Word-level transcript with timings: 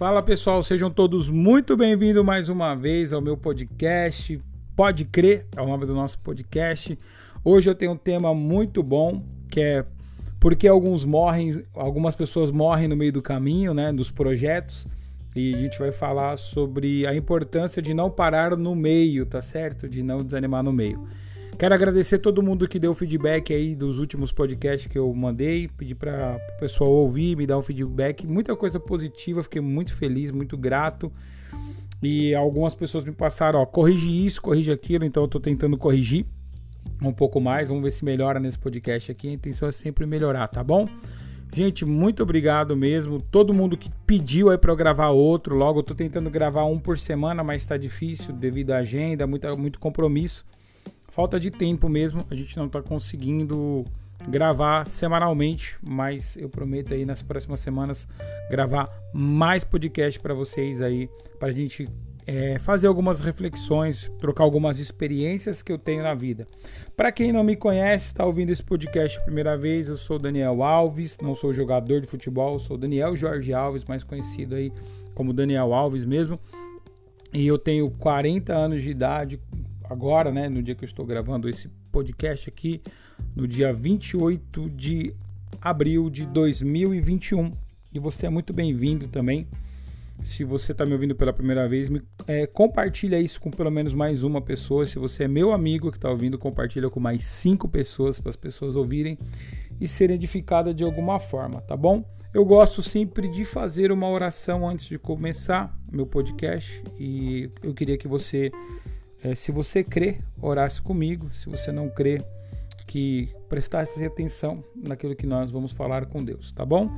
Fala 0.00 0.22
pessoal, 0.22 0.62
sejam 0.62 0.90
todos 0.90 1.28
muito 1.28 1.76
bem-vindos 1.76 2.24
mais 2.24 2.48
uma 2.48 2.74
vez 2.74 3.12
ao 3.12 3.20
meu 3.20 3.36
podcast. 3.36 4.40
Pode 4.74 5.04
crer, 5.04 5.46
é 5.54 5.60
o 5.60 5.66
nome 5.66 5.84
do 5.84 5.94
nosso 5.94 6.18
podcast. 6.20 6.98
Hoje 7.44 7.68
eu 7.68 7.74
tenho 7.74 7.92
um 7.92 7.96
tema 7.98 8.32
muito 8.34 8.82
bom 8.82 9.22
que 9.50 9.60
é 9.60 9.84
porque 10.40 10.66
alguns 10.66 11.04
morrem, 11.04 11.62
algumas 11.74 12.14
pessoas 12.14 12.50
morrem 12.50 12.88
no 12.88 12.96
meio 12.96 13.12
do 13.12 13.20
caminho, 13.20 13.74
né, 13.74 13.92
dos 13.92 14.10
projetos. 14.10 14.88
E 15.36 15.54
a 15.54 15.58
gente 15.58 15.78
vai 15.78 15.92
falar 15.92 16.38
sobre 16.38 17.06
a 17.06 17.14
importância 17.14 17.82
de 17.82 17.92
não 17.92 18.10
parar 18.10 18.56
no 18.56 18.74
meio, 18.74 19.26
tá 19.26 19.42
certo? 19.42 19.86
De 19.86 20.02
não 20.02 20.24
desanimar 20.24 20.62
no 20.62 20.72
meio. 20.72 21.06
Quero 21.60 21.74
agradecer 21.74 22.18
todo 22.20 22.42
mundo 22.42 22.66
que 22.66 22.78
deu 22.78 22.94
feedback 22.94 23.52
aí 23.52 23.74
dos 23.74 23.98
últimos 23.98 24.32
podcasts 24.32 24.90
que 24.90 24.98
eu 24.98 25.12
mandei, 25.12 25.68
pedir 25.68 25.94
para 25.94 26.40
o 26.56 26.58
pessoal 26.58 26.90
ouvir, 26.90 27.36
me 27.36 27.46
dar 27.46 27.58
um 27.58 27.62
feedback, 27.62 28.26
muita 28.26 28.56
coisa 28.56 28.80
positiva, 28.80 29.42
fiquei 29.42 29.60
muito 29.60 29.94
feliz, 29.94 30.30
muito 30.30 30.56
grato. 30.56 31.12
E 32.02 32.34
algumas 32.34 32.74
pessoas 32.74 33.04
me 33.04 33.12
passaram, 33.12 33.60
ó, 33.60 33.66
corrige 33.66 34.24
isso, 34.24 34.40
corrige 34.40 34.72
aquilo, 34.72 35.04
então 35.04 35.24
eu 35.24 35.28
tô 35.28 35.38
tentando 35.38 35.76
corrigir 35.76 36.24
um 37.02 37.12
pouco 37.12 37.38
mais, 37.42 37.68
vamos 37.68 37.84
ver 37.84 37.90
se 37.90 38.06
melhora 38.06 38.40
nesse 38.40 38.58
podcast 38.58 39.12
aqui. 39.12 39.28
A 39.28 39.32
intenção 39.32 39.68
é 39.68 39.72
sempre 39.72 40.06
melhorar, 40.06 40.48
tá 40.48 40.64
bom? 40.64 40.88
Gente, 41.54 41.84
muito 41.84 42.22
obrigado 42.22 42.74
mesmo. 42.74 43.20
Todo 43.20 43.52
mundo 43.52 43.76
que 43.76 43.90
pediu 44.06 44.48
aí 44.48 44.56
para 44.56 44.72
eu 44.72 44.76
gravar 44.76 45.10
outro, 45.10 45.54
logo 45.54 45.80
eu 45.80 45.84
tô 45.84 45.94
tentando 45.94 46.30
gravar 46.30 46.64
um 46.64 46.78
por 46.78 46.98
semana, 46.98 47.44
mas 47.44 47.60
está 47.60 47.76
difícil 47.76 48.32
devido 48.32 48.70
à 48.70 48.78
agenda, 48.78 49.26
muito, 49.26 49.58
muito 49.58 49.78
compromisso 49.78 50.42
falta 51.20 51.38
de 51.38 51.50
tempo 51.50 51.86
mesmo, 51.86 52.24
a 52.30 52.34
gente 52.34 52.56
não 52.56 52.64
está 52.64 52.80
conseguindo 52.80 53.84
gravar 54.26 54.86
semanalmente, 54.86 55.76
mas 55.86 56.34
eu 56.34 56.48
prometo 56.48 56.94
aí 56.94 57.04
nas 57.04 57.20
próximas 57.20 57.60
semanas 57.60 58.08
gravar 58.50 58.88
mais 59.12 59.62
podcast 59.62 60.18
para 60.18 60.32
vocês 60.32 60.80
aí, 60.80 61.10
para 61.38 61.48
a 61.48 61.52
gente 61.52 61.86
é, 62.26 62.58
fazer 62.58 62.86
algumas 62.86 63.20
reflexões, 63.20 64.10
trocar 64.18 64.44
algumas 64.44 64.78
experiências 64.78 65.60
que 65.60 65.70
eu 65.70 65.76
tenho 65.76 66.02
na 66.02 66.14
vida. 66.14 66.46
Para 66.96 67.12
quem 67.12 67.32
não 67.32 67.44
me 67.44 67.54
conhece, 67.54 68.06
está 68.06 68.24
ouvindo 68.24 68.48
esse 68.48 68.64
podcast 68.64 69.22
primeira 69.22 69.58
vez, 69.58 69.90
eu 69.90 69.98
sou 69.98 70.18
Daniel 70.18 70.62
Alves, 70.62 71.18
não 71.20 71.34
sou 71.34 71.52
jogador 71.52 72.00
de 72.00 72.06
futebol, 72.06 72.58
sou 72.58 72.78
Daniel 72.78 73.14
Jorge 73.14 73.52
Alves, 73.52 73.84
mais 73.84 74.02
conhecido 74.02 74.54
aí 74.54 74.72
como 75.14 75.34
Daniel 75.34 75.74
Alves 75.74 76.06
mesmo. 76.06 76.40
E 77.30 77.46
eu 77.46 77.58
tenho 77.58 77.90
40 77.90 78.54
anos 78.54 78.82
de 78.82 78.88
idade, 78.88 79.38
agora, 79.90 80.30
né, 80.30 80.48
no 80.48 80.62
dia 80.62 80.76
que 80.76 80.84
eu 80.84 80.88
estou 80.88 81.04
gravando 81.04 81.48
esse 81.48 81.68
podcast 81.90 82.48
aqui, 82.48 82.80
no 83.34 83.46
dia 83.48 83.72
28 83.72 84.70
de 84.70 85.12
abril 85.60 86.08
de 86.08 86.24
2021. 86.26 87.50
E 87.92 87.98
você 87.98 88.26
é 88.26 88.30
muito 88.30 88.52
bem-vindo 88.52 89.08
também. 89.08 89.48
Se 90.22 90.44
você 90.44 90.70
está 90.70 90.86
me 90.86 90.92
ouvindo 90.92 91.16
pela 91.16 91.32
primeira 91.32 91.66
vez, 91.66 91.90
me, 91.90 92.00
é, 92.26 92.46
compartilha 92.46 93.18
isso 93.18 93.40
com 93.40 93.50
pelo 93.50 93.70
menos 93.70 93.92
mais 93.92 94.22
uma 94.22 94.40
pessoa. 94.40 94.86
Se 94.86 94.96
você 94.96 95.24
é 95.24 95.28
meu 95.28 95.50
amigo 95.50 95.90
que 95.90 95.98
está 95.98 96.08
ouvindo, 96.08 96.38
compartilha 96.38 96.88
com 96.88 97.00
mais 97.00 97.24
cinco 97.24 97.66
pessoas 97.68 98.20
para 98.20 98.30
as 98.30 98.36
pessoas 98.36 98.76
ouvirem 98.76 99.18
e 99.80 99.88
serem 99.88 100.14
edificadas 100.14 100.74
de 100.74 100.84
alguma 100.84 101.18
forma, 101.18 101.60
tá 101.62 101.76
bom? 101.76 102.04
Eu 102.32 102.44
gosto 102.44 102.80
sempre 102.80 103.26
de 103.28 103.44
fazer 103.44 103.90
uma 103.90 104.08
oração 104.08 104.68
antes 104.68 104.86
de 104.86 104.98
começar 104.98 105.76
meu 105.90 106.06
podcast 106.06 106.80
e 106.96 107.50
eu 107.60 107.74
queria 107.74 107.98
que 107.98 108.06
você 108.06 108.52
é, 109.22 109.34
se 109.34 109.52
você 109.52 109.84
crê, 109.84 110.20
orasse 110.40 110.80
comigo. 110.80 111.32
Se 111.32 111.48
você 111.48 111.70
não 111.70 111.88
crê, 111.88 112.22
que 112.90 113.28
prestasse 113.48 114.04
atenção 114.04 114.64
naquilo 114.74 115.14
que 115.14 115.24
nós 115.24 115.52
vamos 115.52 115.70
falar 115.70 116.06
com 116.06 116.24
Deus, 116.24 116.50
tá 116.50 116.66
bom? 116.66 116.90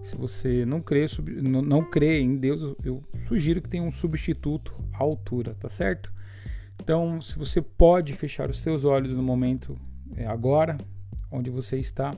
Se 0.00 0.16
você 0.16 0.64
não 0.64 0.80
crê, 0.80 1.06
não, 1.42 1.82
crê 1.82 2.20
em 2.20 2.36
Deus, 2.36 2.76
eu 2.84 3.02
sugiro 3.26 3.60
que 3.60 3.68
tenha 3.68 3.82
um 3.82 3.90
substituto 3.90 4.72
à 4.92 5.02
altura, 5.02 5.56
tá 5.58 5.68
certo? 5.68 6.12
Então, 6.80 7.20
se 7.20 7.36
você 7.36 7.60
pode 7.60 8.12
fechar 8.12 8.48
os 8.48 8.60
seus 8.60 8.84
olhos 8.84 9.12
no 9.12 9.24
momento 9.24 9.76
é, 10.16 10.24
agora, 10.24 10.78
onde 11.32 11.50
você 11.50 11.78
está, 11.78 12.12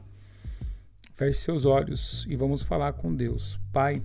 feche 1.14 1.38
seus 1.38 1.64
olhos 1.64 2.26
e 2.28 2.36
vamos 2.36 2.62
falar 2.62 2.92
com 2.92 3.14
Deus. 3.14 3.58
Pai, 3.72 4.02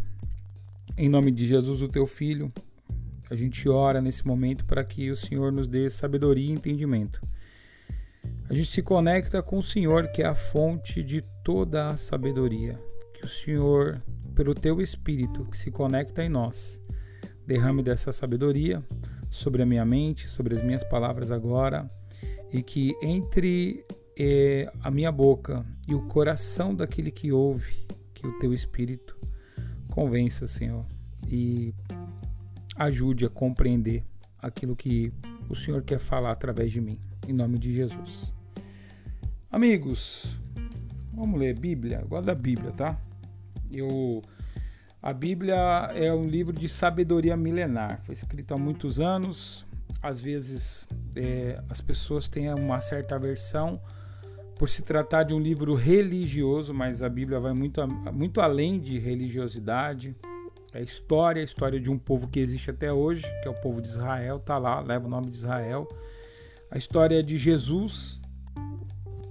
em 0.97 1.09
nome 1.09 1.31
de 1.31 1.45
Jesus, 1.45 1.81
o 1.81 1.89
teu 1.89 2.07
filho, 2.07 2.49
a 3.29 3.35
gente 3.35 3.67
ora 3.67 4.01
nesse 4.01 4.25
momento 4.25 4.65
para 4.65 4.83
que 4.83 5.11
o 5.11 5.15
Senhor 5.15 5.51
nos 5.51 5.67
dê 5.67 5.89
sabedoria 5.89 6.49
e 6.49 6.51
entendimento. 6.51 7.21
A 8.49 8.53
gente 8.53 8.71
se 8.71 8.81
conecta 8.81 9.41
com 9.41 9.57
o 9.57 9.63
Senhor, 9.63 10.07
que 10.09 10.21
é 10.21 10.25
a 10.25 10.35
fonte 10.35 11.03
de 11.03 11.23
toda 11.43 11.87
a 11.87 11.97
sabedoria. 11.97 12.79
Que 13.13 13.25
o 13.25 13.27
Senhor, 13.27 14.01
pelo 14.33 14.53
teu 14.53 14.81
Espírito 14.81 15.45
que 15.45 15.57
se 15.57 15.69
conecta 15.69 16.23
em 16.23 16.29
nós, 16.29 16.81
derrame 17.45 17.83
dessa 17.83 18.11
sabedoria 18.11 18.83
sobre 19.29 19.61
a 19.61 19.65
minha 19.65 19.85
mente, 19.85 20.27
sobre 20.27 20.55
as 20.55 20.63
minhas 20.63 20.83
palavras 20.83 21.31
agora, 21.31 21.89
e 22.51 22.63
que 22.63 22.95
entre 23.01 23.85
eh, 24.17 24.71
a 24.81 24.89
minha 24.89 25.11
boca 25.11 25.65
e 25.87 25.93
o 25.93 26.07
coração 26.07 26.73
daquele 26.73 27.11
que 27.11 27.31
ouve, 27.31 27.85
que 28.13 28.25
o 28.25 28.39
teu 28.39 28.53
Espírito 28.53 29.17
convença, 29.89 30.47
Senhor, 30.47 30.85
e 31.29 31.73
ajude 32.77 33.25
a 33.25 33.29
compreender 33.29 34.03
aquilo 34.41 34.75
que 34.75 35.11
o 35.49 35.55
Senhor 35.55 35.81
quer 35.81 35.99
falar 35.99 36.31
através 36.31 36.71
de 36.71 36.79
mim, 36.79 36.99
em 37.27 37.33
nome 37.33 37.57
de 37.57 37.73
Jesus. 37.73 38.31
Amigos, 39.51 40.37
vamos 41.13 41.39
ler 41.39 41.57
Bíblia. 41.57 41.99
Eu 42.01 42.07
gosto 42.07 42.25
da 42.25 42.35
Bíblia, 42.35 42.71
tá? 42.71 42.99
Eu 43.71 44.21
a 45.01 45.13
Bíblia 45.13 45.55
é 45.95 46.11
um 46.13 46.27
livro 46.27 46.51
de 46.51 46.67
sabedoria 46.67 47.37
milenar. 47.37 48.01
Foi 48.03 48.13
escrito 48.13 48.53
há 48.53 48.57
muitos 48.57 48.99
anos. 48.99 49.65
Às 50.01 50.19
vezes 50.19 50.85
é, 51.15 51.61
as 51.69 51.79
pessoas 51.79 52.27
têm 52.27 52.53
uma 52.53 52.81
certa 52.81 53.15
aversão 53.15 53.79
por 54.57 54.69
se 54.69 54.81
tratar 54.81 55.23
de 55.23 55.33
um 55.33 55.39
livro 55.39 55.75
religioso, 55.75 56.73
mas 56.73 57.03
a 57.03 57.09
Bíblia 57.09 57.39
vai 57.39 57.53
muito, 57.53 57.79
muito 58.11 58.41
além 58.41 58.79
de 58.79 58.97
religiosidade. 58.97 60.15
É 60.77 60.83
história, 60.83 61.41
a 61.41 61.43
história 61.43 61.79
de 61.79 61.89
um 61.89 61.97
povo 61.97 62.27
que 62.27 62.39
existe 62.39 62.69
até 62.69 62.93
hoje, 62.93 63.23
que 63.41 63.47
é 63.47 63.49
o 63.49 63.61
povo 63.61 63.81
de 63.81 63.87
Israel, 63.87 64.39
tá 64.39 64.59
lá, 64.59 64.79
leva 64.79 65.07
o 65.07 65.09
nome 65.09 65.31
de 65.31 65.37
Israel. 65.37 65.89
A 66.69 66.77
história 66.77 67.23
de 67.23 67.35
Jesus, 67.35 68.19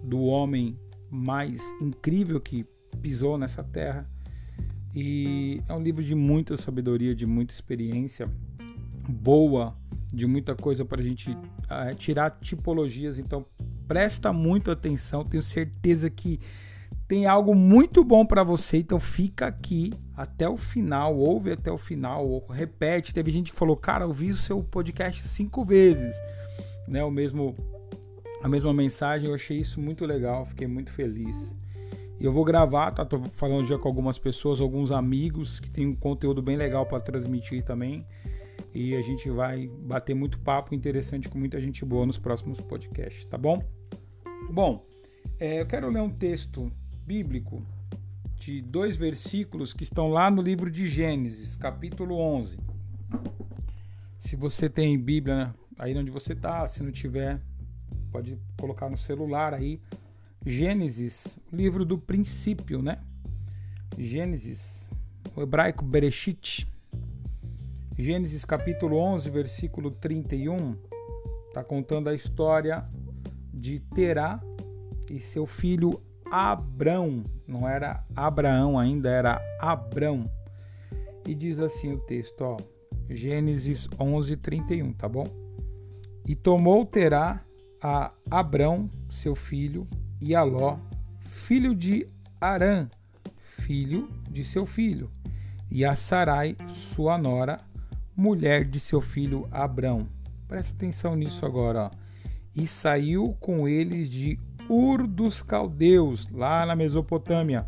do 0.03 0.23
homem 0.23 0.77
mais 1.09 1.63
incrível 1.81 2.41
que 2.41 2.67
pisou 3.01 3.39
nessa 3.39 3.63
terra. 3.63 4.11
E 4.93 5.63
é 5.69 5.73
um 5.73 5.81
livro 5.81 6.03
de 6.03 6.17
muita 6.17 6.57
sabedoria, 6.57 7.15
de 7.15 7.27
muita 7.27 7.55
experiência 7.55 8.29
boa, 9.09 9.77
de 10.13 10.27
muita 10.27 10.57
coisa 10.57 10.85
para 10.85 11.01
a 11.01 11.05
gente 11.05 11.31
uh, 11.31 11.95
tirar 11.97 12.41
tipologias. 12.41 13.21
Então 13.21 13.47
presta 13.87 14.33
muito 14.33 14.69
atenção, 14.69 15.25
tenho 15.25 15.45
certeza 15.45 16.11
que 16.11 16.41
tem 17.09 17.27
algo 17.27 17.55
muito 17.55 18.03
bom 18.03 18.27
para 18.27 18.43
você, 18.43 18.79
então 18.79 18.99
fica 18.99 19.47
aqui 19.47 19.93
até 20.17 20.49
o 20.49 20.57
final, 20.57 21.17
ouve 21.17 21.53
até 21.53 21.71
o 21.71 21.79
final, 21.79 22.27
ou 22.27 22.45
repete. 22.47 23.15
Teve 23.15 23.31
gente 23.31 23.53
que 23.53 23.59
falou, 23.59 23.77
cara, 23.77 24.05
eu 24.05 24.13
vi 24.13 24.31
o 24.31 24.37
seu 24.37 24.63
podcast 24.63 25.27
cinco 25.29 25.65
vezes, 25.65 26.17
né? 26.89 27.05
O 27.05 27.11
mesmo, 27.11 27.55
a 28.43 28.49
mesma 28.49 28.75
mensagem, 28.75 29.29
eu 29.29 29.35
achei 29.35 29.59
isso 29.59 29.81
muito 29.81 30.05
legal, 30.05 30.47
fiquei 30.47 30.67
muito 30.67 30.91
feliz. 30.91 31.55
E 32.19 32.25
eu 32.25 32.33
vou 32.33 32.45
gravar, 32.45 32.91
tá? 32.91 33.05
Tô 33.05 33.23
falando 33.33 33.67
já 33.67 33.79
com 33.79 33.87
algumas 33.87 34.19
pessoas, 34.19 34.61
alguns 34.61 34.91
amigos 34.91 35.61
que 35.61 35.71
tem 35.71 35.87
um 35.87 35.95
conteúdo 35.95 36.43
bem 36.43 36.57
legal 36.57 36.87
para 36.87 36.99
transmitir 36.99 37.63
também. 37.63 38.05
E 38.75 38.97
a 38.97 39.01
gente 39.03 39.31
vai 39.31 39.69
bater 39.69 40.15
muito 40.15 40.41
papo 40.41 40.75
interessante 40.75 41.29
com 41.29 41.39
muita 41.39 41.61
gente 41.61 41.85
boa 41.85 42.05
nos 42.05 42.19
próximos 42.19 42.61
podcasts, 42.61 43.27
tá 43.27 43.39
bom? 43.39 43.63
Bom, 44.51 44.85
é, 45.39 45.61
eu 45.61 45.67
quero 45.67 45.91
ler 45.91 46.01
um 46.01 46.11
texto 46.11 46.73
bíblico 47.07 47.65
de 48.35 48.61
dois 48.61 48.97
versículos 48.97 49.73
que 49.73 49.85
estão 49.85 50.09
lá 50.09 50.29
no 50.29 50.43
livro 50.43 50.69
de 50.69 50.89
Gênesis, 50.89 51.55
capítulo 51.55 52.19
11. 52.19 52.59
Se 54.19 54.35
você 54.35 54.69
tem 54.69 54.99
Bíblia 54.99 55.37
né, 55.37 55.55
aí 55.79 55.97
onde 55.97 56.11
você 56.11 56.33
está, 56.33 56.67
se 56.67 56.83
não 56.83 56.91
tiver, 56.91 57.41
pode 58.11 58.37
colocar 58.59 58.91
no 58.91 58.97
celular 58.97 59.55
aí. 59.55 59.81
Gênesis, 60.45 61.39
livro 61.53 61.85
do 61.85 61.97
princípio, 61.97 62.83
né? 62.83 62.99
Gênesis, 63.97 64.91
o 65.37 65.43
hebraico 65.43 65.85
Bereshit. 65.85 66.67
Gênesis 67.97 68.45
capítulo 68.45 68.97
11, 68.97 69.31
versículo 69.31 69.93
31, 69.93 70.77
está 71.47 71.63
contando 71.63 72.09
a 72.09 72.15
história 72.15 72.85
de 73.55 73.79
Terá 73.95 74.41
e 75.09 75.21
seu 75.21 75.47
filho 75.47 76.03
Abrão, 76.31 77.25
não 77.47 77.69
era 77.69 78.05
Abraão 78.15 78.79
ainda, 78.79 79.09
era 79.09 79.41
Abrão. 79.61 80.31
E 81.27 81.35
diz 81.35 81.59
assim 81.59 81.93
o 81.93 81.99
texto, 81.99 82.41
ó, 82.43 82.57
Gênesis 83.09 83.89
11, 83.99 84.37
31, 84.37 84.93
tá 84.93 85.09
bom? 85.09 85.27
E 86.27 86.35
tomou 86.35 86.85
Terá 86.85 87.43
a 87.81 88.13
Abrão, 88.31 88.91
seu 89.11 89.35
filho, 89.35 89.87
e 90.21 90.35
a 90.35 90.43
Ló, 90.43 90.79
filho 91.21 91.75
de 91.75 92.07
Arã, 92.41 92.87
filho 93.41 94.09
de 94.31 94.45
seu 94.45 94.67
filho, 94.67 95.11
e 95.71 95.85
a 95.85 95.95
Sarai, 95.95 96.57
sua 96.69 97.17
nora, 97.19 97.59
mulher 98.17 98.65
de 98.65 98.81
seu 98.81 99.01
filho 99.01 99.47
Abrão. 99.51 100.09
Presta 100.49 100.73
atenção 100.73 101.15
nisso 101.15 101.45
agora. 101.45 101.85
Ó. 101.85 101.91
E 102.55 102.67
saiu 102.67 103.37
com 103.41 103.69
eles 103.69 104.09
de 104.09 104.39
Ur 104.69 105.07
dos 105.07 105.43
Caldeus, 105.43 106.29
lá 106.31 106.67
na 106.67 106.75
Mesopotâmia, 106.75 107.67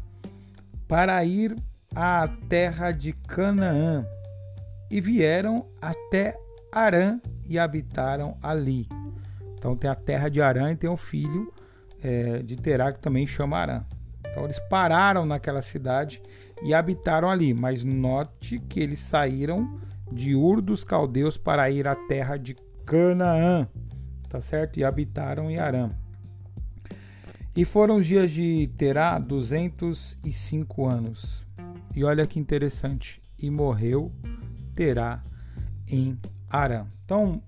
para 0.87 1.23
ir 1.25 1.57
à 1.95 2.29
terra 2.49 2.91
de 2.91 3.13
Canaã. 3.13 4.05
E 4.91 5.01
vieram 5.01 5.67
até 5.81 6.37
Arã 6.73 7.19
e 7.47 7.59
habitaram 7.59 8.37
ali. 8.43 8.89
Então 9.55 9.77
tem 9.77 9.91
a 9.91 9.95
terra 9.95 10.29
de 10.29 10.41
Arã 10.41 10.73
e 10.73 10.77
tem 10.77 10.89
o 10.89 10.97
filho 10.97 11.53
é, 12.03 12.39
de 12.43 12.57
Terá 12.57 12.93
que 12.93 13.01
também 13.01 13.27
chama 13.27 13.59
Arã. 13.59 13.85
Então 14.21 14.45
eles 14.45 14.59
pararam 14.69 15.27
naquela 15.27 15.63
cidade 15.63 16.23
e 16.63 16.73
habitaram 16.73 17.31
ali. 17.31 17.53
Mas 17.53 17.85
note 17.85 18.59
que 18.59 18.81
eles 18.81 19.01
saíram 19.01 19.79
de 20.11 20.35
Ur 20.35 20.61
dos 20.61 20.85
Caldeus 20.85 21.37
para 21.37 21.71
ir 21.71 21.87
à 21.87 21.95
terra 21.95 22.37
de 22.37 22.55
Canaã, 22.87 23.69
tá 24.29 24.41
certo? 24.41 24.79
E 24.79 24.85
habitaram 24.85 25.51
em 25.51 25.59
Arã. 25.59 25.91
E 27.59 27.65
foram 27.65 27.97
os 27.97 28.07
dias 28.07 28.31
de 28.31 28.71
Terá 28.79 29.19
205 29.19 30.87
anos. 30.87 31.45
E 31.93 32.05
olha 32.05 32.25
que 32.25 32.39
interessante. 32.39 33.21
E 33.37 33.51
morreu 33.51 34.13
Terá 34.77 35.25
em 35.89 36.17
Arã. 36.49 36.87
Então, 37.05 37.43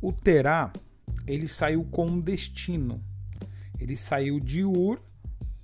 o 0.00 0.12
Terá, 0.12 0.72
ele 1.26 1.48
saiu 1.48 1.82
com 1.90 2.06
um 2.06 2.20
destino. 2.20 3.02
Ele 3.80 3.96
saiu 3.96 4.38
de 4.38 4.62
Ur 4.62 5.00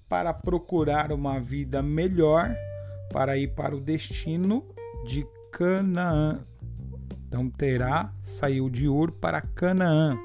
para 0.09 0.35
procurar 0.35 1.13
uma 1.13 1.39
vida 1.39 1.81
melhor, 1.81 2.53
para 3.13 3.39
ir 3.39 3.55
para 3.55 3.77
o 3.77 3.81
destino 3.81 4.67
de 5.07 5.25
Canaã. 5.53 6.41
Então 7.29 7.49
Terá 7.49 8.13
saiu 8.25 8.69
de 8.69 8.89
Ur 8.89 9.13
para 9.13 9.41
Canaã. 9.41 10.19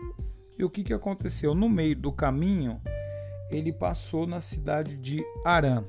E 0.57 0.63
o 0.63 0.71
que, 0.71 0.83
que 0.83 0.93
aconteceu? 0.93 1.53
No 1.53 1.69
meio 1.69 1.95
do 1.95 2.11
caminho, 2.11 2.81
ele 3.53 3.71
passou 3.71 4.25
na 4.25 4.41
cidade 4.41 4.97
de 4.97 5.23
Arã. 5.45 5.83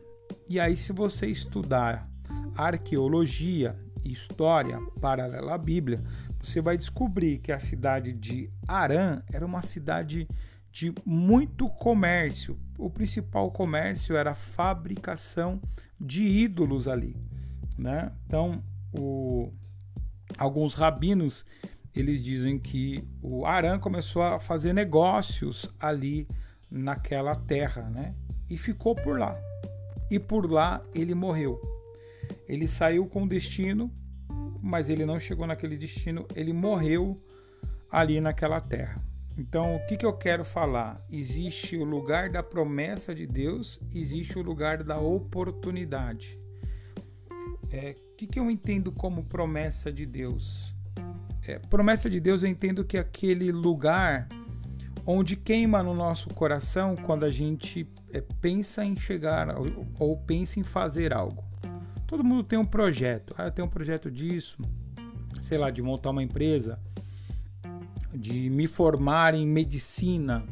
E 0.49 0.61
aí, 0.61 0.77
se 0.77 0.93
você 0.93 1.27
estudar 1.27 2.09
arqueologia 2.57 3.77
e 4.05 4.13
história 4.13 4.79
paralela 5.01 5.55
à 5.55 5.59
Bíblia, 5.59 6.03
você 6.41 6.61
vai 6.61 6.77
descobrir 6.77 7.39
que 7.39 7.51
a 7.51 7.59
cidade 7.59 8.13
de 8.13 8.51
Arã 8.69 9.23
era 9.33 9.45
uma 9.45 9.63
cidade 9.63 10.29
de 10.71 10.93
muito 11.05 11.69
comércio. 11.69 12.59
O 12.77 12.91
principal 12.91 13.51
comércio 13.51 14.17
era 14.17 14.33
a 14.33 14.35
fabricação 14.35 15.61
de 15.99 16.23
ídolos 16.23 16.87
ali, 16.87 17.17
né? 17.79 18.13
Então, 18.27 18.63
o, 18.99 19.51
alguns 20.37 20.75
rabinos 20.75 21.47
eles 21.95 22.23
dizem 22.23 22.59
que 22.59 23.07
o 23.23 23.47
Arã 23.47 23.79
começou 23.79 24.21
a 24.23 24.41
fazer 24.41 24.73
negócios 24.73 25.71
ali 25.79 26.27
naquela 26.75 27.37
terra, 27.37 27.89
né? 27.89 28.15
E 28.51 28.59
ficou 28.59 28.95
por 28.97 29.19
lá. 29.19 29.39
E 30.11 30.19
por 30.19 30.51
lá 30.51 30.83
ele 30.93 31.15
morreu. 31.15 31.61
Ele 32.49 32.67
saiu 32.67 33.07
com 33.07 33.27
destino, 33.27 33.91
mas 34.61 34.89
ele 34.89 35.07
não 35.07 35.21
chegou 35.21 35.47
naquele 35.47 35.77
destino, 35.77 36.27
ele 36.35 36.53
morreu 36.53 37.17
ali 37.91 38.21
naquela 38.21 38.61
terra. 38.61 39.03
Então, 39.37 39.77
o 39.77 39.87
que, 39.87 39.97
que 39.97 40.07
eu 40.07 40.13
quero 40.13 40.45
falar? 40.45 41.05
Existe 41.11 41.77
o 41.77 41.85
lugar 41.85 42.31
da 42.31 42.43
promessa 42.43 43.15
de 43.15 43.27
Deus, 43.27 43.81
existe 43.93 44.39
o 44.39 44.43
lugar 44.43 44.83
da 44.83 44.99
oportunidade. 44.99 46.39
É, 47.71 47.97
o 48.13 48.17
que, 48.17 48.27
que 48.27 48.39
eu 48.39 48.51
entendo 48.51 48.93
como 48.93 49.25
promessa 49.25 49.93
de 49.93 50.07
Deus? 50.07 50.73
É, 51.47 51.59
promessa 51.59 52.09
de 52.09 52.21
Deus 52.21 52.43
eu 52.43 52.49
entendo 52.49 52.85
que 52.85 52.97
aquele 52.97 53.51
lugar 53.51 54.29
onde 55.07 55.37
queima 55.37 55.83
no 55.83 55.95
nosso 55.95 56.29
coração 56.31 56.97
quando 56.97 57.25
a 57.25 57.31
gente 57.31 57.87
é, 58.13 58.21
pensa 58.41 58.85
em 58.85 58.97
chegar 58.97 59.57
ou, 59.59 59.87
ou, 59.99 60.17
pensa 60.17 60.59
em 60.59 60.63
fazer 60.63 61.13
algo. 61.13 61.45
Todo 62.07 62.25
mundo 62.25 62.45
tem 62.45 62.59
um 62.59 62.65
projeto. 62.65 63.35
Ah, 63.37 63.47
eu 63.47 63.51
tenho 63.51 63.67
um 63.67 63.71
projeto 63.71 64.11
disso, 64.11 64.59
sei 65.41 65.59
lá, 65.59 65.71
de 65.71 65.83
montar 65.83 66.11
uma 66.11 66.23
empresa 66.23 66.79
de 68.15 68.49
me 68.49 68.67
formar 68.67 69.35
em 69.35 69.47
medicina. 69.47 70.45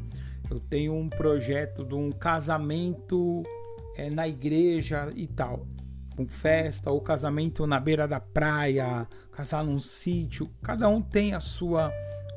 Eu 0.51 0.61
tenho 0.61 0.95
um 0.95 1.09
projeto 1.09 1.85
de 1.85 1.95
um 1.95 2.11
casamento 2.11 3.43
é, 3.97 4.11
na 4.11 4.27
igreja 4.27 5.11
e 5.15 5.27
tal. 5.27 5.67
Com 6.17 6.27
festa 6.27 6.91
ou 6.91 7.01
casamento 7.01 7.67
na 7.67 7.81
beira 7.81 8.07
da 8.07 8.21
praia, 8.21 9.07
casar 9.31 9.65
num 9.65 9.79
sítio. 9.79 10.51
Cada 10.61 10.89
um 10.89 11.01
tem 11.01 11.35
a 11.35 11.41
sua 11.41 11.91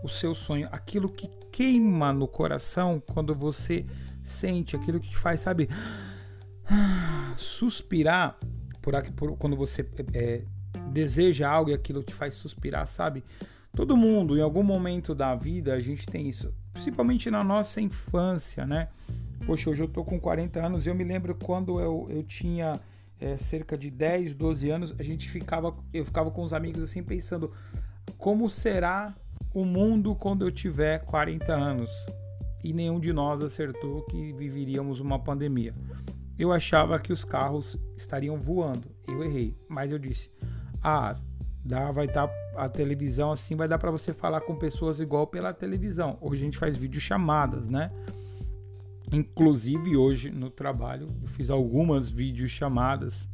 o 0.03 0.07
seu 0.07 0.35
sonho, 0.35 0.69
aquilo 0.71 1.09
que 1.09 1.27
queima 1.55 2.11
no 2.11 2.27
coração 2.27 3.01
quando 3.13 3.33
você 3.33 3.85
sente, 4.21 4.75
aquilo 4.75 4.99
que 4.99 5.09
te 5.09 5.17
faz, 5.17 5.39
sabe, 5.39 5.69
suspirar 7.37 8.35
por, 8.81 8.93
por 9.13 9.37
quando 9.37 9.55
você 9.55 9.89
é, 10.13 10.41
deseja 10.91 11.49
algo 11.49 11.69
e 11.71 11.73
aquilo 11.73 12.03
te 12.03 12.13
faz 12.13 12.35
suspirar, 12.35 12.85
sabe? 12.85 13.23
Todo 13.73 13.95
mundo, 13.95 14.37
em 14.37 14.41
algum 14.41 14.63
momento 14.63 15.15
da 15.15 15.33
vida, 15.33 15.73
a 15.73 15.79
gente 15.79 16.05
tem 16.05 16.27
isso, 16.27 16.53
principalmente 16.73 17.31
na 17.31 17.41
nossa 17.41 17.79
infância, 17.79 18.65
né? 18.65 18.89
Poxa, 19.45 19.69
hoje 19.69 19.81
eu 19.81 19.87
tô 19.87 20.03
com 20.03 20.19
40 20.19 20.59
anos 20.59 20.85
e 20.85 20.89
eu 20.89 20.95
me 20.95 21.05
lembro 21.05 21.35
quando 21.35 21.79
eu, 21.79 22.05
eu 22.09 22.23
tinha 22.23 22.77
é, 23.17 23.37
cerca 23.37 23.77
de 23.77 23.89
10, 23.89 24.33
12 24.33 24.69
anos, 24.69 24.95
a 24.99 25.03
gente 25.03 25.29
ficava, 25.29 25.73
eu 25.93 26.03
ficava 26.03 26.29
com 26.31 26.43
os 26.43 26.51
amigos 26.51 26.83
assim 26.83 27.01
pensando 27.01 27.53
como 28.17 28.49
será 28.49 29.15
o 29.55 29.63
mundo 29.63 30.13
quando 30.13 30.45
eu 30.45 30.51
tiver 30.51 30.99
40 31.05 31.53
anos? 31.53 31.89
E 32.61 32.73
nenhum 32.73 32.99
de 32.99 33.13
nós 33.13 33.41
acertou 33.41 34.01
que 34.01 34.33
viveríamos 34.33 34.99
uma 34.99 35.17
pandemia. 35.17 35.73
Eu 36.37 36.51
achava 36.51 36.99
que 36.99 37.13
os 37.13 37.23
carros 37.23 37.79
estariam 37.95 38.37
voando. 38.37 38.89
Eu 39.07 39.23
errei, 39.23 39.55
mas 39.69 39.93
eu 39.93 39.97
disse: 39.97 40.29
"Ah, 40.83 41.15
dá, 41.63 41.89
vai 41.89 42.05
estar 42.05 42.27
tá, 42.27 42.33
a 42.57 42.67
televisão 42.67 43.31
assim, 43.31 43.55
vai 43.55 43.67
dar 43.67 43.77
para 43.77 43.91
você 43.91 44.13
falar 44.13 44.41
com 44.41 44.57
pessoas 44.57 44.99
igual 44.99 45.25
pela 45.25 45.53
televisão. 45.53 46.17
Hoje 46.19 46.41
a 46.41 46.45
gente 46.45 46.57
faz 46.57 46.75
vídeo 46.75 46.99
chamadas, 46.99 47.69
né? 47.69 47.91
Inclusive 49.09 49.95
hoje 49.95 50.31
no 50.31 50.49
trabalho 50.49 51.07
eu 51.21 51.27
fiz 51.29 51.49
algumas 51.49 52.09
vídeo 52.09 52.49
chamadas 52.49 53.29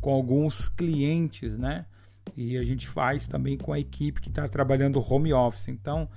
com 0.00 0.12
alguns 0.12 0.68
clientes, 0.68 1.58
né? 1.58 1.86
E 2.36 2.56
a 2.56 2.64
gente 2.64 2.88
faz 2.88 3.28
também 3.28 3.56
com 3.56 3.72
a 3.72 3.78
equipe 3.78 4.20
que 4.20 4.28
está 4.28 4.48
trabalhando 4.48 5.00
home 5.00 5.32
office. 5.32 5.68
Então 5.68 6.08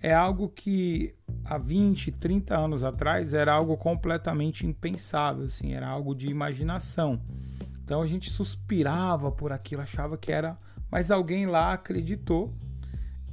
é 0.00 0.14
algo 0.14 0.48
que 0.48 1.14
há 1.44 1.58
20, 1.58 2.12
30 2.12 2.56
anos 2.56 2.84
atrás 2.84 3.34
era 3.34 3.52
algo 3.52 3.76
completamente 3.76 4.66
impensável, 4.66 5.46
assim, 5.46 5.74
era 5.74 5.88
algo 5.88 6.14
de 6.14 6.26
imaginação. 6.26 7.20
Então 7.82 8.02
a 8.02 8.06
gente 8.06 8.30
suspirava 8.30 9.32
por 9.32 9.52
aquilo, 9.52 9.82
achava 9.82 10.16
que 10.16 10.30
era 10.30 10.58
mas 10.90 11.10
alguém 11.10 11.46
lá 11.46 11.72
acreditou 11.72 12.52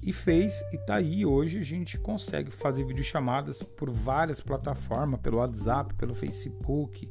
e 0.01 0.11
fez 0.13 0.61
e 0.71 0.77
tá 0.77 0.95
aí 0.95 1.25
hoje 1.25 1.59
a 1.59 1.63
gente 1.63 1.97
consegue 1.97 2.51
fazer 2.51 2.83
videochamadas 2.83 3.63
por 3.63 3.89
várias 3.89 4.39
plataformas, 4.39 5.19
pelo 5.19 5.37
WhatsApp, 5.37 5.93
pelo 5.95 6.13
Facebook, 6.13 7.09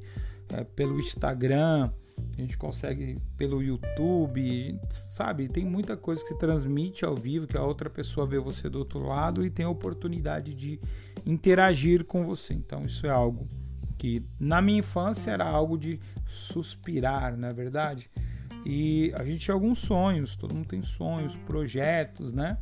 é, 0.52 0.62
pelo 0.62 1.00
Instagram, 1.00 1.90
a 2.37 2.45
gente 2.45 2.57
consegue 2.57 3.19
pelo 3.37 3.62
YouTube, 3.62 4.79
sabe? 4.91 5.49
Tem 5.49 5.64
muita 5.64 5.97
coisa 5.97 6.23
que 6.23 6.29
se 6.29 6.38
transmite 6.38 7.05
ao 7.05 7.14
vivo, 7.14 7.47
que 7.47 7.57
a 7.57 7.62
outra 7.62 7.88
pessoa 7.88 8.26
vê 8.26 8.38
você 8.38 8.69
do 8.69 8.79
outro 8.79 9.00
lado 9.00 9.45
e 9.45 9.50
tem 9.50 9.64
a 9.64 9.71
oportunidade 9.71 10.55
de 10.55 10.81
interagir 11.25 12.05
com 12.05 12.25
você. 12.25 12.55
Então 12.55 12.85
isso 12.85 13.07
é 13.07 13.11
algo 13.11 13.49
que 13.97 14.23
na 14.38 14.61
minha 14.61 14.81
infância 14.81 15.31
era 15.31 15.45
algo 15.45 15.79
de 15.79 16.00
suspirar, 16.26 17.37
não 17.37 17.49
é 17.49 17.53
verdade? 17.53 18.11
E 18.64 19.12
a 19.14 19.25
gente 19.25 19.41
tinha 19.41 19.55
alguns 19.55 19.79
sonhos, 19.79 20.37
todo 20.37 20.55
mundo 20.55 20.67
tem 20.67 20.83
sonhos, 20.83 21.37
projetos, 21.47 22.33
né? 22.33 22.59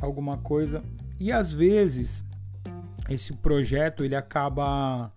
Alguma 0.00 0.36
coisa. 0.38 0.82
E 1.18 1.32
às 1.32 1.52
vezes 1.52 2.24
esse 3.08 3.32
projeto 3.32 4.04
ele 4.04 4.16
acaba 4.16 5.12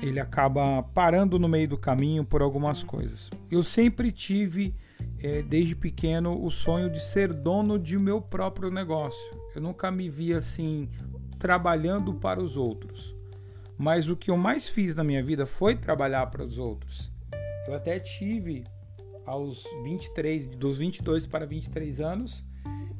ele 0.00 0.20
acaba 0.20 0.82
parando 0.82 1.38
no 1.38 1.48
meio 1.48 1.68
do 1.68 1.78
caminho 1.78 2.24
por 2.24 2.42
algumas 2.42 2.82
coisas. 2.82 3.30
Eu 3.50 3.62
sempre 3.62 4.12
tive 4.12 4.74
é, 5.18 5.42
desde 5.42 5.74
pequeno 5.74 6.44
o 6.44 6.50
sonho 6.50 6.90
de 6.90 7.00
ser 7.00 7.32
dono 7.32 7.78
de 7.78 7.98
meu 7.98 8.20
próprio 8.20 8.70
negócio. 8.70 9.20
Eu 9.54 9.62
nunca 9.62 9.90
me 9.90 10.08
vi 10.08 10.34
assim 10.34 10.88
trabalhando 11.38 12.14
para 12.14 12.42
os 12.42 12.56
outros. 12.56 13.14
Mas 13.78 14.08
o 14.08 14.16
que 14.16 14.30
eu 14.30 14.36
mais 14.36 14.68
fiz 14.68 14.94
na 14.94 15.04
minha 15.04 15.22
vida 15.22 15.46
foi 15.46 15.76
trabalhar 15.76 16.26
para 16.26 16.44
os 16.44 16.58
outros. 16.58 17.12
Eu 17.66 17.74
até 17.74 17.98
tive 17.98 18.64
aos 19.26 19.64
23, 19.82 20.46
dos 20.56 20.78
22 20.78 21.26
para 21.26 21.44
23 21.44 22.00
anos, 22.00 22.44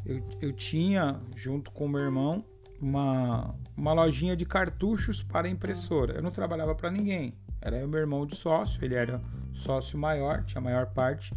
eu, 0.04 0.22
eu 0.40 0.52
tinha, 0.52 1.20
junto 1.36 1.70
com 1.70 1.88
meu 1.88 2.00
irmão, 2.00 2.44
uma, 2.80 3.54
uma 3.76 3.92
lojinha 3.92 4.36
de 4.36 4.44
cartuchos 4.44 5.22
para 5.22 5.48
impressora. 5.48 6.14
Eu 6.14 6.22
não 6.22 6.30
trabalhava 6.30 6.74
para 6.74 6.90
ninguém. 6.90 7.34
Era 7.60 7.86
meu 7.86 8.00
irmão 8.00 8.26
de 8.26 8.36
sócio, 8.36 8.84
ele 8.84 8.94
era 8.94 9.20
sócio 9.52 9.98
maior, 9.98 10.44
tinha 10.44 10.60
a 10.60 10.64
maior 10.64 10.86
parte. 10.86 11.32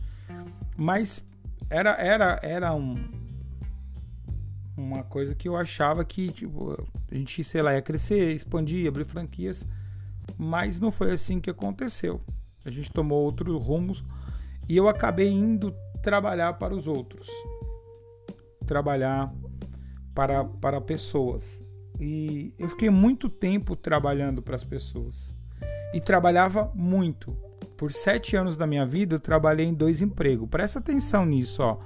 Mas 0.76 1.26
era, 1.70 1.92
era, 1.92 2.40
era 2.44 2.74
um, 2.74 2.96
uma 4.76 5.04
coisa 5.04 5.36
que 5.36 5.48
eu 5.48 5.56
achava 5.56 6.04
que 6.04 6.32
tipo, 6.32 6.74
a 7.12 7.16
gente, 7.16 7.44
sei 7.44 7.62
lá, 7.62 7.74
ia 7.74 7.82
crescer, 7.82 8.34
expandir, 8.34 8.88
abrir 8.88 9.06
franquias, 9.06 9.66
mas 10.38 10.80
não 10.80 10.92
foi 10.92 11.12
assim 11.12 11.40
que 11.40 11.50
aconteceu. 11.50 12.22
A 12.66 12.70
gente 12.70 12.92
tomou 12.92 13.24
outros 13.24 13.66
rumos 13.66 14.04
e 14.68 14.76
eu 14.76 14.88
acabei 14.88 15.30
indo 15.30 15.74
trabalhar 16.02 16.54
para 16.54 16.76
os 16.76 16.88
outros, 16.88 17.28
trabalhar 18.66 19.34
para, 20.14 20.44
para 20.44 20.82
pessoas. 20.82 21.64
E 22.00 22.54
eu 22.58 22.70
fiquei 22.70 22.90
muito 22.90 23.30
tempo 23.30 23.76
trabalhando 23.76 24.42
para 24.42 24.56
as 24.56 24.64
pessoas 24.64 25.34
e 25.94 26.00
trabalhava 26.00 26.72
muito. 26.74 27.36
Por 27.76 27.94
sete 27.94 28.36
anos 28.36 28.58
da 28.58 28.68
minha 28.68 28.86
vida, 28.86 29.16
eu 29.16 29.20
trabalhei 29.20 29.66
em 29.66 29.74
dois 29.74 30.02
empregos. 30.02 30.50
Presta 30.50 30.80
atenção 30.80 31.26
nisso, 31.26 31.62
ó. 31.62 31.80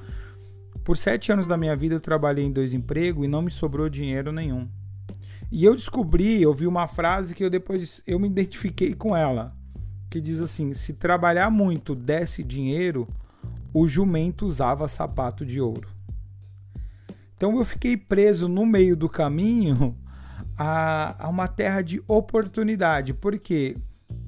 Por 0.83 0.97
sete 0.97 1.31
anos 1.31 1.47
da 1.47 1.55
minha 1.55 1.75
vida 1.75 1.95
eu 1.95 2.01
trabalhei 2.01 2.43
em 2.43 2.51
dois 2.51 2.73
empregos 2.73 3.23
e 3.23 3.27
não 3.27 3.41
me 3.41 3.51
sobrou 3.51 3.87
dinheiro 3.87 4.31
nenhum. 4.31 4.67
E 5.49 5.63
eu 5.63 5.75
descobri, 5.75 6.41
eu 6.41 6.53
vi 6.53 6.67
uma 6.67 6.87
frase 6.87 7.33
que 7.33 7.43
eu 7.43 7.49
depois 7.49 8.01
eu 8.05 8.19
me 8.19 8.27
identifiquei 8.27 8.93
com 8.93 9.15
ela, 9.15 9.55
que 10.09 10.19
diz 10.19 10.39
assim: 10.41 10.73
se 10.73 10.93
trabalhar 10.93 11.49
muito 11.49 11.95
desse 11.95 12.43
dinheiro, 12.43 13.07
o 13.73 13.87
jumento 13.87 14.45
usava 14.45 14.87
sapato 14.87 15.45
de 15.45 15.61
ouro. 15.61 15.92
Então 17.43 17.57
eu 17.57 17.65
fiquei 17.65 17.97
preso 17.97 18.47
no 18.47 18.65
meio 18.65 18.95
do 18.95 19.09
caminho 19.09 19.97
a, 20.57 21.25
a 21.25 21.27
uma 21.27 21.45
terra 21.45 21.81
de 21.81 22.01
oportunidade, 22.07 23.13
porque 23.13 23.75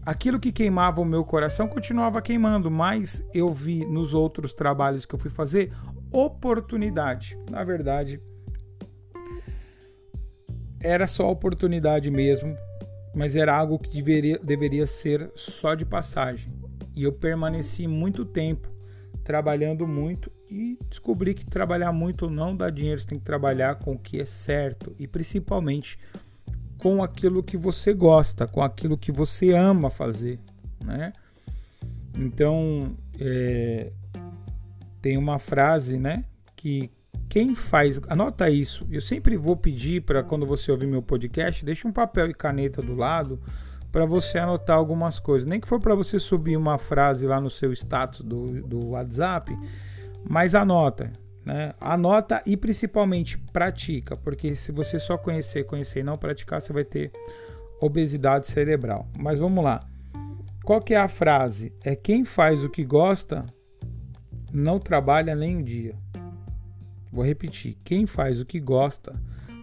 aquilo 0.06 0.38
que 0.38 0.52
queimava 0.52 1.00
o 1.00 1.06
meu 1.06 1.24
coração 1.24 1.66
continuava 1.66 2.22
queimando, 2.22 2.70
mas 2.70 3.26
eu 3.34 3.54
vi 3.54 3.86
nos 3.86 4.14
outros 4.14 4.52
trabalhos 4.52 5.06
que 5.06 5.16
eu 5.16 5.18
fui 5.18 5.30
fazer 5.30 5.72
oportunidade. 6.12 7.40
Na 7.50 7.64
verdade, 7.64 8.22
era 10.82 11.08
só 11.08 11.32
oportunidade 11.32 12.12
mesmo, 12.12 12.54
mas 13.16 13.34
era 13.34 13.56
algo 13.56 13.80
que 13.80 13.92
deveria, 13.92 14.38
deveria 14.40 14.86
ser 14.86 15.32
só 15.36 15.74
de 15.74 15.86
passagem. 15.86 16.52
E 16.94 17.04
eu 17.04 17.14
permaneci 17.14 17.88
muito 17.88 18.26
tempo 18.26 18.70
trabalhando 19.24 19.88
muito 19.88 20.30
e 20.56 20.80
descobri 20.90 21.34
que 21.34 21.46
trabalhar 21.46 21.92
muito 21.92 22.30
não 22.30 22.56
dá 22.56 22.70
dinheiro, 22.70 23.00
você 23.02 23.08
tem 23.08 23.20
que 23.20 23.26
trabalhar 23.26 23.76
com 23.76 23.92
o 23.92 24.00
que 24.00 24.22
é 24.22 24.26
certo 24.26 24.96
e 24.98 25.06
principalmente 25.06 26.00
com 26.78 27.04
aquilo 27.04 27.44
que 27.44 27.58
você 27.58 27.94
gosta, 27.94 28.48
com 28.48 28.62
aquilo 28.62 28.98
que 28.98 29.12
você 29.12 29.52
ama 29.52 29.90
fazer, 29.90 30.40
né? 30.84 31.12
Então, 32.18 32.96
é, 33.20 33.92
tem 35.02 35.18
uma 35.18 35.40
frase, 35.40 35.98
né? 35.98 36.24
Que 36.56 36.90
quem 37.28 37.54
faz, 37.54 38.00
anota 38.08 38.50
isso. 38.50 38.88
Eu 38.90 39.02
sempre 39.02 39.36
vou 39.36 39.58
pedir 39.58 40.04
para 40.04 40.24
quando 40.24 40.46
você 40.46 40.72
ouvir 40.72 40.88
meu 40.88 41.02
podcast, 41.02 41.66
deixe 41.66 41.86
um 41.86 41.92
papel 41.92 42.30
e 42.30 42.34
caneta 42.34 42.82
do 42.82 42.96
lado 42.96 43.42
para 43.92 44.06
você 44.06 44.38
anotar 44.38 44.78
algumas 44.78 45.20
coisas. 45.20 45.48
Nem 45.48 45.60
que 45.60 45.68
for 45.68 45.82
para 45.82 45.96
você 45.96 46.18
subir 46.18 46.56
uma 46.56 46.78
frase 46.78 47.26
lá 47.26 47.42
no 47.42 47.50
seu 47.50 47.74
status 47.74 48.22
do, 48.22 48.62
do 48.62 48.90
WhatsApp, 48.90 49.58
mas 50.28 50.56
anota, 50.56 51.10
né? 51.46 51.74
Anota 51.80 52.42
e 52.46 52.58
principalmente 52.58 53.38
pratica, 53.38 54.18
porque 54.18 54.56
se 54.56 54.72
você 54.72 54.98
só 55.00 55.18
conhecer, 55.18 55.66
conhecer 55.66 56.00
e 56.00 56.04
não 56.04 56.18
praticar, 56.18 56.62
você 56.62 56.74
vai 56.74 56.84
ter 56.84 57.12
obesidade 57.80 58.48
cerebral. 58.48 59.08
Mas 59.18 59.40
vamos 59.40 59.64
lá. 59.64 59.86
Qual 60.64 60.82
que 60.82 60.96
é 60.96 60.98
a 60.98 61.08
frase? 61.08 61.72
É 61.84 61.96
quem 61.96 62.26
faz 62.26 62.64
o 62.64 62.70
que 62.70 62.84
gosta 62.84 63.46
não 64.52 64.80
trabalha 64.80 65.36
nem 65.36 65.58
um 65.58 65.64
dia. 65.64 65.96
Vou 67.12 67.24
repetir: 67.24 67.78
quem 67.84 68.06
faz 68.06 68.42
o 68.42 68.46
que 68.46 68.60
gosta 68.60 69.14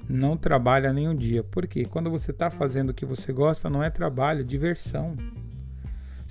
não 0.09 0.37
trabalha 0.37 0.93
nem 0.93 1.09
um 1.09 1.15
dia. 1.15 1.43
Porque 1.43 1.85
quando 1.85 2.11
você 2.11 2.31
está 2.31 2.51
fazendo 2.51 2.91
o 2.91 2.95
que 2.95 3.05
você 3.05 3.33
gosta, 3.33 3.69
não 3.69 3.83
é 3.83 3.91
trabalho, 3.91 4.41
é 4.41 4.45
diversão. 4.45 5.17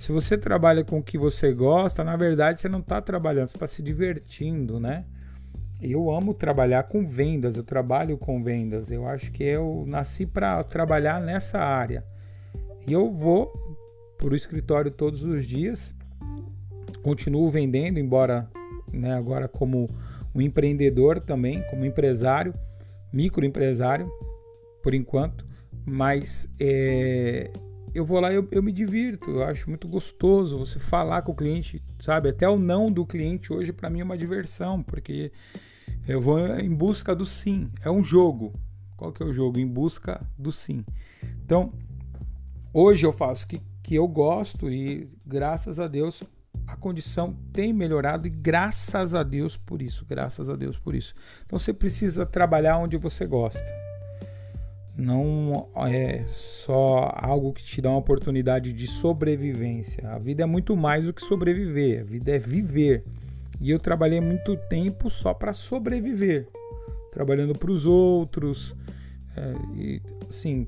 Se 0.02 0.10
você 0.10 0.36
trabalha 0.36 0.84
com 0.84 0.98
o 0.98 1.02
que 1.02 1.16
você 1.16 1.52
gosta, 1.52 2.02
na 2.02 2.16
verdade 2.16 2.60
você 2.60 2.68
não 2.68 2.80
está 2.80 3.00
trabalhando, 3.00 3.46
você 3.46 3.56
está 3.56 3.68
se 3.68 3.80
divertindo, 3.80 4.80
né? 4.80 5.04
Eu 5.80 6.10
amo 6.10 6.34
trabalhar 6.34 6.82
com 6.82 7.06
vendas, 7.06 7.56
eu 7.56 7.62
trabalho 7.62 8.18
com 8.18 8.42
vendas. 8.42 8.90
Eu 8.90 9.06
acho 9.06 9.30
que 9.30 9.44
eu 9.44 9.84
nasci 9.86 10.26
para 10.26 10.64
trabalhar 10.64 11.20
nessa 11.20 11.60
área. 11.60 12.04
E 12.84 12.92
eu 12.92 13.12
vou 13.12 13.52
para 14.18 14.30
o 14.30 14.34
escritório 14.34 14.90
todos 14.90 15.22
os 15.22 15.46
dias 15.46 15.94
continuo 17.04 17.48
vendendo, 17.48 18.00
embora 18.00 18.50
né, 18.92 19.14
agora 19.14 19.46
como 19.46 19.88
um 20.34 20.40
empreendedor 20.40 21.20
também, 21.20 21.62
como 21.70 21.84
empresário, 21.84 22.52
microempresário, 23.12 24.10
por 24.82 24.94
enquanto, 24.94 25.46
mas 25.86 26.48
é, 26.58 27.52
eu 27.94 28.04
vou 28.04 28.20
lá 28.20 28.32
e 28.32 28.36
eu, 28.36 28.48
eu, 28.50 28.62
me 28.62 28.72
divirto, 28.72 29.30
eu 29.30 29.42
acho 29.44 29.68
muito 29.68 29.86
gostoso 29.86 30.58
você 30.58 30.78
falar 30.78 31.22
com 31.22 31.32
o 31.32 31.34
cliente, 31.34 31.82
sabe? 32.00 32.30
Até 32.30 32.48
o 32.48 32.58
não 32.58 32.90
do 32.90 33.04
cliente 33.04 33.52
hoje 33.52 33.72
para 33.72 33.90
mim 33.90 34.00
é 34.00 34.04
uma 34.04 34.16
diversão, 34.16 34.82
porque 34.82 35.30
eu 36.06 36.20
vou 36.20 36.38
em 36.58 36.74
busca 36.74 37.14
do 37.14 37.26
sim, 37.26 37.70
é 37.82 37.90
um 37.90 38.02
jogo. 38.02 38.52
Qual 38.96 39.12
que 39.12 39.22
é 39.22 39.26
o 39.26 39.32
jogo? 39.32 39.58
Em 39.58 39.66
busca 39.66 40.24
do 40.38 40.52
sim. 40.52 40.84
Então, 41.44 41.72
hoje 42.72 43.04
eu 43.04 43.12
faço 43.12 43.46
que, 43.46 43.60
que 43.82 43.94
eu 43.94 44.06
gosto 44.06 44.70
e 44.70 45.10
graças 45.26 45.80
a 45.80 45.88
Deus 45.88 46.22
a 46.66 46.76
condição 46.76 47.36
tem 47.52 47.72
melhorado 47.72 48.26
e 48.26 48.30
graças 48.30 49.14
a 49.14 49.22
Deus 49.22 49.56
por 49.56 49.82
isso, 49.82 50.06
graças 50.06 50.48
a 50.48 50.56
Deus 50.56 50.78
por 50.78 50.94
isso. 50.94 51.14
Então 51.44 51.58
você 51.58 51.72
precisa 51.72 52.24
trabalhar 52.24 52.78
onde 52.78 52.96
você 52.96 53.26
gosta. 53.26 53.91
Não 54.96 55.68
é 55.86 56.24
só 56.26 57.12
algo 57.16 57.52
que 57.52 57.64
te 57.64 57.80
dá 57.80 57.90
uma 57.90 57.98
oportunidade 57.98 58.72
de 58.72 58.86
sobrevivência. 58.86 60.06
A 60.08 60.18
vida 60.18 60.42
é 60.42 60.46
muito 60.46 60.76
mais 60.76 61.04
do 61.04 61.12
que 61.12 61.22
sobreviver, 61.22 62.02
a 62.02 62.04
vida 62.04 62.32
é 62.32 62.38
viver. 62.38 63.04
E 63.60 63.70
eu 63.70 63.78
trabalhei 63.78 64.20
muito 64.20 64.56
tempo 64.68 65.08
só 65.08 65.32
para 65.32 65.52
sobreviver, 65.52 66.48
trabalhando 67.10 67.58
para 67.58 67.70
os 67.70 67.86
outros, 67.86 68.74
é, 69.36 69.54
e 69.76 70.02
assim, 70.28 70.66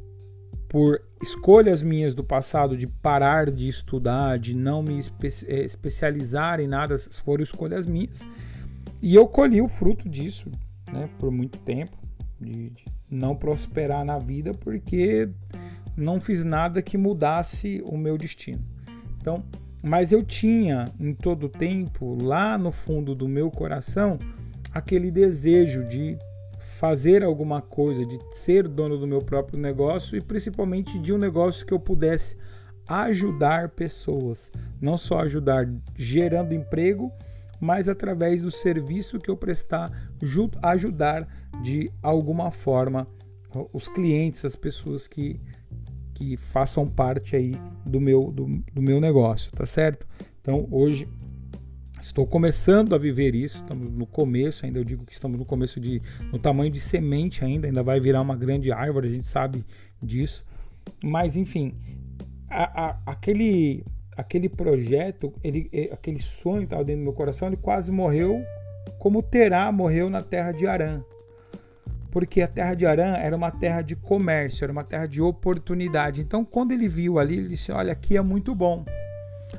por 0.68 1.00
escolhas 1.22 1.82
minhas 1.82 2.14
do 2.14 2.24
passado 2.24 2.76
de 2.76 2.86
parar 2.86 3.50
de 3.50 3.68
estudar, 3.68 4.38
de 4.38 4.54
não 4.54 4.82
me 4.82 4.98
espe 4.98 5.28
eh, 5.46 5.64
especializar 5.64 6.60
em 6.60 6.66
nada, 6.66 6.98
foram 7.24 7.44
escolhas 7.44 7.86
minhas. 7.86 8.26
E 9.00 9.14
eu 9.14 9.26
colhi 9.26 9.60
o 9.60 9.68
fruto 9.68 10.08
disso, 10.08 10.48
né, 10.92 11.08
por 11.20 11.30
muito 11.30 11.58
tempo, 11.58 11.96
de, 12.40 12.70
de 12.70 12.84
não 13.14 13.36
prosperar 13.36 14.04
na 14.04 14.18
vida 14.18 14.52
porque 14.52 15.28
não 15.96 16.20
fiz 16.20 16.44
nada 16.44 16.82
que 16.82 16.98
mudasse 16.98 17.80
o 17.84 17.96
meu 17.96 18.18
destino. 18.18 18.62
Então, 19.20 19.42
mas 19.82 20.12
eu 20.12 20.22
tinha 20.22 20.86
em 20.98 21.14
todo 21.14 21.48
tempo, 21.48 22.16
lá 22.20 22.58
no 22.58 22.72
fundo 22.72 23.14
do 23.14 23.28
meu 23.28 23.50
coração, 23.50 24.18
aquele 24.72 25.10
desejo 25.10 25.84
de 25.84 26.18
fazer 26.78 27.22
alguma 27.22 27.62
coisa, 27.62 28.04
de 28.04 28.18
ser 28.34 28.66
dono 28.66 28.98
do 28.98 29.06
meu 29.06 29.22
próprio 29.22 29.58
negócio 29.58 30.16
e 30.16 30.20
principalmente 30.20 30.98
de 30.98 31.12
um 31.12 31.18
negócio 31.18 31.64
que 31.64 31.72
eu 31.72 31.78
pudesse 31.78 32.36
ajudar 32.86 33.70
pessoas, 33.70 34.50
não 34.80 34.98
só 34.98 35.20
ajudar 35.20 35.68
gerando 35.96 36.52
emprego, 36.52 37.10
mas 37.60 37.88
através 37.88 38.42
do 38.42 38.50
serviço 38.50 39.18
que 39.18 39.30
eu 39.30 39.36
prestar, 39.36 39.90
ajudar 40.62 41.26
de 41.62 41.90
alguma 42.02 42.50
forma 42.50 43.06
os 43.72 43.88
clientes, 43.88 44.44
as 44.44 44.56
pessoas 44.56 45.06
que, 45.06 45.40
que 46.14 46.36
façam 46.36 46.88
parte 46.88 47.36
aí 47.36 47.54
do 47.86 48.00
meu, 48.00 48.32
do, 48.32 48.46
do 48.72 48.82
meu 48.82 49.00
negócio, 49.00 49.52
tá 49.52 49.64
certo? 49.64 50.06
Então 50.40 50.66
hoje 50.70 51.08
Estou 52.04 52.26
começando 52.26 52.94
a 52.94 52.98
viver 52.98 53.34
isso, 53.34 53.56
estamos 53.56 53.90
no 53.90 54.04
começo, 54.04 54.66
ainda 54.66 54.78
eu 54.78 54.84
digo 54.84 55.06
que 55.06 55.14
estamos 55.14 55.38
no 55.38 55.44
começo 55.46 55.80
de 55.80 56.02
no 56.30 56.38
tamanho 56.38 56.70
de 56.70 56.78
semente 56.78 57.42
ainda, 57.42 57.66
ainda 57.66 57.82
vai 57.82 57.98
virar 57.98 58.20
uma 58.20 58.36
grande 58.36 58.70
árvore, 58.70 59.08
a 59.08 59.10
gente 59.10 59.26
sabe 59.26 59.64
disso. 60.02 60.44
Mas 61.02 61.34
enfim, 61.34 61.74
a, 62.46 62.84
a, 62.84 62.98
aquele 63.06 63.86
aquele 64.14 64.50
projeto, 64.50 65.32
ele, 65.42 65.70
aquele 65.90 66.20
sonho 66.20 66.58
que 66.58 66.64
estava 66.64 66.84
dentro 66.84 67.00
do 67.00 67.04
meu 67.04 67.14
coração, 67.14 67.48
ele 67.48 67.56
quase 67.56 67.90
morreu 67.90 68.44
como 68.98 69.22
Terá 69.22 69.72
morreu 69.72 70.10
na 70.10 70.20
terra 70.20 70.52
de 70.52 70.66
Arã. 70.66 71.02
Porque 72.14 72.40
a 72.40 72.48
terra 72.48 72.74
de 72.74 72.86
Arã 72.86 73.16
era 73.16 73.36
uma 73.36 73.50
terra 73.50 73.82
de 73.82 73.96
comércio, 73.96 74.64
era 74.64 74.72
uma 74.72 74.84
terra 74.84 75.06
de 75.06 75.20
oportunidade. 75.20 76.20
Então, 76.20 76.44
quando 76.44 76.70
ele 76.72 76.88
viu 76.88 77.18
ali, 77.18 77.36
ele 77.36 77.48
disse: 77.48 77.72
Olha, 77.72 77.92
aqui 77.92 78.16
é 78.16 78.22
muito 78.22 78.54
bom 78.54 78.84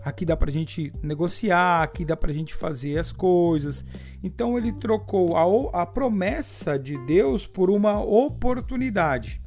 aqui 0.03 0.25
dá 0.25 0.35
para 0.35 0.49
a 0.49 0.53
gente 0.53 0.91
negociar, 1.01 1.83
aqui 1.83 2.03
dá 2.03 2.17
para 2.17 2.31
a 2.31 2.33
gente 2.33 2.53
fazer 2.53 2.97
as 2.97 3.11
coisas. 3.11 3.85
Então 4.23 4.57
ele 4.57 4.73
trocou 4.73 5.35
a, 5.37 5.81
a 5.81 5.85
promessa 5.85 6.77
de 6.77 6.97
Deus 7.05 7.47
por 7.47 7.69
uma 7.69 8.01
oportunidade. 8.01 9.41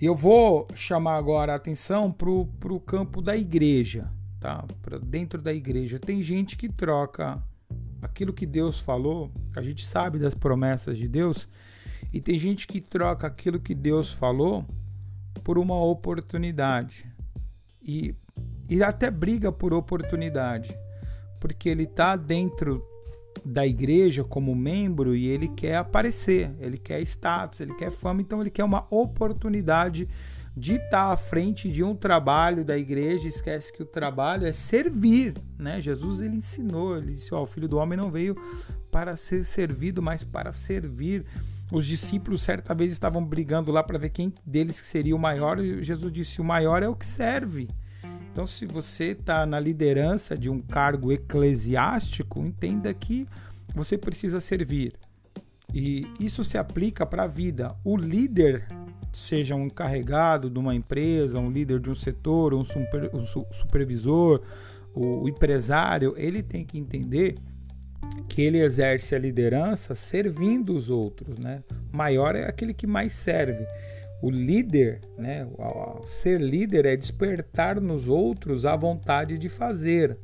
Eu 0.00 0.14
vou 0.14 0.66
chamar 0.74 1.16
agora 1.16 1.52
a 1.52 1.56
atenção 1.56 2.10
para 2.12 2.30
o 2.30 2.80
campo 2.80 3.20
da 3.20 3.36
igreja. 3.36 4.10
tá? 4.40 4.64
Para 4.82 4.98
dentro 4.98 5.40
da 5.40 5.52
igreja. 5.52 5.98
Tem 5.98 6.22
gente 6.22 6.56
que 6.56 6.68
troca 6.68 7.42
aquilo 8.02 8.32
que 8.32 8.46
Deus 8.46 8.80
falou, 8.80 9.30
a 9.54 9.62
gente 9.62 9.86
sabe 9.86 10.18
das 10.18 10.34
promessas 10.34 10.96
de 10.96 11.08
Deus, 11.08 11.48
e 12.12 12.20
tem 12.20 12.38
gente 12.38 12.66
que 12.66 12.80
troca 12.80 13.26
aquilo 13.26 13.60
que 13.60 13.74
Deus 13.74 14.12
falou 14.12 14.64
por 15.44 15.58
uma 15.58 15.80
oportunidade. 15.80 17.06
E, 17.82 18.14
e 18.68 18.82
até 18.82 19.10
briga 19.10 19.52
por 19.52 19.72
oportunidade, 19.72 20.76
porque 21.38 21.68
ele 21.68 21.84
está 21.84 22.16
dentro 22.16 22.84
da 23.44 23.66
igreja 23.66 24.24
como 24.24 24.54
membro 24.54 25.14
e 25.14 25.26
ele 25.26 25.48
quer 25.48 25.76
aparecer, 25.76 26.50
ele 26.58 26.76
quer 26.76 27.00
status, 27.02 27.60
ele 27.60 27.74
quer 27.74 27.90
fama, 27.90 28.20
então 28.20 28.40
ele 28.40 28.50
quer 28.50 28.64
uma 28.64 28.86
oportunidade 28.90 30.08
de 30.56 30.74
estar 30.74 30.90
tá 30.90 31.12
à 31.12 31.16
frente 31.16 31.70
de 31.70 31.82
um 31.82 31.94
trabalho 31.94 32.64
da 32.64 32.76
igreja, 32.76 33.28
esquece 33.28 33.72
que 33.72 33.82
o 33.82 33.86
trabalho 33.86 34.46
é 34.46 34.52
servir, 34.52 35.34
né? 35.58 35.80
Jesus 35.80 36.20
ele 36.20 36.36
ensinou, 36.36 36.96
ele 36.96 37.14
disse, 37.14 37.32
ó, 37.34 37.42
o 37.42 37.46
filho 37.46 37.68
do 37.68 37.78
homem 37.78 37.96
não 37.96 38.10
veio 38.10 38.36
para 38.90 39.16
ser 39.16 39.44
servido, 39.44 40.02
mas 40.02 40.24
para 40.24 40.52
servir. 40.52 41.24
Os 41.72 41.86
discípulos 41.86 42.42
certa 42.42 42.74
vez 42.74 42.90
estavam 42.90 43.24
brigando 43.24 43.70
lá 43.70 43.82
para 43.82 43.98
ver 43.98 44.10
quem 44.10 44.32
deles 44.44 44.76
seria 44.76 45.14
o 45.14 45.18
maior, 45.18 45.60
e 45.60 45.84
Jesus 45.84 46.12
disse: 46.12 46.40
"O 46.40 46.44
maior 46.44 46.82
é 46.82 46.88
o 46.88 46.96
que 46.96 47.06
serve". 47.06 47.68
Então, 48.32 48.44
se 48.44 48.66
você 48.66 49.12
está 49.12 49.46
na 49.46 49.60
liderança 49.60 50.36
de 50.36 50.48
um 50.48 50.60
cargo 50.60 51.12
eclesiástico, 51.12 52.40
entenda 52.40 52.92
que 52.92 53.26
você 53.74 53.96
precisa 53.96 54.40
servir. 54.40 54.94
E 55.72 56.06
isso 56.18 56.42
se 56.42 56.58
aplica 56.58 57.06
para 57.06 57.24
a 57.24 57.28
vida. 57.28 57.74
O 57.84 57.96
líder, 57.96 58.66
seja 59.12 59.54
um 59.54 59.66
encarregado 59.66 60.50
de 60.50 60.58
uma 60.58 60.74
empresa, 60.74 61.38
um 61.38 61.50
líder 61.50 61.80
de 61.80 61.90
um 61.90 61.94
setor, 61.94 62.54
um, 62.54 62.64
super, 62.64 63.10
um 63.14 63.24
supervisor, 63.24 64.42
o, 64.94 65.28
empresário, 65.28 66.14
ele 66.16 66.42
tem 66.42 66.64
que 66.64 66.78
entender 66.78 67.36
que 68.28 68.42
ele 68.42 68.58
exerce 68.58 69.14
a 69.14 69.18
liderança 69.18 69.94
servindo 69.94 70.74
os 70.74 70.90
outros, 70.90 71.38
né? 71.38 71.62
Maior 71.92 72.34
é 72.34 72.44
aquele 72.44 72.74
que 72.74 72.86
mais 72.86 73.12
serve. 73.12 73.64
O 74.22 74.30
líder, 74.30 75.00
né, 75.16 75.46
ser 76.06 76.40
líder 76.40 76.84
é 76.84 76.96
despertar 76.96 77.80
nos 77.80 78.06
outros 78.08 78.66
a 78.66 78.76
vontade 78.76 79.38
de 79.38 79.48
fazer. 79.48 80.18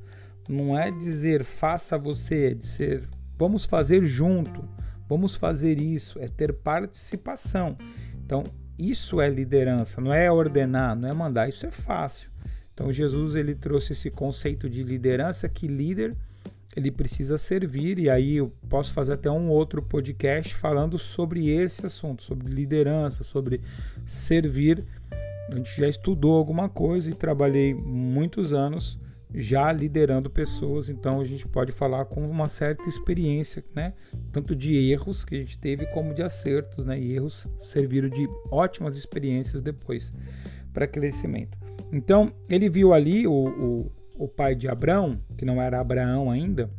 Não 0.49 0.77
é 0.77 0.91
dizer 0.91 1.45
faça 1.45 1.97
você, 1.97 2.49
é 2.49 2.55
dizer 2.55 3.09
vamos 3.39 3.65
fazer 3.65 4.05
junto, 4.05 4.65
vamos 5.09 5.35
fazer 5.35 5.81
isso, 5.81 6.19
é 6.19 6.29
ter 6.29 6.53
participação. 6.53 7.77
Então, 8.25 8.45
isso 8.79 9.21
é 9.21 9.29
liderança, 9.29 10.01
não 10.01 10.13
é 10.13 10.31
ordenar, 10.31 10.95
não 10.95 11.09
é 11.09 11.15
mandar, 11.15 11.49
isso 11.49 11.67
é 11.67 11.71
fácil. 11.71 12.29
Então, 12.75 12.93
Jesus 12.93 13.35
ele 13.35 13.55
trouxe 13.55 13.93
esse 13.93 14.11
conceito 14.11 14.69
de 14.69 14.83
liderança 14.83 15.49
que 15.49 15.67
líder 15.67 16.15
ele 16.77 16.91
precisa 16.91 17.39
servir, 17.39 17.99
e 17.99 18.11
aí 18.11 18.37
eu 18.37 18.53
posso 18.69 18.93
fazer 18.93 19.15
até 19.15 19.31
um 19.31 19.49
outro 19.49 19.81
podcast 19.81 20.55
falando 20.55 20.99
sobre 20.99 21.49
esse 21.49 21.87
assunto, 21.87 22.23
sobre 22.23 22.53
liderança, 22.53 23.25
sobre 23.25 23.63
servir. 24.05 24.85
A 25.51 25.55
gente 25.57 25.75
já 25.75 25.89
estudou 25.89 26.37
alguma 26.37 26.69
coisa 26.69 27.09
e 27.09 27.15
trabalhei 27.15 27.73
muitos 27.73 28.53
anos 28.53 28.99
já 29.37 29.71
liderando 29.71 30.31
pessoas, 30.31 30.89
então 30.89 31.21
a 31.21 31.25
gente 31.25 31.47
pode 31.47 31.71
falar 31.71 32.07
com 32.07 32.29
uma 32.29 32.49
certa 32.49 32.89
experiência, 32.89 33.63
né? 33.75 33.93
Tanto 34.33 34.57
de 34.57 34.75
erros 34.75 35.25
que 35.25 35.35
a 35.35 35.39
gente 35.39 35.59
teve 35.59 35.87
como 35.87 36.15
de 36.15 36.23
acertos, 36.23 36.85
né? 36.85 36.99
E 36.99 37.13
erros 37.13 37.47
serviram 37.61 38.09
de 38.09 38.27
ótimas 38.51 38.97
experiências 38.97 39.61
depois 39.61 40.13
para 40.73 40.87
crescimento. 40.87 41.57
Então 41.93 42.33
ele 42.49 42.69
viu 42.69 42.93
ali 42.93 43.27
o, 43.27 43.33
o 43.33 43.93
o 44.19 44.27
pai 44.27 44.55
de 44.55 44.69
Abraão, 44.69 45.21
que 45.37 45.45
não 45.45 45.61
era 45.61 45.81
Abraão 45.81 46.31
ainda, 46.31 46.71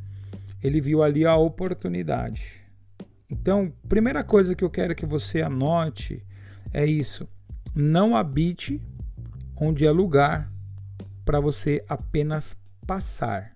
ele 0.61 0.81
viu 0.81 1.03
ali 1.03 1.25
a 1.25 1.35
oportunidade. 1.35 2.61
Então, 3.29 3.71
primeira 3.87 4.23
coisa 4.23 4.55
que 4.55 4.63
eu 4.63 4.69
quero 4.69 4.95
que 4.95 5.05
você 5.05 5.41
anote 5.41 6.25
é 6.73 6.85
isso: 6.85 7.27
não 7.75 8.15
habite 8.15 8.81
onde 9.55 9.85
é 9.85 9.91
lugar 9.91 10.51
para 11.27 11.41
você 11.41 11.83
apenas 11.89 12.55
passar. 12.87 13.51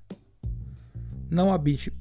Não 1.30 1.54
habite. 1.54 1.94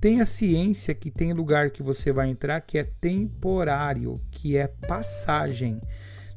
Tenha 0.00 0.24
ciência 0.24 0.94
que 0.94 1.10
tem 1.10 1.32
lugar 1.32 1.70
que 1.70 1.82
você 1.82 2.12
vai 2.12 2.30
entrar 2.30 2.60
que 2.60 2.78
é 2.78 2.84
temporário, 2.84 4.20
que 4.30 4.56
é 4.56 4.68
passagem. 4.68 5.80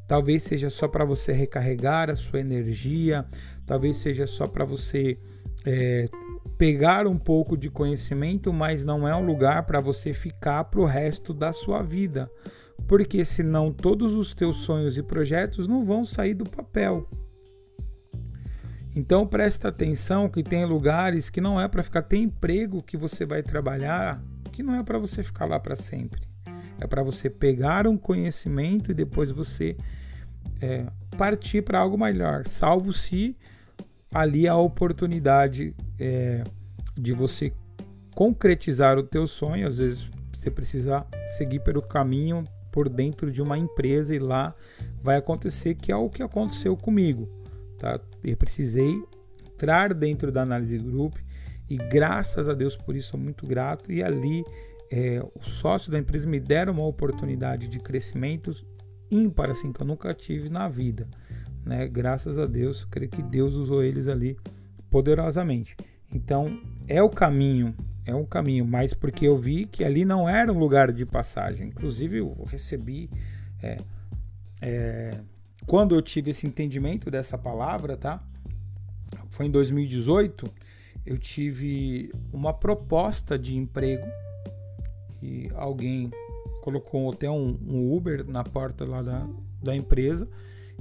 Talvez 0.08 0.42
seja 0.42 0.72
só 0.72 0.88
para 0.88 1.06
você 1.06 1.32
recarregar 1.32 2.10
a 2.10 2.16
sua 2.16 2.40
energia, 2.40 3.28
talvez 3.64 3.98
seja 3.98 4.26
só 4.26 4.48
para 4.48 4.66
você 4.66 5.20
é, 5.64 6.10
pegar 6.58 7.06
um 7.06 7.18
pouco 7.18 7.56
de 7.56 7.70
conhecimento, 7.70 8.52
mas 8.52 8.84
não 8.84 9.08
é 9.08 9.16
um 9.16 9.24
lugar 9.24 9.68
para 9.68 9.80
você 9.82 10.14
ficar 10.14 10.64
para 10.64 10.82
o 10.82 10.86
resto 10.86 11.32
da 11.32 11.54
sua 11.54 11.84
vida, 11.84 12.28
porque 12.88 13.24
senão 13.24 13.72
todos 13.72 14.16
os 14.16 14.34
teus 14.34 14.58
sonhos 14.58 14.98
e 14.98 15.04
projetos 15.04 15.68
não 15.68 15.86
vão 15.86 16.04
sair 16.04 16.34
do 16.34 16.44
papel. 16.44 17.08
Então 18.96 19.26
presta 19.26 19.70
atenção 19.70 20.30
que 20.30 20.44
tem 20.44 20.66
lugares 20.66 21.30
que 21.30 21.42
não 21.42 21.60
é 21.60 21.68
para 21.68 21.84
ficar, 21.84 22.04
tem 22.04 22.24
emprego 22.24 22.84
que 22.84 22.96
você 22.96 23.26
vai 23.26 23.42
trabalhar 23.42 24.22
que 24.52 24.62
não 24.62 24.76
é 24.76 24.84
para 24.84 25.00
você 25.00 25.24
ficar 25.24 25.46
lá 25.46 25.60
para 25.60 25.76
sempre. 25.76 26.22
É 26.80 26.86
para 26.86 27.02
você 27.02 27.30
pegar 27.30 27.88
um 27.88 27.98
conhecimento 27.98 28.92
e 28.92 28.94
depois 28.94 29.32
você 29.32 29.76
é, 30.62 30.86
partir 31.18 31.64
para 31.64 31.80
algo 31.80 31.98
melhor, 31.98 32.48
salvo 32.48 32.94
se 32.94 33.36
ali 34.14 34.48
a 34.48 34.56
oportunidade 34.56 35.76
é, 36.00 36.44
de 36.96 37.12
você 37.14 37.52
concretizar 38.14 38.98
o 38.98 39.04
teu 39.04 39.26
sonho. 39.26 39.68
Às 39.68 39.80
vezes 39.80 40.08
você 40.34 40.52
precisa 40.52 41.06
seguir 41.38 41.60
pelo 41.60 41.82
caminho 41.82 42.44
por 42.72 42.90
dentro 42.90 43.32
de 43.32 43.42
uma 43.42 43.58
empresa 43.58 44.14
e 44.16 44.20
lá 44.20 44.54
vai 45.02 45.18
acontecer 45.18 45.76
que 45.76 45.92
é 45.92 45.96
o 45.96 46.10
que 46.10 46.22
aconteceu 46.22 46.78
comigo. 46.78 47.28
Tá? 47.84 48.00
Eu 48.24 48.38
precisei 48.38 49.04
entrar 49.46 49.94
dentro 49.94 50.32
da 50.32 50.42
análise 50.42 50.78
group 50.78 51.18
e 51.70 51.76
graças 51.76 52.48
a 52.48 52.54
Deus 52.54 52.78
por 52.78 52.96
isso 52.96 53.10
sou 53.10 53.20
muito 53.20 53.46
grato 53.46 53.92
e 53.92 54.02
ali 54.02 54.42
é, 54.90 55.22
os 55.38 55.50
sócios 55.56 55.90
da 55.90 56.00
empresa 56.00 56.26
me 56.26 56.40
deram 56.40 56.72
uma 56.72 56.86
oportunidade 56.86 57.68
de 57.68 57.80
crescimento 57.80 58.56
ímpar 59.12 59.50
assim 59.50 59.74
que 59.74 59.82
eu 59.82 59.86
nunca 59.86 60.14
tive 60.14 60.48
na 60.48 60.70
vida, 60.70 61.10
né? 61.66 61.86
Graças 61.86 62.40
a 62.40 62.46
Deus, 62.46 62.86
creio 62.86 63.12
que 63.12 63.22
Deus 63.22 63.54
usou 63.54 63.84
eles 63.84 64.08
ali 64.08 64.38
poderosamente. 64.90 65.76
Então 66.10 66.62
é 66.88 67.04
o 67.04 67.10
caminho, 67.10 67.76
é 68.06 68.16
um 68.16 68.26
caminho, 68.26 68.66
mas 68.66 68.94
porque 68.94 69.28
eu 69.28 69.38
vi 69.38 69.66
que 69.66 69.84
ali 69.84 70.06
não 70.06 70.30
era 70.30 70.54
um 70.54 70.58
lugar 70.58 70.90
de 70.94 71.06
passagem. 71.06 71.68
Inclusive 71.68 72.20
eu 72.20 72.46
recebi 72.46 73.10
é, 73.62 73.76
é, 74.62 75.20
quando 75.66 75.96
eu 75.96 76.02
tive 76.02 76.32
esse 76.32 76.46
entendimento 76.46 77.10
dessa 77.10 77.38
palavra, 77.38 77.98
tá? 77.98 78.22
Foi 79.30 79.46
em 79.46 79.52
2018. 79.52 80.46
Eu 81.06 81.18
tive 81.18 82.12
uma 82.32 82.54
proposta 82.54 83.38
de 83.38 83.56
emprego 83.56 84.06
e 85.22 85.50
alguém 85.56 86.12
colocou 86.62 87.12
até 87.12 87.30
um, 87.30 87.58
um 87.68 87.94
Uber 87.94 88.26
na 88.26 88.44
porta 88.44 88.86
lá 88.86 89.02
da, 89.02 89.28
da 89.62 89.76
empresa 89.76 90.28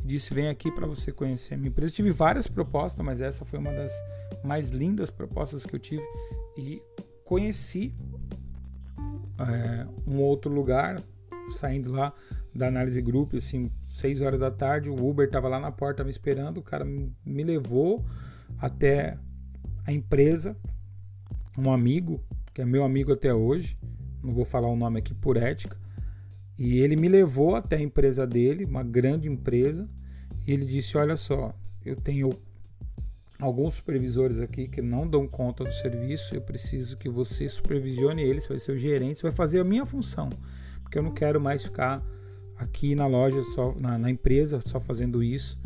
e 0.05 0.07
disse: 0.07 0.33
Vem 0.33 0.49
aqui 0.49 0.71
para 0.71 0.87
você 0.87 1.11
conhecer 1.13 1.55
a 1.55 1.57
minha 1.57 1.69
empresa. 1.69 1.93
Eu 1.93 1.97
tive 1.97 2.11
várias 2.11 2.47
propostas, 2.47 3.05
mas 3.05 3.21
essa 3.21 3.45
foi 3.45 3.59
uma 3.59 3.73
das 3.73 3.93
mais 4.45 4.71
lindas 4.71 5.11
propostas 5.11 5.67
que 5.67 5.75
eu 5.75 5.81
tive 5.81 6.05
e 6.57 6.83
conheci 7.25 7.95
é, 9.39 9.87
um 10.07 10.21
outro 10.21 10.53
lugar, 10.53 11.01
saindo 11.59 11.93
lá 11.93 12.13
da 12.55 12.69
análise 12.69 13.01
grupo, 13.01 13.37
assim, 13.37 13.71
6 14.03 14.21
horas 14.21 14.39
da 14.39 14.51
tarde. 14.51 14.91
O 14.91 15.09
Uber 15.09 15.27
estava 15.27 15.49
lá 15.49 15.59
na 15.59 15.73
porta 15.73 16.05
me 16.05 16.11
esperando. 16.11 16.59
O 16.59 16.63
cara 16.63 16.85
me 16.85 17.45
levou 17.45 18.05
até 18.59 19.17
a 19.87 19.93
empresa, 19.93 20.55
um 21.57 21.73
amigo, 21.73 22.21
que 22.53 22.61
é 22.61 22.65
meu 22.67 22.85
amigo 22.85 23.13
até 23.13 23.33
hoje 23.33 23.79
não 24.23 24.33
vou 24.33 24.45
falar 24.45 24.69
o 24.69 24.77
nome 24.77 25.01
aqui 25.01 25.13
por 25.13 25.37
ética. 25.37 25.77
E 26.59 26.79
ele 26.79 26.97
me 26.97 27.09
levou 27.09 27.57
até 27.57 27.77
a 27.77 27.83
empresa 27.83 28.27
dele, 28.27 28.65
uma 28.65 28.85
grande 28.85 29.29
empresa, 29.29 29.89
e 30.47 30.53
ele 30.53 30.65
disse: 30.65 30.97
Olha 30.97 31.17
só, 31.17 31.55
eu 31.85 31.97
tenho 31.97 32.31
alguns 33.41 33.75
supervisores 33.75 34.39
aqui 34.39 34.69
que 34.69 34.81
não 34.81 35.09
dão 35.09 35.27
conta 35.27 35.65
do 35.65 35.73
serviço, 35.73 36.35
eu 36.35 36.41
preciso 36.41 36.97
que 36.97 37.09
você 37.09 37.49
supervisione 37.49 38.23
eles, 38.23 38.45
você 38.45 38.51
vai 38.51 38.59
ser 38.61 38.73
o 38.73 38.79
gerente, 38.79 39.19
você 39.19 39.23
vai 39.25 39.33
fazer 39.33 39.59
a 39.59 39.65
minha 39.65 39.85
função, 39.85 40.29
porque 40.83 40.97
eu 40.97 41.03
não 41.03 41.13
quero 41.13 41.41
mais 41.41 41.65
ficar 41.65 42.01
aqui 42.63 42.95
na 42.95 43.07
loja, 43.07 43.43
só 43.55 43.75
na, 43.79 43.99
na 43.99 44.11
empresa, 44.11 44.61
só 44.61 44.81
fazendo 44.81 45.23
isso. 45.23 45.59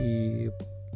E 0.00 0.50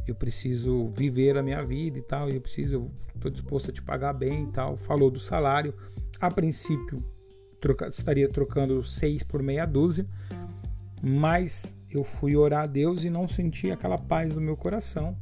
eu 0.06 0.14
preciso 0.14 0.88
viver 0.88 1.36
a 1.36 1.42
minha 1.42 1.62
vida 1.64 1.98
e 1.98 2.02
tal, 2.02 2.28
e 2.28 2.34
eu 2.34 2.40
preciso, 2.40 2.90
estou 3.14 3.30
disposto 3.30 3.70
a 3.70 3.72
te 3.72 3.82
pagar 3.82 4.12
bem 4.12 4.44
e 4.44 4.46
tal. 4.48 4.76
Falou 4.76 5.10
do 5.10 5.20
salário 5.20 5.74
a 6.20 6.30
princípio 6.30 7.02
troca, 7.60 7.88
estaria 7.88 8.28
trocando 8.28 8.82
seis 8.84 9.22
por 9.22 9.42
meia 9.42 9.66
dúzia, 9.66 10.06
mas 11.02 11.76
eu 11.90 12.04
fui 12.04 12.36
orar 12.36 12.64
a 12.64 12.66
Deus 12.66 13.04
e 13.04 13.10
não 13.10 13.26
senti 13.28 13.70
aquela 13.70 13.98
paz 13.98 14.34
no 14.34 14.40
meu 14.40 14.56
coração. 14.56 15.16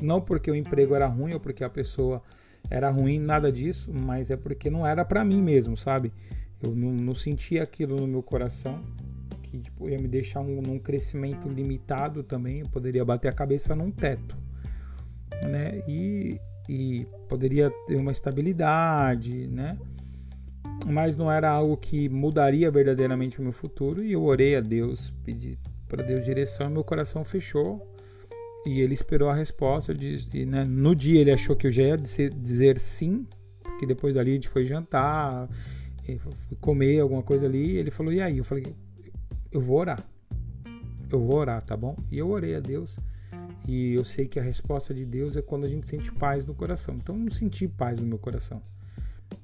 Não 0.00 0.20
porque 0.20 0.50
o 0.50 0.54
emprego 0.54 0.94
era 0.94 1.06
ruim 1.06 1.34
ou 1.34 1.40
porque 1.40 1.64
a 1.64 1.70
pessoa 1.70 2.22
era 2.70 2.90
ruim, 2.90 3.18
nada 3.18 3.50
disso, 3.52 3.92
mas 3.92 4.30
é 4.30 4.36
porque 4.36 4.70
não 4.70 4.86
era 4.86 5.04
para 5.04 5.24
mim 5.24 5.42
mesmo, 5.42 5.76
sabe? 5.76 6.12
Eu 6.62 6.74
não, 6.74 6.92
não, 6.92 7.14
sentia 7.14 7.62
aquilo 7.62 7.96
no 7.96 8.06
meu 8.06 8.22
coração, 8.22 8.82
que 9.52 9.58
tipo, 9.58 9.86
ia 9.86 9.98
me 9.98 10.08
deixar 10.08 10.40
um, 10.40 10.62
num 10.62 10.78
crescimento 10.78 11.46
limitado 11.46 12.22
também, 12.22 12.60
eu 12.60 12.68
poderia 12.70 13.04
bater 13.04 13.28
a 13.28 13.32
cabeça 13.32 13.76
num 13.76 13.90
teto, 13.90 14.34
né? 15.42 15.82
E, 15.86 16.40
e 16.66 17.06
poderia 17.28 17.70
ter 17.86 17.96
uma 17.96 18.10
estabilidade, 18.10 19.46
né? 19.48 19.76
Mas 20.86 21.18
não 21.18 21.30
era 21.30 21.50
algo 21.50 21.76
que 21.76 22.08
mudaria 22.08 22.70
verdadeiramente 22.70 23.38
o 23.38 23.42
meu 23.42 23.52
futuro, 23.52 24.02
e 24.02 24.12
eu 24.12 24.24
orei 24.24 24.56
a 24.56 24.60
Deus, 24.60 25.12
pedi 25.22 25.58
para 25.86 26.02
Deus 26.02 26.24
direção, 26.24 26.70
e 26.70 26.72
meu 26.72 26.82
coração 26.82 27.22
fechou 27.22 27.86
e 28.64 28.80
ele 28.80 28.94
esperou 28.94 29.28
a 29.28 29.34
resposta. 29.34 29.92
E, 29.92 30.46
né, 30.46 30.64
no 30.64 30.96
dia 30.96 31.20
ele 31.20 31.30
achou 31.30 31.54
que 31.54 31.66
eu 31.66 31.70
já 31.70 31.82
ia 31.82 31.98
dizer, 31.98 32.78
sim, 32.78 33.26
porque 33.62 33.84
depois 33.84 34.14
dali 34.14 34.30
a 34.30 34.34
gente 34.34 34.48
foi 34.48 34.64
jantar, 34.64 35.46
foi 36.06 36.56
comer 36.58 37.00
alguma 37.00 37.22
coisa 37.22 37.44
ali. 37.44 37.76
ele 37.76 37.90
falou: 37.90 38.12
E 38.12 38.20
aí? 38.22 38.38
Eu 38.38 38.44
falei: 38.44 38.64
Eu 39.52 39.60
vou 39.60 39.78
orar. 39.78 40.02
Eu 41.10 41.20
vou 41.20 41.36
orar, 41.36 41.62
tá 41.62 41.76
bom? 41.76 41.94
E 42.10 42.18
eu 42.18 42.30
orei 42.30 42.56
a 42.56 42.60
Deus. 42.60 42.98
E 43.68 43.92
eu 43.92 44.04
sei 44.04 44.26
que 44.26 44.40
a 44.40 44.42
resposta 44.42 44.94
de 44.94 45.04
Deus 45.04 45.36
é 45.36 45.42
quando 45.42 45.64
a 45.64 45.68
gente 45.68 45.86
sente 45.86 46.10
paz 46.10 46.46
no 46.46 46.54
coração. 46.54 46.96
Então 46.96 47.14
eu 47.14 47.20
não 47.20 47.30
senti 47.30 47.68
paz 47.68 48.00
no 48.00 48.06
meu 48.06 48.18
coração. 48.18 48.62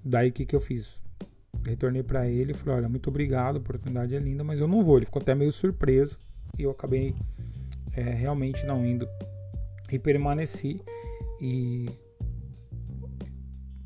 Daí 0.02 0.30
o 0.30 0.32
que, 0.32 0.46
que 0.46 0.56
eu 0.56 0.60
fiz? 0.60 0.98
Retornei 1.64 2.02
para 2.02 2.26
ele 2.26 2.52
e 2.52 2.54
falei: 2.54 2.76
Olha, 2.76 2.88
muito 2.88 3.08
obrigado, 3.08 3.56
a 3.56 3.58
oportunidade 3.58 4.14
é 4.14 4.18
linda, 4.18 4.42
mas 4.42 4.58
eu 4.58 4.66
não 4.66 4.82
vou. 4.82 4.96
Ele 4.96 5.06
ficou 5.06 5.20
até 5.20 5.34
meio 5.34 5.52
surpreso. 5.52 6.18
E 6.58 6.62
eu 6.62 6.70
acabei 6.70 7.14
é, 7.92 8.02
realmente 8.02 8.64
não 8.64 8.84
indo. 8.84 9.06
E 9.92 9.98
permaneci. 9.98 10.80
E 11.40 11.86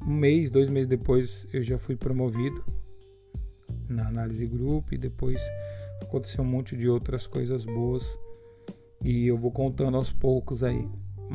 um 0.07 0.15
mês, 0.15 0.51
dois 0.51 0.71
meses 0.71 0.89
depois, 0.89 1.47
eu 1.53 1.63
já 1.63 1.79
fui 1.79 1.97
promovido 1.97 2.65
na 3.89 4.07
análise 4.07 4.47
grupo. 4.47 4.95
E 4.95 4.99
depois 4.99 5.41
aconteceu 6.13 6.45
um 6.45 6.47
monte 6.47 6.77
de 6.77 6.89
outras 6.89 7.27
coisas 7.27 7.65
boas. 7.65 8.19
E 9.03 9.27
eu 9.27 9.39
vou 9.39 9.51
contando 9.51 9.97
aos 9.97 10.13
poucos 10.13 10.63
aí. 10.63 10.87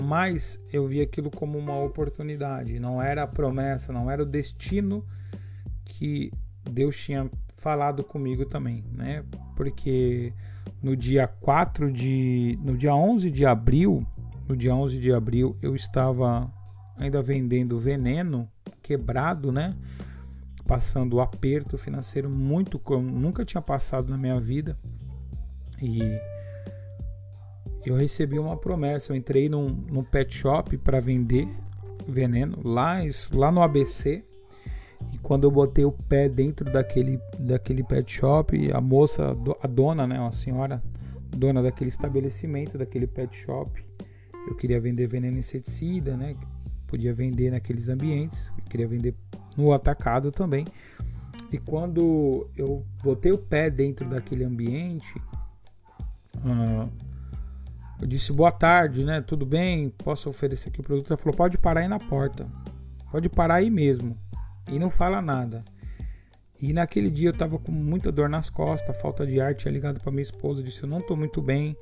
Mas 0.03 0.59
eu 0.71 0.87
vi 0.87 1.01
aquilo 1.01 1.31
como 1.31 1.57
uma 1.57 1.77
oportunidade. 1.79 2.79
Não 2.79 3.01
era 3.01 3.23
a 3.23 3.27
promessa, 3.27 3.91
não 3.91 4.09
era 4.09 4.21
o 4.21 4.25
destino 4.25 5.03
que 5.83 6.31
Deus 6.69 6.95
tinha 6.95 7.29
falado 7.55 8.03
comigo 8.03 8.45
também, 8.45 8.83
né? 8.93 9.25
Porque 9.55 10.31
no 10.81 10.95
dia 10.95 11.27
4 11.27 11.91
de 11.91 12.59
no 12.61 12.77
dia 12.77 12.93
11 12.93 13.31
de 13.31 13.45
abril, 13.45 14.05
no 14.47 14.55
dia 14.55 14.75
11 14.75 14.99
de 14.99 15.11
abril 15.11 15.57
eu 15.61 15.75
estava 15.75 16.51
ainda 16.95 17.21
vendendo 17.23 17.79
veneno 17.79 18.47
quebrado, 18.83 19.51
né? 19.51 19.75
Passando 20.67 21.21
aperto 21.21 21.77
financeiro 21.77 22.29
muito 22.29 22.77
como 22.77 23.09
nunca 23.09 23.45
tinha 23.45 23.61
passado 23.61 24.09
na 24.09 24.17
minha 24.17 24.39
vida. 24.39 24.77
E 25.81 26.19
eu 27.85 27.95
recebi 27.95 28.37
uma 28.37 28.57
promessa, 28.57 29.11
eu 29.11 29.15
entrei 29.15 29.47
num, 29.47 29.67
num 29.67 30.03
pet 30.03 30.35
shop 30.35 30.77
para 30.77 30.99
vender 30.99 31.47
veneno 32.07 32.59
lá, 32.63 32.99
lá 33.33 33.51
no 33.51 33.61
ABC 33.61 34.23
e 35.13 35.17
quando 35.19 35.45
eu 35.45 35.51
botei 35.51 35.85
o 35.85 35.91
pé 35.91 36.27
dentro 36.27 36.71
daquele, 36.71 37.19
daquele 37.39 37.83
pet 37.83 38.11
shop, 38.11 38.71
a 38.73 38.81
moça, 38.81 39.35
a 39.61 39.67
dona, 39.67 40.07
né, 40.07 40.19
uma 40.19 40.31
senhora, 40.31 40.81
dona 41.35 41.61
daquele 41.61 41.89
estabelecimento, 41.89 42.77
daquele 42.77 43.07
pet 43.07 43.35
shop, 43.35 43.83
eu 44.47 44.55
queria 44.55 44.79
vender 44.79 45.07
veneno 45.07 45.37
inseticida, 45.37 46.15
né? 46.15 46.35
Podia 46.87 47.13
vender 47.13 47.51
naqueles 47.51 47.89
ambientes, 47.89 48.49
eu 48.57 48.63
queria 48.65 48.87
vender 48.87 49.13
no 49.57 49.73
atacado 49.73 50.31
também. 50.31 50.65
E 51.51 51.57
quando 51.57 52.47
eu 52.55 52.85
botei 53.03 53.31
o 53.31 53.37
pé 53.37 53.69
dentro 53.69 54.07
daquele 54.07 54.43
ambiente, 54.43 55.17
uh, 56.37 56.89
eu 57.99 58.07
disse 58.07 58.31
boa 58.31 58.51
tarde, 58.51 59.03
né? 59.03 59.21
Tudo 59.21 59.45
bem? 59.45 59.89
Posso 59.89 60.29
oferecer 60.29 60.69
aqui 60.69 60.81
o 60.81 60.83
produto? 60.83 61.07
Ela 61.07 61.17
falou: 61.17 61.35
pode 61.35 61.57
parar 61.57 61.81
aí 61.81 61.87
na 61.87 61.99
porta, 61.99 62.47
pode 63.11 63.27
parar 63.29 63.55
aí 63.55 63.69
mesmo 63.69 64.17
e 64.69 64.77
não 64.77 64.89
fala 64.89 65.21
nada. 65.21 65.61
E 66.61 66.73
naquele 66.73 67.09
dia 67.09 67.29
eu 67.29 67.33
tava 67.33 67.57
com 67.59 67.71
muita 67.71 68.11
dor 68.11 68.27
nas 68.29 68.49
costas, 68.49 68.99
falta 68.99 69.25
de 69.25 69.39
ar, 69.39 69.55
tinha 69.55 69.71
ligado 69.71 69.99
para 69.99 70.11
minha 70.11 70.23
esposa, 70.23 70.63
disse 70.63 70.83
eu 70.83 70.89
não 70.89 70.99
tô 70.99 71.15
muito 71.15 71.41
bem, 71.41 71.77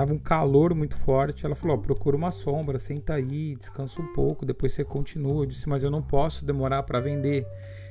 tava 0.00 0.14
um 0.14 0.18
calor 0.18 0.74
muito 0.74 0.96
forte. 0.96 1.44
Ela 1.44 1.54
falou: 1.54 1.76
procura 1.76 2.16
uma 2.16 2.30
sombra, 2.30 2.78
senta 2.78 3.14
aí, 3.14 3.54
descansa 3.54 4.00
um 4.00 4.12
pouco, 4.14 4.46
depois 4.46 4.72
você 4.72 4.82
continua. 4.82 5.42
Eu 5.42 5.46
disse: 5.46 5.68
mas 5.68 5.82
eu 5.82 5.90
não 5.90 6.00
posso 6.00 6.44
demorar 6.44 6.82
para 6.84 7.00
vender, 7.00 7.46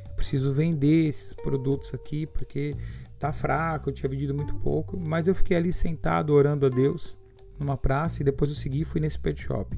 eu 0.07 0.15
preciso 0.15 0.51
vender 0.51 1.09
esses 1.09 1.33
produtos 1.33 1.93
aqui 1.93 2.25
porque 2.25 2.75
tá 3.19 3.31
fraco, 3.31 3.89
eu 3.89 3.93
tinha 3.93 4.09
vendido 4.09 4.33
muito 4.33 4.55
pouco. 4.55 4.99
Mas 4.99 5.27
eu 5.27 5.35
fiquei 5.35 5.55
ali 5.55 5.71
sentado 5.71 6.33
orando 6.33 6.65
a 6.65 6.69
Deus 6.69 7.15
numa 7.59 7.77
praça 7.77 8.21
e 8.21 8.25
depois 8.25 8.49
eu 8.49 8.57
segui 8.57 8.81
e 8.81 8.85
fui 8.85 8.99
nesse 8.99 9.19
pet 9.19 9.39
shop. 9.39 9.77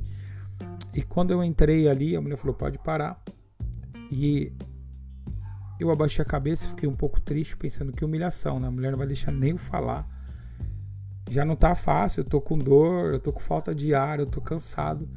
E 0.93 1.01
quando 1.01 1.31
eu 1.31 1.43
entrei 1.43 1.89
ali, 1.89 2.15
a 2.15 2.21
mulher 2.21 2.37
falou: 2.37 2.55
pode 2.55 2.77
parar. 2.77 3.21
E 4.09 4.53
eu 5.77 5.91
abaixei 5.91 6.23
a 6.23 6.25
cabeça, 6.25 6.65
fiquei 6.69 6.87
um 6.87 6.95
pouco 6.95 7.19
triste, 7.19 7.57
pensando 7.57 7.91
que 7.91 8.05
humilhação, 8.05 8.57
né? 8.57 8.69
A 8.69 8.71
mulher 8.71 8.91
não 8.91 8.97
vai 8.97 9.07
deixar 9.07 9.33
nem 9.33 9.51
eu 9.51 9.57
falar. 9.57 10.07
Já 11.31 11.45
não 11.45 11.55
tá 11.55 11.73
fácil, 11.73 12.19
eu 12.19 12.25
tô 12.25 12.41
com 12.41 12.57
dor, 12.57 13.13
eu 13.13 13.19
tô 13.19 13.31
com 13.31 13.39
falta 13.39 13.73
de 13.73 13.95
ar, 13.95 14.19
eu 14.19 14.25
tô 14.25 14.41
cansado. 14.41 15.07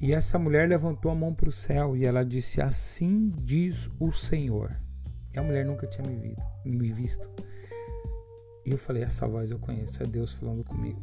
E 0.00 0.12
essa 0.12 0.38
mulher 0.38 0.68
levantou 0.68 1.10
a 1.10 1.16
mão 1.16 1.34
para 1.34 1.48
o 1.48 1.52
céu 1.52 1.96
e 1.96 2.04
ela 2.04 2.24
disse: 2.24 2.62
Assim 2.62 3.28
diz 3.28 3.90
o 3.98 4.12
Senhor. 4.12 4.70
E 5.34 5.40
a 5.40 5.42
mulher 5.42 5.66
nunca 5.66 5.84
tinha 5.88 6.06
me, 6.64 6.92
visto. 6.92 7.28
E 8.64 8.70
eu 8.70 8.78
falei: 8.78 9.02
Essa 9.02 9.26
voz 9.26 9.50
eu 9.50 9.58
conheço, 9.58 10.00
é 10.00 10.06
Deus 10.06 10.32
falando 10.32 10.62
comigo. 10.62 11.02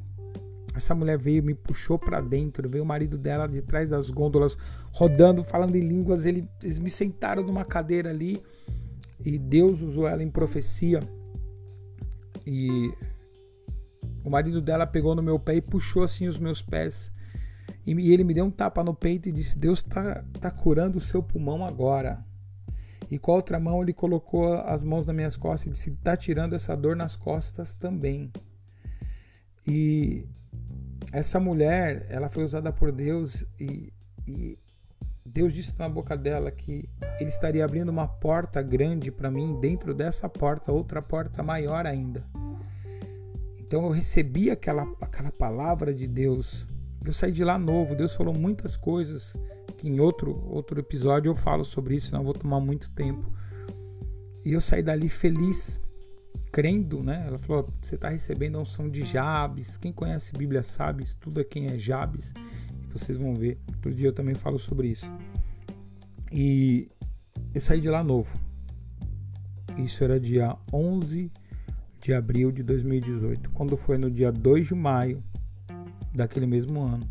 Essa 0.73 0.95
mulher 0.95 1.17
veio, 1.17 1.43
me 1.43 1.53
puxou 1.53 1.99
para 1.99 2.21
dentro, 2.21 2.69
veio 2.69 2.85
o 2.85 2.87
marido 2.87 3.17
dela 3.17 3.45
de 3.45 3.61
trás 3.61 3.89
das 3.89 4.09
gôndolas, 4.09 4.57
rodando, 4.93 5.43
falando 5.43 5.75
em 5.75 5.85
línguas. 5.85 6.25
Eles 6.25 6.79
me 6.79 6.89
sentaram 6.89 7.43
numa 7.43 7.65
cadeira 7.65 8.09
ali 8.09 8.41
e 9.19 9.37
Deus 9.37 9.81
usou 9.81 10.07
ela 10.07 10.23
em 10.23 10.31
profecia. 10.31 11.01
E 12.47 12.93
o 14.23 14.29
marido 14.29 14.61
dela 14.61 14.85
pegou 14.85 15.15
no 15.15 15.23
meu 15.23 15.39
pé 15.39 15.55
e 15.55 15.61
puxou 15.61 16.03
assim 16.03 16.27
os 16.27 16.37
meus 16.37 16.61
pés. 16.61 17.11
E 17.85 18.13
ele 18.13 18.23
me 18.23 18.33
deu 18.33 18.45
um 18.45 18.51
tapa 18.51 18.83
no 18.83 18.93
peito 18.93 19.29
e 19.29 19.31
disse: 19.31 19.57
Deus 19.57 19.79
está 19.79 20.23
tá 20.39 20.51
curando 20.51 20.97
o 20.97 21.01
seu 21.01 21.23
pulmão 21.23 21.65
agora. 21.65 22.23
E 23.09 23.17
com 23.17 23.31
a 23.31 23.35
outra 23.35 23.59
mão 23.59 23.81
ele 23.81 23.93
colocou 23.93 24.53
as 24.53 24.83
mãos 24.83 25.05
nas 25.05 25.15
minhas 25.15 25.37
costas 25.37 25.67
e 25.67 25.71
disse: 25.71 25.89
Está 25.91 26.15
tirando 26.15 26.53
essa 26.53 26.75
dor 26.75 26.95
nas 26.95 27.15
costas 27.15 27.73
também. 27.73 28.31
E 29.67 30.25
essa 31.11 31.39
mulher, 31.39 32.05
ela 32.09 32.29
foi 32.29 32.43
usada 32.43 32.71
por 32.71 32.91
Deus 32.91 33.45
e, 33.59 33.91
e 34.27 34.57
Deus 35.25 35.53
disse 35.53 35.73
na 35.77 35.89
boca 35.89 36.15
dela 36.17 36.51
que 36.51 36.87
ele 37.19 37.29
estaria 37.29 37.63
abrindo 37.63 37.89
uma 37.89 38.07
porta 38.07 38.61
grande 38.61 39.11
para 39.11 39.29
mim, 39.29 39.59
dentro 39.59 39.93
dessa 39.93 40.27
porta, 40.29 40.71
outra 40.71 41.01
porta 41.01 41.43
maior 41.43 41.85
ainda. 41.85 42.23
Então 43.69 43.85
eu 43.85 43.91
recebi 43.91 44.49
aquela, 44.49 44.91
aquela 44.99 45.31
palavra 45.31 45.93
de 45.93 46.07
Deus. 46.07 46.65
Eu 47.05 47.13
saí 47.13 47.31
de 47.31 47.43
lá 47.43 47.59
novo. 47.59 47.95
Deus 47.95 48.15
falou 48.15 48.35
muitas 48.35 48.75
coisas 48.75 49.35
que 49.77 49.87
em 49.87 49.99
outro, 49.99 50.43
outro 50.49 50.79
episódio 50.79 51.29
eu 51.29 51.35
falo 51.35 51.63
sobre 51.63 51.95
isso, 51.95 52.11
não 52.11 52.23
vou 52.23 52.33
tomar 52.33 52.59
muito 52.59 52.89
tempo. 52.89 53.31
E 54.43 54.53
eu 54.53 54.59
saí 54.59 54.81
dali 54.81 55.07
feliz 55.07 55.79
crendo, 56.51 57.03
né? 57.03 57.25
Ela 57.27 57.37
falou: 57.37 57.71
você 57.79 57.93
está 57.93 58.09
recebendo 58.09 58.57
a 58.57 58.61
unção 58.61 58.89
de 58.89 59.05
Jabes. 59.05 59.77
Quem 59.77 59.93
conhece 59.93 60.33
Bíblia 60.33 60.63
sabe, 60.63 61.03
estuda 61.03 61.43
quem 61.43 61.67
é 61.67 61.77
Jabes. 61.77 62.33
Vocês 62.91 63.19
vão 63.19 63.35
ver. 63.35 63.59
Outro 63.67 63.93
dia 63.93 64.07
eu 64.07 64.13
também 64.13 64.33
falo 64.33 64.57
sobre 64.57 64.87
isso. 64.87 65.05
E 66.31 66.89
eu 67.53 67.61
saí 67.61 67.79
de 67.79 67.87
lá 67.87 68.03
novo. 68.03 68.35
Isso 69.77 70.03
era 70.03 70.19
dia 70.19 70.57
11 70.73 71.29
de 72.01 72.13
abril 72.13 72.51
de 72.51 72.63
2018. 72.63 73.49
Quando 73.51 73.75
foi 73.75 73.97
no 73.97 74.09
dia 74.09 74.31
2 74.31 74.67
de 74.67 74.75
maio 74.75 75.23
daquele 76.13 76.45
mesmo 76.45 76.81
ano, 76.81 77.09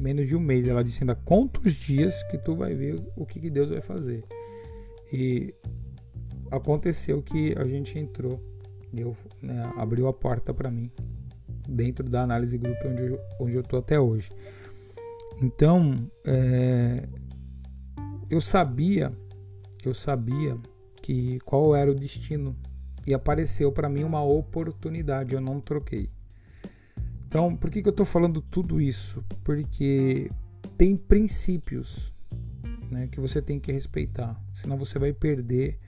menos 0.00 0.28
de 0.28 0.36
um 0.36 0.40
mês, 0.40 0.66
ela 0.66 0.84
disse 0.84 1.02
ainda: 1.02 1.14
conta 1.14 1.60
os 1.60 1.74
dias 1.74 2.22
que 2.24 2.38
tu 2.38 2.54
vai 2.54 2.74
ver 2.74 3.00
o 3.16 3.26
que, 3.26 3.40
que 3.40 3.50
Deus 3.50 3.70
vai 3.70 3.80
fazer. 3.80 4.24
E 5.12 5.54
aconteceu 6.50 7.22
que 7.22 7.54
a 7.58 7.64
gente 7.64 7.98
entrou 7.98 8.40
eu, 8.92 9.16
né, 9.42 9.70
abriu 9.76 10.08
a 10.08 10.12
porta 10.12 10.54
para 10.54 10.70
mim 10.70 10.90
dentro 11.68 12.08
da 12.08 12.22
análise 12.22 12.56
grupo 12.56 12.88
onde 12.88 13.02
eu, 13.02 13.20
onde 13.38 13.56
eu 13.56 13.62
tô 13.62 13.76
até 13.76 14.00
hoje. 14.00 14.28
Então, 15.42 15.94
é, 16.24 17.06
eu 18.30 18.40
sabia, 18.40 19.12
eu 19.84 19.94
sabia 19.94 20.56
que 21.02 21.38
qual 21.40 21.76
era 21.76 21.90
o 21.90 21.94
destino 21.94 22.56
e 23.08 23.14
apareceu 23.14 23.72
para 23.72 23.88
mim 23.88 24.04
uma 24.04 24.22
oportunidade, 24.22 25.34
eu 25.34 25.40
não 25.40 25.62
troquei. 25.62 26.10
Então, 27.26 27.56
por 27.56 27.70
que, 27.70 27.80
que 27.80 27.88
eu 27.88 27.90
estou 27.90 28.04
falando 28.04 28.42
tudo 28.42 28.78
isso? 28.78 29.24
Porque 29.42 30.30
tem 30.76 30.94
princípios 30.94 32.12
né, 32.90 33.08
que 33.10 33.18
você 33.18 33.40
tem 33.40 33.58
que 33.58 33.72
respeitar, 33.72 34.38
senão 34.60 34.76
você 34.76 34.98
vai 34.98 35.14
perder 35.14 35.78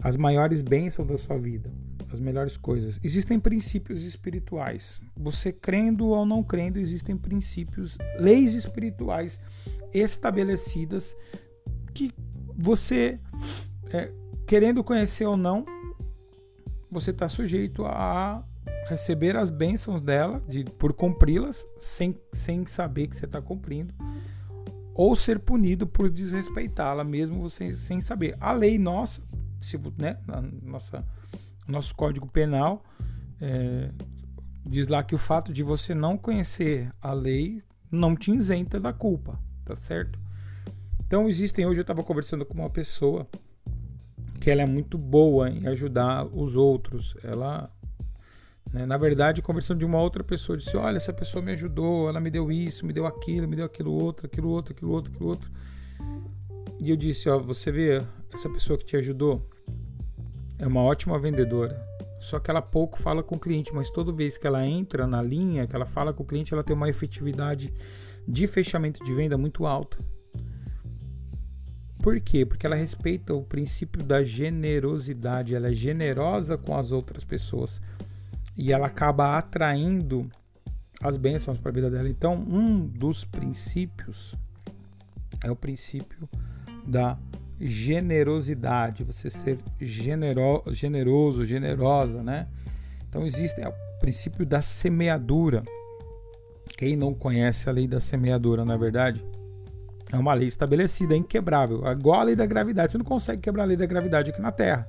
as 0.00 0.18
maiores 0.18 0.60
bênçãos 0.60 1.08
da 1.08 1.16
sua 1.16 1.38
vida, 1.38 1.72
as 2.12 2.20
melhores 2.20 2.58
coisas. 2.58 3.00
Existem 3.02 3.40
princípios 3.40 4.02
espirituais. 4.02 5.00
Você 5.16 5.50
crendo 5.50 6.08
ou 6.08 6.26
não 6.26 6.42
crendo, 6.42 6.78
existem 6.78 7.16
princípios, 7.16 7.96
leis 8.18 8.52
espirituais 8.52 9.40
estabelecidas 9.94 11.16
que 11.94 12.12
você, 12.54 13.18
é, 13.90 14.12
querendo 14.46 14.84
conhecer 14.84 15.24
ou 15.24 15.38
não, 15.38 15.64
você 16.94 17.10
está 17.10 17.28
sujeito 17.28 17.84
a 17.84 18.42
receber 18.88 19.36
as 19.36 19.50
bênçãos 19.50 20.00
dela, 20.00 20.42
de, 20.48 20.64
por 20.64 20.92
cumpri-las, 20.92 21.66
sem, 21.78 22.18
sem 22.32 22.64
saber 22.66 23.08
que 23.08 23.16
você 23.16 23.26
está 23.26 23.42
cumprindo, 23.42 23.92
ou 24.94 25.16
ser 25.16 25.40
punido 25.40 25.86
por 25.86 26.08
desrespeitá-la, 26.08 27.02
mesmo 27.02 27.40
você 27.40 27.74
sem 27.74 28.00
saber. 28.00 28.36
A 28.40 28.52
lei 28.52 28.78
nossa, 28.78 29.22
se, 29.60 29.78
né, 29.98 30.16
nossa, 30.62 31.04
nosso 31.66 31.94
Código 31.94 32.28
Penal, 32.28 32.84
é, 33.40 33.90
diz 34.64 34.86
lá 34.86 35.02
que 35.02 35.14
o 35.14 35.18
fato 35.18 35.52
de 35.52 35.62
você 35.62 35.94
não 35.94 36.16
conhecer 36.16 36.92
a 37.02 37.12
lei 37.12 37.62
não 37.90 38.14
te 38.14 38.30
isenta 38.30 38.78
da 38.78 38.92
culpa, 38.92 39.38
tá 39.64 39.74
certo? 39.74 40.18
Então 41.06 41.28
existem, 41.28 41.66
hoje 41.66 41.80
eu 41.80 41.82
estava 41.82 42.02
conversando 42.02 42.46
com 42.46 42.54
uma 42.54 42.70
pessoa 42.70 43.26
que 44.44 44.50
ela 44.50 44.60
é 44.60 44.66
muito 44.66 44.98
boa 44.98 45.48
em 45.48 45.66
ajudar 45.68 46.26
os 46.26 46.54
outros. 46.54 47.16
Ela, 47.24 47.70
né, 48.70 48.84
na 48.84 48.98
verdade, 48.98 49.40
conversando 49.40 49.78
de 49.78 49.86
uma 49.86 49.98
outra 49.98 50.22
pessoa, 50.22 50.58
disse: 50.58 50.76
Olha, 50.76 50.98
essa 50.98 51.14
pessoa 51.14 51.42
me 51.42 51.52
ajudou, 51.52 52.10
ela 52.10 52.20
me 52.20 52.30
deu 52.30 52.52
isso, 52.52 52.84
me 52.84 52.92
deu 52.92 53.06
aquilo, 53.06 53.48
me 53.48 53.56
deu 53.56 53.64
aquilo 53.64 53.90
outro, 53.90 54.26
aquilo 54.26 54.50
outro, 54.50 54.74
aquilo 54.74 54.90
outro, 54.90 55.10
aquilo 55.10 55.28
outro. 55.30 55.50
E 56.78 56.90
eu 56.90 56.96
disse: 56.96 57.26
Ó, 57.30 57.38
você 57.38 57.72
vê, 57.72 58.02
essa 58.34 58.50
pessoa 58.50 58.78
que 58.78 58.84
te 58.84 58.98
ajudou 58.98 59.48
é 60.58 60.66
uma 60.66 60.82
ótima 60.82 61.18
vendedora. 61.18 61.82
Só 62.20 62.38
que 62.38 62.50
ela 62.50 62.60
pouco 62.60 63.00
fala 63.00 63.22
com 63.22 63.36
o 63.36 63.40
cliente, 63.40 63.72
mas 63.72 63.90
toda 63.90 64.12
vez 64.12 64.36
que 64.36 64.46
ela 64.46 64.66
entra 64.66 65.06
na 65.06 65.22
linha, 65.22 65.66
que 65.66 65.74
ela 65.74 65.86
fala 65.86 66.12
com 66.12 66.22
o 66.22 66.26
cliente, 66.26 66.52
ela 66.52 66.62
tem 66.62 66.76
uma 66.76 66.90
efetividade 66.90 67.72
de 68.28 68.46
fechamento 68.46 69.02
de 69.02 69.14
venda 69.14 69.38
muito 69.38 69.64
alta. 69.64 69.96
Por 72.04 72.20
quê? 72.20 72.44
Porque 72.44 72.66
ela 72.66 72.76
respeita 72.76 73.32
o 73.32 73.42
princípio 73.42 74.02
da 74.02 74.22
generosidade, 74.22 75.54
ela 75.54 75.70
é 75.70 75.72
generosa 75.72 76.58
com 76.58 76.76
as 76.76 76.92
outras 76.92 77.24
pessoas 77.24 77.80
e 78.54 78.74
ela 78.74 78.88
acaba 78.88 79.38
atraindo 79.38 80.28
as 81.02 81.16
bênçãos 81.16 81.56
para 81.56 81.70
a 81.70 81.74
vida 81.74 81.90
dela. 81.90 82.06
Então, 82.06 82.34
um 82.34 82.86
dos 82.86 83.24
princípios 83.24 84.34
é 85.42 85.50
o 85.50 85.56
princípio 85.56 86.28
da 86.86 87.16
generosidade, 87.58 89.02
você 89.02 89.30
ser 89.30 89.58
genero, 89.80 90.62
generoso, 90.72 91.46
generosa, 91.46 92.22
né? 92.22 92.48
Então 93.08 93.24
existe 93.26 93.58
é 93.62 93.66
o 93.66 93.72
princípio 93.98 94.44
da 94.44 94.60
semeadura. 94.60 95.62
Quem 96.76 96.96
não 96.96 97.14
conhece 97.14 97.66
a 97.66 97.72
lei 97.72 97.88
da 97.88 97.98
semeadura, 97.98 98.62
na 98.62 98.74
é 98.74 98.78
verdade, 98.78 99.24
é 100.14 100.18
uma 100.18 100.34
lei 100.34 100.48
estabelecida, 100.48 101.14
é 101.14 101.16
inquebrável. 101.16 101.84
Igual 101.90 102.20
a 102.20 102.24
lei 102.24 102.36
da 102.36 102.46
gravidade. 102.46 102.92
Você 102.92 102.98
não 102.98 103.04
consegue 103.04 103.42
quebrar 103.42 103.64
a 103.64 103.66
lei 103.66 103.76
da 103.76 103.86
gravidade 103.86 104.30
aqui 104.30 104.40
na 104.40 104.52
Terra. 104.52 104.88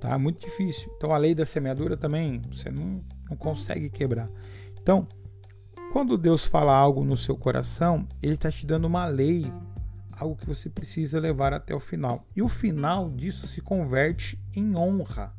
Tá? 0.00 0.10
É 0.12 0.16
muito 0.16 0.40
difícil. 0.40 0.90
Então 0.96 1.12
a 1.12 1.16
lei 1.16 1.34
da 1.34 1.46
semeadura 1.46 1.96
também 1.96 2.40
você 2.50 2.70
não, 2.70 3.02
não 3.28 3.36
consegue 3.36 3.88
quebrar. 3.90 4.28
Então, 4.80 5.04
quando 5.92 6.18
Deus 6.18 6.46
fala 6.46 6.74
algo 6.74 7.04
no 7.04 7.16
seu 7.16 7.36
coração, 7.36 8.06
Ele 8.22 8.34
está 8.34 8.50
te 8.50 8.66
dando 8.66 8.86
uma 8.86 9.06
lei, 9.06 9.50
algo 10.12 10.36
que 10.36 10.46
você 10.46 10.68
precisa 10.68 11.20
levar 11.20 11.52
até 11.52 11.74
o 11.74 11.80
final. 11.80 12.26
E 12.34 12.42
o 12.42 12.48
final 12.48 13.10
disso 13.10 13.46
se 13.46 13.60
converte 13.60 14.38
em 14.54 14.76
honra 14.76 15.32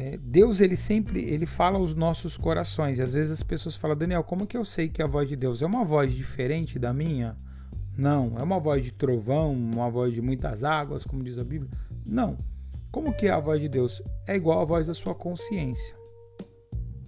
é, 0.00 0.16
Deus 0.16 0.60
ele 0.60 0.76
sempre 0.76 1.22
ele 1.22 1.44
fala 1.44 1.78
aos 1.78 1.94
nossos 1.94 2.36
corações. 2.36 2.98
Às 2.98 3.12
vezes 3.12 3.32
as 3.32 3.42
pessoas 3.42 3.76
falam 3.76 3.96
Daniel 3.96 4.24
como 4.24 4.46
que 4.46 4.56
eu 4.56 4.64
sei 4.64 4.88
que 4.88 5.02
a 5.02 5.06
voz 5.06 5.28
de 5.28 5.36
Deus? 5.36 5.60
É 5.60 5.66
uma 5.66 5.84
voz 5.84 6.12
diferente 6.12 6.78
da 6.78 6.92
minha? 6.92 7.36
Não 7.96 8.34
é 8.38 8.42
uma 8.42 8.58
voz 8.58 8.82
de 8.82 8.92
trovão 8.92 9.52
uma 9.52 9.90
voz 9.90 10.14
de 10.14 10.22
muitas 10.22 10.64
águas 10.64 11.04
como 11.04 11.22
diz 11.22 11.38
a 11.38 11.44
Bíblia. 11.44 11.70
Não. 12.06 12.38
Como 12.90 13.12
que 13.12 13.26
é 13.26 13.30
a 13.30 13.38
voz 13.38 13.60
de 13.60 13.68
Deus? 13.68 14.02
É 14.26 14.34
igual 14.34 14.60
à 14.60 14.64
voz 14.64 14.86
da 14.86 14.94
sua 14.94 15.14
consciência. 15.14 15.94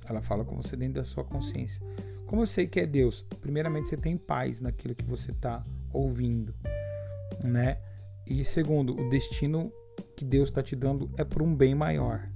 Ela 0.08 0.20
fala 0.20 0.44
com 0.44 0.56
você 0.56 0.76
dentro 0.76 0.94
da 0.94 1.04
sua 1.04 1.24
consciência. 1.24 1.80
Como 2.26 2.42
eu 2.42 2.46
sei 2.46 2.66
que 2.66 2.80
é 2.80 2.86
Deus? 2.86 3.24
Primeiramente 3.40 3.88
você 3.88 3.96
tem 3.96 4.16
paz 4.16 4.60
naquilo 4.60 4.94
que 4.94 5.04
você 5.04 5.30
está 5.30 5.64
ouvindo 5.92 6.54
né? 7.42 7.78
E 8.26 8.44
segundo 8.44 8.94
o 8.94 9.08
destino 9.08 9.72
que 10.16 10.24
Deus 10.24 10.48
está 10.48 10.62
te 10.62 10.76
dando 10.76 11.10
é 11.16 11.24
para 11.24 11.42
um 11.42 11.54
bem 11.54 11.74
maior 11.74 12.28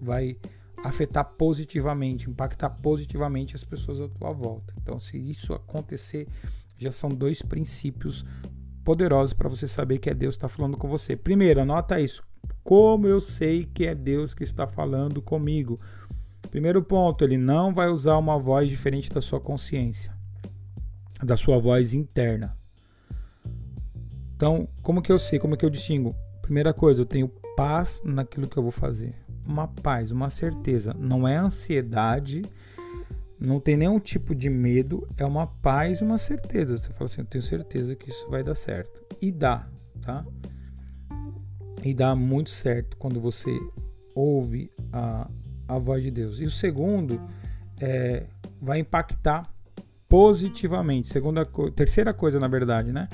vai 0.00 0.36
afetar 0.84 1.24
positivamente, 1.24 2.28
impactar 2.28 2.70
positivamente 2.70 3.56
as 3.56 3.64
pessoas 3.64 4.00
à 4.00 4.08
tua 4.08 4.32
volta. 4.32 4.74
Então, 4.80 4.98
se 4.98 5.18
isso 5.18 5.52
acontecer, 5.52 6.28
já 6.76 6.90
são 6.90 7.08
dois 7.08 7.42
princípios 7.42 8.24
poderosos 8.84 9.32
para 9.34 9.48
você 9.48 9.66
saber 9.66 9.98
que 9.98 10.08
é 10.08 10.14
Deus 10.14 10.36
que 10.36 10.38
está 10.38 10.48
falando 10.48 10.76
com 10.76 10.88
você. 10.88 11.16
Primeiro, 11.16 11.60
anota 11.60 12.00
isso. 12.00 12.22
Como 12.62 13.06
eu 13.06 13.20
sei 13.20 13.64
que 13.64 13.86
é 13.86 13.94
Deus 13.94 14.34
que 14.34 14.44
está 14.44 14.66
falando 14.66 15.20
comigo? 15.20 15.80
Primeiro 16.50 16.82
ponto, 16.82 17.24
ele 17.24 17.36
não 17.36 17.74
vai 17.74 17.88
usar 17.88 18.16
uma 18.16 18.38
voz 18.38 18.68
diferente 18.68 19.10
da 19.10 19.20
sua 19.20 19.40
consciência, 19.40 20.12
da 21.22 21.36
sua 21.36 21.58
voz 21.58 21.92
interna. 21.92 22.56
Então, 24.36 24.68
como 24.82 25.02
que 25.02 25.10
eu 25.10 25.18
sei? 25.18 25.38
Como 25.38 25.56
que 25.56 25.64
eu 25.64 25.70
distingo? 25.70 26.14
Primeira 26.40 26.72
coisa, 26.72 27.02
eu 27.02 27.06
tenho 27.06 27.28
paz 27.56 28.00
naquilo 28.04 28.48
que 28.48 28.56
eu 28.56 28.62
vou 28.62 28.72
fazer 28.72 29.27
uma 29.48 29.66
paz, 29.66 30.10
uma 30.10 30.28
certeza. 30.28 30.94
Não 30.98 31.26
é 31.26 31.36
ansiedade, 31.36 32.42
não 33.40 33.58
tem 33.58 33.76
nenhum 33.76 33.98
tipo 33.98 34.34
de 34.34 34.50
medo, 34.50 35.08
é 35.16 35.24
uma 35.24 35.46
paz, 35.46 36.02
uma 36.02 36.18
certeza. 36.18 36.76
Você 36.76 36.92
fala 36.92 37.06
assim, 37.06 37.22
eu 37.22 37.26
tenho 37.26 37.42
certeza 37.42 37.96
que 37.96 38.10
isso 38.10 38.28
vai 38.28 38.44
dar 38.44 38.54
certo. 38.54 39.02
E 39.22 39.32
dá, 39.32 39.66
tá? 40.02 40.24
E 41.82 41.94
dá 41.94 42.14
muito 42.14 42.50
certo 42.50 42.96
quando 42.98 43.20
você 43.20 43.50
ouve 44.14 44.70
a, 44.92 45.30
a 45.66 45.78
voz 45.78 46.02
de 46.02 46.10
Deus. 46.10 46.38
E 46.40 46.44
o 46.44 46.50
segundo 46.50 47.20
é, 47.80 48.26
vai 48.60 48.80
impactar 48.80 49.48
positivamente. 50.08 51.08
Segunda, 51.08 51.46
terceira 51.74 52.12
coisa, 52.12 52.38
na 52.38 52.48
verdade, 52.48 52.92
né? 52.92 53.08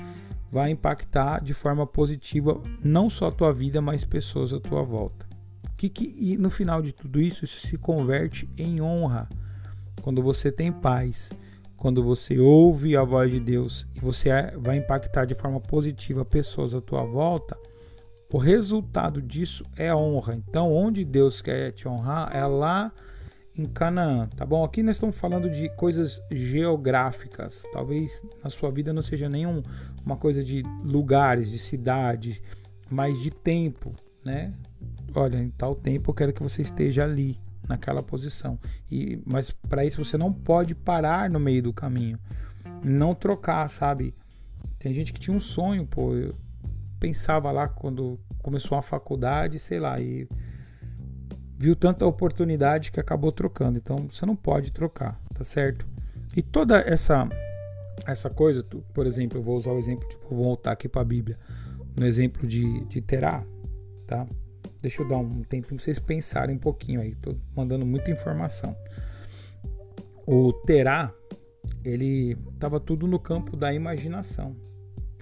Vai 0.51 0.71
impactar 0.71 1.41
de 1.41 1.53
forma 1.53 1.85
positiva 1.85 2.61
não 2.83 3.09
só 3.09 3.27
a 3.27 3.31
tua 3.31 3.53
vida, 3.53 3.81
mas 3.81 4.03
pessoas 4.03 4.51
à 4.51 4.59
tua 4.59 4.83
volta. 4.83 5.34
Que, 5.77 5.89
que, 5.89 6.15
e 6.17 6.37
no 6.37 6.49
final 6.49 6.81
de 6.81 6.91
tudo 6.91 7.19
isso, 7.19 7.45
isso 7.45 7.67
se 7.67 7.77
converte 7.77 8.49
em 8.57 8.81
honra. 8.81 9.27
Quando 10.01 10.21
você 10.21 10.51
tem 10.51 10.71
paz, 10.71 11.29
quando 11.75 12.03
você 12.03 12.39
ouve 12.39 12.95
a 12.95 13.03
voz 13.03 13.31
de 13.31 13.39
Deus 13.39 13.85
e 13.95 13.99
você 13.99 14.29
é, 14.29 14.55
vai 14.57 14.77
impactar 14.77 15.25
de 15.25 15.35
forma 15.35 15.59
positiva 15.59 16.23
pessoas 16.23 16.73
à 16.73 16.81
tua 16.81 17.03
volta, 17.03 17.57
o 18.31 18.37
resultado 18.37 19.21
disso 19.21 19.63
é 19.75 19.93
honra. 19.93 20.35
Então, 20.35 20.73
onde 20.73 21.05
Deus 21.05 21.41
quer 21.41 21.71
te 21.71 21.87
honrar 21.87 22.35
é 22.35 22.45
lá 22.45 22.91
em 23.57 23.65
Canaã, 23.65 24.27
tá 24.35 24.45
bom? 24.45 24.63
Aqui 24.63 24.83
nós 24.83 24.97
estamos 24.97 25.15
falando 25.17 25.49
de 25.49 25.69
coisas 25.75 26.21
geográficas. 26.31 27.63
Talvez 27.71 28.21
na 28.43 28.49
sua 28.49 28.69
vida 28.69 28.91
não 28.91 29.01
seja 29.01 29.29
nenhum 29.29 29.61
uma 30.05 30.17
coisa 30.17 30.43
de 30.43 30.63
lugares, 30.83 31.49
de 31.49 31.57
cidade, 31.57 32.41
mas 32.89 33.17
de 33.21 33.31
tempo, 33.31 33.91
né? 34.23 34.53
Olha, 35.13 35.37
em 35.37 35.49
tal 35.49 35.75
tempo 35.75 36.11
eu 36.11 36.13
quero 36.13 36.33
que 36.33 36.43
você 36.43 36.61
esteja 36.61 37.03
ali, 37.03 37.39
naquela 37.67 38.01
posição. 38.01 38.59
E, 38.89 39.21
mas 39.25 39.51
para 39.51 39.85
isso 39.85 40.03
você 40.03 40.17
não 40.17 40.31
pode 40.31 40.73
parar 40.75 41.29
no 41.29 41.39
meio 41.39 41.63
do 41.63 41.73
caminho. 41.73 42.19
Não 42.83 43.15
trocar, 43.15 43.69
sabe? 43.69 44.13
Tem 44.79 44.93
gente 44.93 45.11
que 45.13 45.19
tinha 45.19 45.35
um 45.35 45.39
sonho, 45.39 45.85
pô. 45.85 46.13
Eu 46.15 46.35
pensava 46.99 47.51
lá 47.51 47.67
quando 47.67 48.19
começou 48.41 48.77
a 48.77 48.81
faculdade, 48.81 49.59
sei 49.59 49.79
lá, 49.79 49.99
e 49.99 50.27
viu 51.57 51.75
tanta 51.75 52.05
oportunidade 52.05 52.91
que 52.91 52.99
acabou 52.99 53.31
trocando. 53.31 53.77
Então 53.77 54.07
você 54.09 54.25
não 54.25 54.35
pode 54.35 54.71
trocar, 54.71 55.19
tá 55.33 55.43
certo? 55.43 55.85
E 56.35 56.41
toda 56.41 56.79
essa 56.79 57.27
essa 58.05 58.29
coisa, 58.29 58.61
por 58.93 59.07
exemplo, 59.07 59.39
eu 59.39 59.43
vou 59.43 59.57
usar 59.57 59.71
o 59.71 59.79
exemplo, 59.79 60.07
tipo, 60.07 60.27
vou 60.29 60.43
voltar 60.43 60.73
aqui 60.73 60.87
para 60.87 61.01
a 61.01 61.05
Bíblia, 61.05 61.39
no 61.97 62.05
exemplo 62.05 62.45
de, 62.45 62.83
de 62.85 63.01
Terá, 63.01 63.43
tá? 64.05 64.27
Deixa 64.85 65.01
eu 65.01 65.07
dar 65.07 65.17
um 65.17 65.41
tempo 65.41 65.69
para 65.69 65.79
vocês 65.79 65.97
pensarem 65.97 66.57
um 66.57 66.59
pouquinho 66.59 67.01
aí. 67.01 67.15
Tô 67.15 67.35
mandando 67.55 67.83
muita 67.83 68.11
informação. 68.11 68.77
O 70.27 70.53
Terá, 70.53 71.11
ele 71.83 72.37
estava 72.53 72.79
tudo 72.79 73.07
no 73.07 73.17
campo 73.17 73.57
da 73.57 73.73
imaginação. 73.73 74.55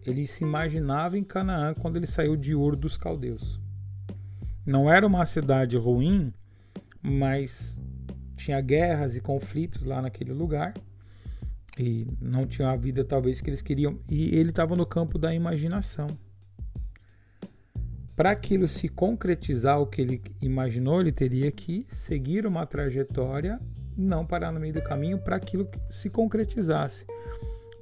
Ele 0.06 0.28
se 0.28 0.44
imaginava 0.44 1.18
em 1.18 1.24
Canaã 1.24 1.74
quando 1.74 1.96
ele 1.96 2.06
saiu 2.06 2.36
de 2.36 2.54
Ur 2.54 2.76
dos 2.76 2.98
Caldeus. 2.98 3.58
Não 4.66 4.92
era 4.92 5.08
uma 5.08 5.26
cidade 5.26 5.78
ruim, 5.78 6.34
mas 7.02 7.82
tinha 8.36 8.60
guerras 8.60 9.16
e 9.16 9.22
conflitos 9.22 9.86
lá 9.86 10.02
naquele 10.02 10.34
lugar. 10.34 10.74
e 11.80 12.06
não 12.20 12.46
tinha 12.46 12.70
a 12.70 12.76
vida 12.76 13.06
talvez 13.06 13.40
que 13.40 13.50
eles 13.50 13.62
queriam. 13.62 13.98
E 14.10 14.36
ele 14.36 14.50
estava 14.50 14.76
no 14.76 14.86
campo 14.86 15.18
da 15.18 15.34
imaginação. 15.34 16.08
Para 18.16 18.32
aquilo 18.32 18.68
se 18.68 18.88
concretizar 18.88 19.82
o 19.82 19.88
que 19.88 20.02
ele 20.02 20.22
imaginou, 20.42 21.02
ele 21.02 21.12
teria 21.12 21.52
que 21.52 21.86
seguir 21.90 22.46
uma 22.46 22.66
trajetória, 22.66 23.60
não 23.98 24.26
parar 24.26 24.52
no 24.52 24.60
meio 24.60 24.74
do 24.74 24.82
caminho 24.82 25.18
para 25.18 25.36
aquilo 25.36 25.66
que 25.66 25.80
se 25.90 26.10
concretizasse. 26.10 27.06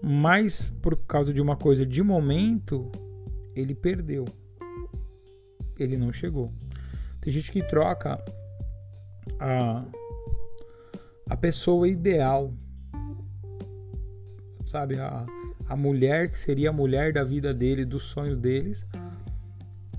Mas 0.02 0.72
por 0.82 0.96
causa 0.96 1.34
de 1.34 1.42
uma 1.42 1.56
coisa 1.56 1.86
de 1.86 2.02
momento, 2.02 2.90
ele 3.56 3.76
perdeu. 3.76 4.26
Ele 5.78 5.98
não 5.98 6.14
chegou. 6.14 6.52
Tem 7.20 7.32
gente 7.32 7.52
que 7.52 7.62
troca 7.62 8.24
a, 9.40 9.86
a 11.30 11.38
pessoa 11.38 11.88
ideal 11.88 12.54
sabe? 14.72 14.98
A, 14.98 15.26
a 15.68 15.76
mulher 15.76 16.32
que 16.32 16.40
seria 16.40 16.70
a 16.70 16.74
mulher 16.74 17.12
da 17.12 17.24
vida 17.24 17.54
dele, 17.54 17.84
do 17.84 18.00
sonho 18.00 18.36
deles, 18.36 18.86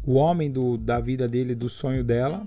o 0.04 0.14
homem 0.14 0.50
do, 0.50 0.76
da 0.76 1.00
vida 1.00 1.28
dele, 1.28 1.54
do 1.54 1.68
sonho 1.68 2.02
dela, 2.02 2.46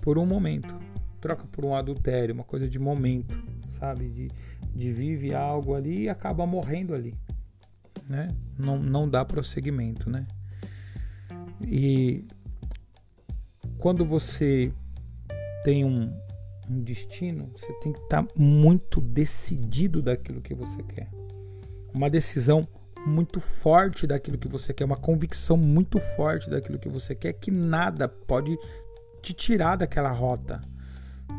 por 0.00 0.18
um 0.18 0.26
momento. 0.26 0.74
Troca 1.20 1.44
por 1.46 1.64
um 1.64 1.74
adultério, 1.74 2.34
uma 2.34 2.44
coisa 2.44 2.68
de 2.68 2.78
momento, 2.78 3.36
sabe? 3.78 4.08
De, 4.08 4.28
de 4.74 4.92
vive 4.92 5.34
algo 5.34 5.74
ali 5.74 6.02
e 6.02 6.08
acaba 6.08 6.46
morrendo 6.46 6.94
ali, 6.94 7.14
né? 8.08 8.28
Não, 8.58 8.78
não 8.78 9.08
dá 9.08 9.24
prosseguimento, 9.24 10.08
né? 10.08 10.24
E 11.62 12.24
quando 13.78 14.04
você 14.04 14.72
tem 15.62 15.84
um, 15.84 16.10
um 16.68 16.82
destino, 16.82 17.50
você 17.54 17.72
tem 17.80 17.92
que 17.92 18.00
estar 18.00 18.22
tá 18.22 18.32
muito 18.34 19.00
decidido 19.00 20.00
daquilo 20.00 20.40
que 20.40 20.54
você 20.54 20.82
quer. 20.82 21.10
Uma 21.92 22.08
decisão 22.08 22.66
muito 23.06 23.40
forte 23.40 24.06
daquilo 24.06 24.38
que 24.38 24.48
você 24.48 24.72
quer, 24.72 24.84
uma 24.84 24.96
convicção 24.96 25.56
muito 25.56 25.98
forte 26.16 26.50
daquilo 26.50 26.78
que 26.78 26.88
você 26.88 27.14
quer, 27.14 27.32
que 27.32 27.50
nada 27.50 28.08
pode 28.08 28.58
te 29.22 29.32
tirar 29.32 29.76
daquela 29.76 30.10
rota. 30.10 30.60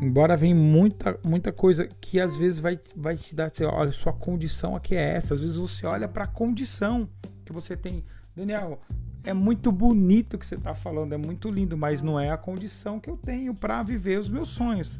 Embora 0.01 0.37
venha 0.37 0.55
muita, 0.55 1.19
muita 1.23 1.51
coisa 1.51 1.87
que 1.99 2.19
às 2.19 2.35
vezes 2.35 2.59
vai, 2.59 2.79
vai 2.95 3.17
te 3.17 3.35
dar, 3.35 3.51
olha, 3.71 3.91
sua 3.91 4.13
condição 4.13 4.75
aqui 4.75 4.95
é 4.95 5.15
essa. 5.15 5.33
Às 5.33 5.41
vezes 5.41 5.57
você 5.57 5.85
olha 5.85 6.07
para 6.07 6.23
a 6.23 6.27
condição 6.27 7.07
que 7.45 7.51
você 7.51 7.75
tem. 7.75 8.03
Daniel, 8.35 8.79
é 9.23 9.33
muito 9.33 9.71
bonito 9.71 10.35
o 10.35 10.37
que 10.39 10.45
você 10.45 10.55
está 10.55 10.73
falando, 10.73 11.13
é 11.13 11.17
muito 11.17 11.49
lindo, 11.49 11.77
mas 11.77 12.01
não 12.01 12.19
é 12.19 12.31
a 12.31 12.37
condição 12.37 12.99
que 12.99 13.09
eu 13.09 13.17
tenho 13.17 13.53
para 13.53 13.83
viver 13.83 14.19
os 14.19 14.29
meus 14.29 14.49
sonhos. 14.49 14.99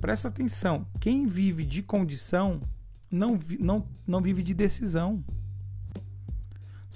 Presta 0.00 0.28
atenção, 0.28 0.86
quem 1.00 1.26
vive 1.26 1.64
de 1.64 1.82
condição 1.82 2.60
não, 3.10 3.38
não, 3.58 3.86
não 4.06 4.20
vive 4.20 4.42
de 4.42 4.54
decisão. 4.54 5.24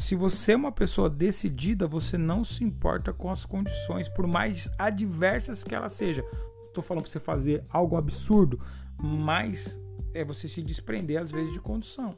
Se 0.00 0.14
você 0.14 0.52
é 0.52 0.56
uma 0.56 0.72
pessoa 0.72 1.10
decidida, 1.10 1.86
você 1.86 2.16
não 2.16 2.42
se 2.42 2.64
importa 2.64 3.12
com 3.12 3.30
as 3.30 3.44
condições, 3.44 4.08
por 4.08 4.26
mais 4.26 4.72
adversas 4.78 5.62
que 5.62 5.74
elas 5.74 5.92
sejam. 5.92 6.24
Estou 6.66 6.82
falando 6.82 7.02
para 7.02 7.12
você 7.12 7.20
fazer 7.20 7.62
algo 7.68 7.96
absurdo, 7.96 8.58
mas 8.98 9.78
é 10.14 10.24
você 10.24 10.48
se 10.48 10.62
desprender 10.62 11.20
às 11.20 11.30
vezes 11.30 11.52
de 11.52 11.60
condição. 11.60 12.16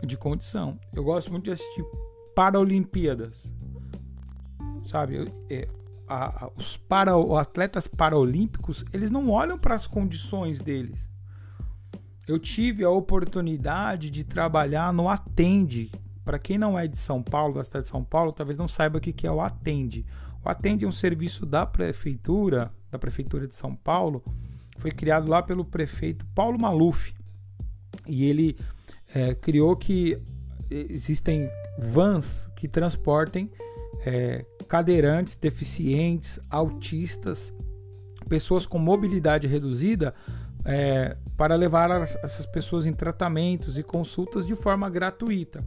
De 0.00 0.16
condição. 0.16 0.78
Eu 0.92 1.02
gosto 1.02 1.28
muito 1.28 1.46
de 1.46 1.50
assistir 1.50 1.84
Paralimpíadas. 2.32 3.52
Sabe? 4.86 5.24
é, 5.50 5.68
a, 6.06 6.44
a, 6.44 6.50
os 6.56 6.76
para, 6.76 7.12
atletas 7.40 7.88
paraolímpicos, 7.88 8.84
eles 8.92 9.10
não 9.10 9.28
olham 9.28 9.58
para 9.58 9.74
as 9.74 9.88
condições 9.88 10.60
deles. 10.60 11.13
Eu 12.26 12.38
tive 12.38 12.84
a 12.84 12.90
oportunidade 12.90 14.10
de 14.10 14.24
trabalhar 14.24 14.92
no 14.92 15.08
Atende. 15.08 15.90
Para 16.24 16.38
quem 16.38 16.56
não 16.56 16.78
é 16.78 16.86
de 16.86 16.98
São 16.98 17.22
Paulo, 17.22 17.54
da 17.54 17.64
cidade 17.64 17.84
de 17.84 17.90
São 17.90 18.02
Paulo, 18.02 18.32
talvez 18.32 18.56
não 18.56 18.66
saiba 18.66 18.98
o 18.98 19.00
que 19.00 19.26
é 19.26 19.30
o 19.30 19.40
Atende. 19.40 20.06
O 20.42 20.48
Atende 20.48 20.84
é 20.84 20.88
um 20.88 20.92
serviço 20.92 21.44
da 21.44 21.66
prefeitura, 21.66 22.72
da 22.90 22.98
prefeitura 22.98 23.46
de 23.46 23.54
São 23.54 23.74
Paulo, 23.74 24.22
foi 24.78 24.90
criado 24.90 25.28
lá 25.28 25.42
pelo 25.42 25.64
prefeito 25.64 26.26
Paulo 26.34 26.60
Maluf. 26.60 27.14
E 28.06 28.24
ele 28.24 28.56
é, 29.14 29.34
criou 29.34 29.76
que 29.76 30.18
existem 30.70 31.48
vans 31.78 32.50
que 32.56 32.66
transportem 32.66 33.50
é, 34.04 34.44
cadeirantes, 34.66 35.36
deficientes, 35.36 36.40
autistas, 36.50 37.54
pessoas 38.28 38.66
com 38.66 38.78
mobilidade 38.78 39.46
reduzida, 39.46 40.14
é, 40.64 41.16
para 41.36 41.54
levar 41.54 41.90
essas 42.22 42.46
pessoas 42.46 42.86
em 42.86 42.92
tratamentos 42.92 43.76
e 43.76 43.82
consultas 43.82 44.46
de 44.46 44.54
forma 44.54 44.88
gratuita. 44.88 45.64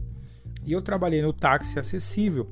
E 0.64 0.72
eu 0.72 0.82
trabalhei 0.82 1.22
no 1.22 1.32
táxi 1.32 1.78
acessível, 1.78 2.50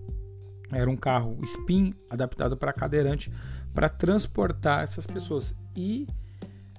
era 0.70 0.90
um 0.90 0.96
carro 0.96 1.38
spin 1.44 1.92
adaptado 2.10 2.56
para 2.56 2.72
cadeirante 2.72 3.30
para 3.74 3.88
transportar 3.88 4.82
essas 4.82 5.06
pessoas. 5.06 5.54
E 5.76 6.06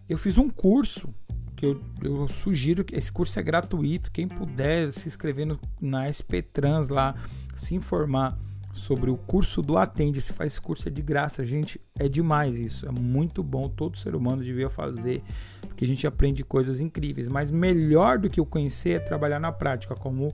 eu 0.10 0.18
fiz 0.18 0.38
um 0.38 0.50
curso 0.50 1.14
que 1.56 1.66
eu, 1.66 1.82
eu, 2.04 2.28
sugiro 2.28 2.84
que 2.84 2.96
esse 2.96 3.12
curso 3.12 3.40
é 3.40 3.44
gratuito. 3.44 4.12
Quem 4.12 4.28
puder 4.28 4.92
se 4.92 5.08
inscrever 5.08 5.46
no, 5.46 5.60
na 5.82 6.12
SP 6.12 6.42
Trans 6.42 6.88
lá, 6.88 7.16
se 7.56 7.76
informar 7.76 8.38
sobre 8.78 9.10
o 9.10 9.18
curso 9.18 9.62
do 9.62 9.78
Atende. 9.78 10.22
Se 10.22 10.34
faz 10.34 10.54
esse 10.54 10.62
curso 10.62 10.88
é 10.88 10.92
de 10.92 11.02
graça, 11.02 11.46
gente, 11.46 11.80
é 11.98 12.08
demais 12.08 12.56
isso. 12.56 12.88
É 12.88 12.92
muito 12.92 13.44
bom, 13.44 13.68
todo 13.68 13.98
ser 13.98 14.16
humano 14.16 14.44
devia 14.44 14.70
fazer, 14.70 15.22
porque 15.62 15.84
a 15.84 15.88
gente 15.88 16.06
aprende 16.06 16.44
coisas 16.44 16.80
incríveis. 16.80 17.28
Mas 17.28 17.52
melhor 17.52 18.18
do 18.18 18.30
que 18.30 18.40
o 18.40 18.46
conhecer 18.46 18.92
é 18.92 19.00
trabalhar 19.00 19.40
na 19.40 19.52
prática, 19.52 19.96
como 19.96 20.34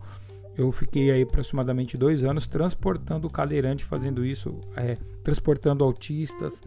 eu 0.56 0.72
fiquei 0.72 1.10
aí 1.10 1.24
aproximadamente 1.24 1.98
dois 1.98 2.24
anos 2.24 2.46
transportando 2.46 3.30
cadeirante, 3.30 3.84
fazendo 3.84 4.26
isso, 4.26 4.60
é, 4.76 4.98
transportando 5.24 5.84
autistas. 5.84 6.62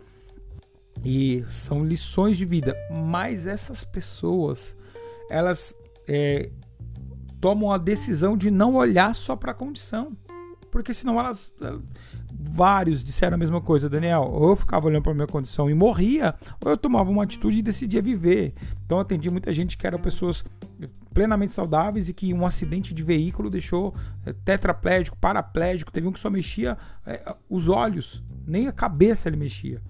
E 1.05 1.45
são 1.49 1.85
lições 1.85 2.37
de 2.37 2.45
vida. 2.45 2.75
Mas 2.91 3.47
essas 3.47 3.85
pessoas, 3.85 4.77
elas 5.31 5.77
é, 6.09 6.51
tomam 7.41 7.71
a 7.71 7.79
decisão 7.79 8.37
de 8.37 8.51
não 8.51 8.75
olhar 8.75 9.15
só 9.15 9.37
para 9.37 9.53
a 9.53 9.55
condição 9.55 10.17
porque 10.77 10.93
senão 10.93 11.19
elas. 11.19 11.55
Vários 12.39 13.03
disseram 13.03 13.37
a 13.37 13.39
mesma 13.39 13.63
coisa, 13.63 13.89
Daniel. 13.89 14.29
Ou 14.31 14.51
eu 14.51 14.57
ficava 14.57 14.87
olhando 14.87 15.05
para 15.05 15.15
minha 15.15 15.27
condição 15.27 15.71
e 15.71 15.75
morria, 15.75 16.35
ou 16.63 16.71
eu 16.71 16.77
tomava 16.77 17.09
uma 17.11 17.23
atitude 17.23 17.57
e 17.57 17.63
decidia 17.63 18.03
viver. 18.03 18.53
Então 18.85 19.01
atendi 19.01 19.31
muita 19.31 19.55
gente 19.55 19.79
que 19.79 19.87
eram 19.87 19.99
pessoas 19.99 20.45
plenamente 21.15 21.55
saudáveis 21.55 22.11
e 22.11 22.13
que 22.13 22.35
um 22.35 22.45
acidente 22.45 22.93
de 22.93 23.03
veículo 23.03 23.49
deixou 23.49 23.95
é, 24.27 24.35
tetraplégico, 24.35 25.17
paraplégico. 25.17 25.91
Teve 25.91 26.09
um 26.09 26.13
que 26.13 26.21
só 26.21 26.29
mexia 26.29 26.77
é, 27.07 27.35
os 27.49 27.71
olhos, 27.71 28.23
nem 28.47 28.69
a 28.69 28.73
cabeça 28.73 29.31
ele 29.31 29.39
mexia. 29.39 29.81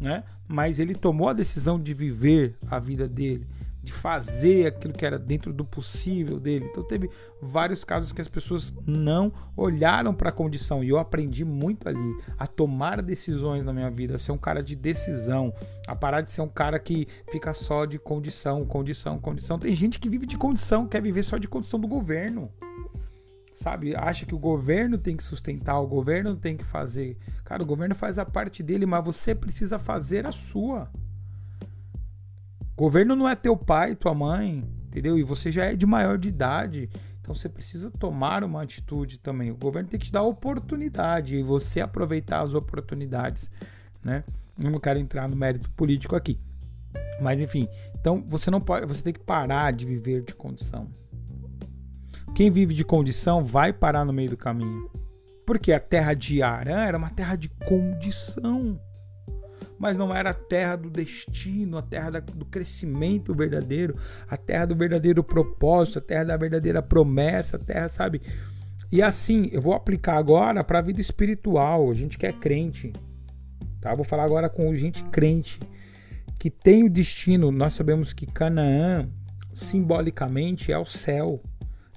Né? 0.00 0.24
Mas 0.48 0.80
ele 0.80 0.96
tomou 0.96 1.28
a 1.28 1.32
decisão 1.32 1.80
de 1.80 1.94
viver 1.94 2.56
a 2.68 2.80
vida 2.80 3.06
dele 3.06 3.46
de 3.82 3.92
fazer 3.92 4.66
aquilo 4.66 4.92
que 4.92 5.04
era 5.04 5.18
dentro 5.18 5.52
do 5.52 5.64
possível 5.64 6.38
dele. 6.38 6.66
Então 6.70 6.84
teve 6.84 7.10
vários 7.40 7.82
casos 7.82 8.12
que 8.12 8.20
as 8.20 8.28
pessoas 8.28 8.72
não 8.86 9.32
olharam 9.56 10.14
para 10.14 10.28
a 10.28 10.32
condição 10.32 10.84
e 10.84 10.88
eu 10.88 10.98
aprendi 10.98 11.44
muito 11.44 11.88
ali 11.88 12.16
a 12.38 12.46
tomar 12.46 13.02
decisões 13.02 13.64
na 13.64 13.72
minha 13.72 13.90
vida, 13.90 14.14
a 14.14 14.18
ser 14.18 14.32
um 14.32 14.38
cara 14.38 14.62
de 14.62 14.76
decisão, 14.76 15.52
a 15.86 15.96
parar 15.96 16.20
de 16.20 16.30
ser 16.30 16.42
um 16.42 16.48
cara 16.48 16.78
que 16.78 17.08
fica 17.30 17.52
só 17.52 17.84
de 17.84 17.98
condição, 17.98 18.64
condição, 18.64 19.18
condição. 19.18 19.58
Tem 19.58 19.74
gente 19.74 19.98
que 19.98 20.08
vive 20.08 20.26
de 20.26 20.36
condição, 20.36 20.86
quer 20.86 21.02
viver 21.02 21.24
só 21.24 21.36
de 21.36 21.48
condição 21.48 21.80
do 21.80 21.88
governo. 21.88 22.50
Sabe, 23.54 23.94
acha 23.94 24.24
que 24.24 24.34
o 24.34 24.38
governo 24.38 24.96
tem 24.96 25.16
que 25.16 25.22
sustentar, 25.22 25.78
o 25.78 25.86
governo 25.86 26.34
tem 26.36 26.56
que 26.56 26.64
fazer. 26.64 27.18
Cara, 27.44 27.62
o 27.62 27.66
governo 27.66 27.94
faz 27.94 28.18
a 28.18 28.24
parte 28.24 28.62
dele, 28.62 28.86
mas 28.86 29.04
você 29.04 29.34
precisa 29.34 29.78
fazer 29.78 30.26
a 30.26 30.32
sua. 30.32 30.90
Governo 32.76 33.14
não 33.14 33.28
é 33.28 33.34
teu 33.34 33.56
pai, 33.56 33.94
tua 33.94 34.14
mãe, 34.14 34.64
entendeu? 34.86 35.18
E 35.18 35.22
você 35.22 35.50
já 35.50 35.66
é 35.66 35.76
de 35.76 35.86
maior 35.86 36.18
de 36.18 36.28
idade. 36.28 36.88
Então 37.20 37.34
você 37.34 37.48
precisa 37.48 37.90
tomar 37.90 38.42
uma 38.42 38.62
atitude 38.62 39.18
também. 39.18 39.50
O 39.50 39.56
governo 39.56 39.88
tem 39.88 40.00
que 40.00 40.06
te 40.06 40.12
dar 40.12 40.22
oportunidade 40.22 41.36
e 41.36 41.42
você 41.42 41.80
aproveitar 41.80 42.42
as 42.42 42.54
oportunidades, 42.54 43.50
né? 44.02 44.24
Não 44.58 44.80
quero 44.80 44.98
entrar 44.98 45.28
no 45.28 45.36
mérito 45.36 45.70
político 45.70 46.16
aqui. 46.16 46.38
Mas 47.20 47.40
enfim, 47.40 47.68
então 47.94 48.24
você 48.26 48.50
não 48.50 48.60
pode, 48.60 48.86
você 48.86 49.02
tem 49.02 49.12
que 49.12 49.20
parar 49.20 49.72
de 49.72 49.84
viver 49.84 50.22
de 50.22 50.34
condição. 50.34 50.88
Quem 52.34 52.50
vive 52.50 52.74
de 52.74 52.84
condição 52.84 53.44
vai 53.44 53.72
parar 53.72 54.04
no 54.04 54.12
meio 54.12 54.30
do 54.30 54.36
caminho. 54.36 54.90
Porque 55.46 55.72
a 55.72 55.80
terra 55.80 56.14
de 56.14 56.42
Arã 56.42 56.80
era 56.80 56.96
uma 56.96 57.10
terra 57.10 57.36
de 57.36 57.48
condição 57.48 58.80
mas 59.82 59.96
não 59.96 60.14
era 60.14 60.30
a 60.30 60.34
terra 60.34 60.76
do 60.76 60.88
destino, 60.88 61.76
a 61.76 61.82
terra 61.82 62.20
do 62.20 62.44
crescimento 62.44 63.34
verdadeiro, 63.34 63.96
a 64.28 64.36
terra 64.36 64.64
do 64.64 64.76
verdadeiro 64.76 65.24
propósito, 65.24 65.98
a 65.98 66.00
terra 66.00 66.22
da 66.22 66.36
verdadeira 66.36 66.80
promessa, 66.80 67.56
a 67.56 67.58
terra, 67.58 67.88
sabe? 67.88 68.22
E 68.92 69.02
assim, 69.02 69.48
eu 69.50 69.60
vou 69.60 69.72
aplicar 69.72 70.18
agora 70.18 70.62
para 70.62 70.78
a 70.78 70.82
vida 70.82 71.00
espiritual, 71.00 71.90
a 71.90 71.94
gente 71.94 72.16
que 72.16 72.24
é 72.24 72.32
crente, 72.32 72.92
tá? 73.80 73.92
Vou 73.92 74.04
falar 74.04 74.22
agora 74.22 74.48
com 74.48 74.72
gente 74.76 75.02
crente 75.06 75.58
que 76.38 76.48
tem 76.48 76.84
o 76.84 76.88
destino. 76.88 77.50
Nós 77.50 77.72
sabemos 77.72 78.12
que 78.12 78.24
Canaã, 78.24 79.08
simbolicamente, 79.52 80.70
é 80.70 80.78
o 80.78 80.84
céu, 80.84 81.42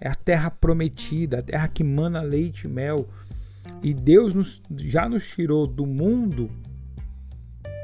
é 0.02 0.08
a 0.08 0.16
terra 0.16 0.50
prometida, 0.50 1.38
a 1.38 1.44
terra 1.44 1.68
que 1.68 1.84
mana 1.84 2.24
leite 2.24 2.66
e 2.66 2.68
mel. 2.68 3.08
E 3.84 3.94
Deus 3.94 4.34
nos, 4.34 4.60
já 4.76 5.08
nos 5.08 5.28
tirou 5.28 5.68
do 5.68 5.86
mundo, 5.86 6.50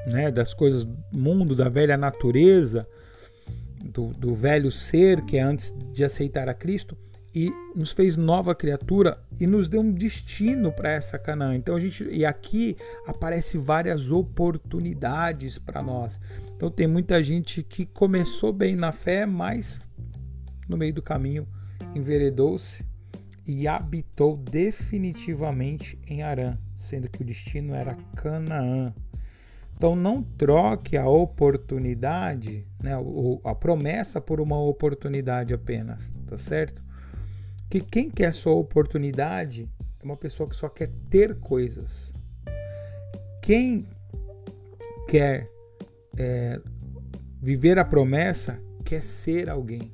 né, 0.06 0.32
das 0.32 0.54
coisas 0.54 0.88
mundo, 1.12 1.56
da 1.56 1.70
velha 1.70 1.98
natureza, 1.98 2.88
do, 3.84 4.08
do 4.08 4.36
velho 4.36 4.72
ser 4.72 5.22
que 5.22 5.38
é 5.38 5.42
antes 5.42 5.74
de 5.92 6.04
aceitar 6.04 6.48
a 6.48 6.54
Cristo 6.54 6.98
e 7.34 7.52
nos 7.76 7.92
fez 7.92 8.18
nova 8.18 8.54
criatura 8.54 9.18
e 9.40 9.48
nos 9.48 9.70
deu 9.70 9.82
um 9.82 9.92
destino 9.92 10.72
para 10.72 10.92
essa 10.92 11.18
Canaã. 11.18 11.56
Então 11.56 11.76
a 11.76 11.80
gente 11.80 12.04
e 12.04 12.26
aqui 12.26 12.76
aparece 13.08 13.58
várias 13.58 14.12
oportunidades 14.12 15.58
para 15.58 15.82
nós. 15.82 16.20
Então 16.56 16.70
tem 16.70 16.88
muita 16.88 17.24
gente 17.24 17.64
que 17.64 17.86
começou 17.86 18.52
bem 18.52 18.76
na 18.76 18.92
fé, 18.92 19.26
mas 19.26 19.80
no 20.68 20.78
meio 20.78 20.94
do 20.94 21.02
caminho 21.02 21.48
enveredou-se 21.96 22.86
e 23.48 23.68
habitou 23.68 24.38
definitivamente 24.38 25.98
em 26.08 26.22
Arã, 26.22 26.58
sendo 26.76 27.10
que 27.10 27.22
o 27.22 27.26
destino 27.26 27.74
era 27.74 27.96
Canaã. 28.16 28.94
Então 29.82 29.96
não 29.96 30.22
troque 30.22 30.96
a 30.96 31.10
oportunidade, 31.10 32.68
né, 32.84 32.92
a 33.44 33.56
promessa 33.56 34.22
por 34.22 34.40
uma 34.40 34.62
oportunidade 34.62 35.56
apenas, 35.56 36.14
tá 36.28 36.38
certo? 36.38 36.84
Que 37.68 37.82
quem 37.82 38.08
quer 38.08 38.32
só 38.32 38.56
oportunidade 38.56 39.68
é 40.00 40.06
uma 40.06 40.16
pessoa 40.16 40.48
que 40.48 40.56
só 40.56 40.70
quer 40.70 40.92
ter 41.10 41.34
coisas. 41.40 42.14
Quem 43.42 43.88
quer 45.10 45.50
é, 46.16 46.62
viver 47.42 47.80
a 47.80 47.84
promessa 47.84 48.62
quer 48.86 49.02
ser 49.02 49.50
alguém. 49.50 49.92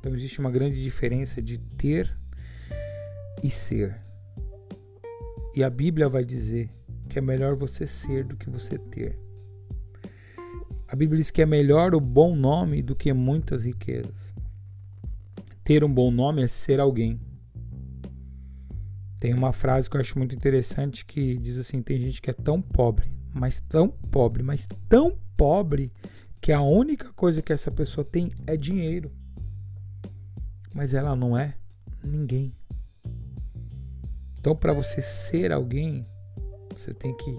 Então 0.00 0.16
existe 0.16 0.40
uma 0.40 0.50
grande 0.50 0.82
diferença 0.82 1.40
de 1.40 1.58
ter 1.58 2.12
e 3.40 3.48
ser. 3.48 4.00
E 5.54 5.62
a 5.62 5.70
Bíblia 5.70 6.08
vai 6.08 6.24
dizer 6.24 6.68
que 7.08 7.20
é 7.20 7.22
melhor 7.22 7.54
você 7.54 7.86
ser 7.86 8.24
do 8.24 8.36
que 8.36 8.50
você 8.50 8.76
ter. 8.76 9.27
A 10.88 10.96
Bíblia 10.96 11.18
diz 11.18 11.30
que 11.30 11.42
é 11.42 11.46
melhor 11.46 11.94
o 11.94 12.00
bom 12.00 12.34
nome 12.34 12.82
do 12.82 12.96
que 12.96 13.12
muitas 13.12 13.64
riquezas 13.64 14.34
ter 15.68 15.84
um 15.84 15.92
bom 15.92 16.10
nome 16.10 16.42
é 16.42 16.48
ser 16.48 16.80
alguém. 16.80 17.20
Tem 19.20 19.34
uma 19.34 19.52
frase 19.52 19.90
que 19.90 19.98
eu 19.98 20.00
acho 20.00 20.16
muito 20.16 20.34
interessante 20.34 21.04
que 21.04 21.36
diz 21.36 21.58
assim: 21.58 21.82
tem 21.82 22.00
gente 22.00 22.22
que 22.22 22.30
é 22.30 22.32
tão 22.32 22.62
pobre, 22.62 23.12
mas 23.34 23.60
tão 23.60 23.90
pobre, 23.90 24.42
mas 24.42 24.66
tão 24.88 25.18
pobre 25.36 25.92
que 26.40 26.52
a 26.52 26.62
única 26.62 27.12
coisa 27.12 27.42
que 27.42 27.52
essa 27.52 27.70
pessoa 27.70 28.02
tem 28.02 28.32
é 28.46 28.56
dinheiro. 28.56 29.12
Mas 30.72 30.94
ela 30.94 31.14
não 31.14 31.36
é 31.36 31.54
ninguém. 32.02 32.56
Então, 34.40 34.56
para 34.56 34.72
você 34.72 35.02
ser 35.02 35.52
alguém, 35.52 36.06
você 36.74 36.94
tem 36.94 37.14
que 37.14 37.38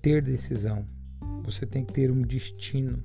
ter 0.00 0.22
decisão. 0.22 0.86
Você 1.46 1.64
tem 1.64 1.84
que 1.84 1.92
ter 1.92 2.10
um 2.10 2.22
destino. 2.22 3.02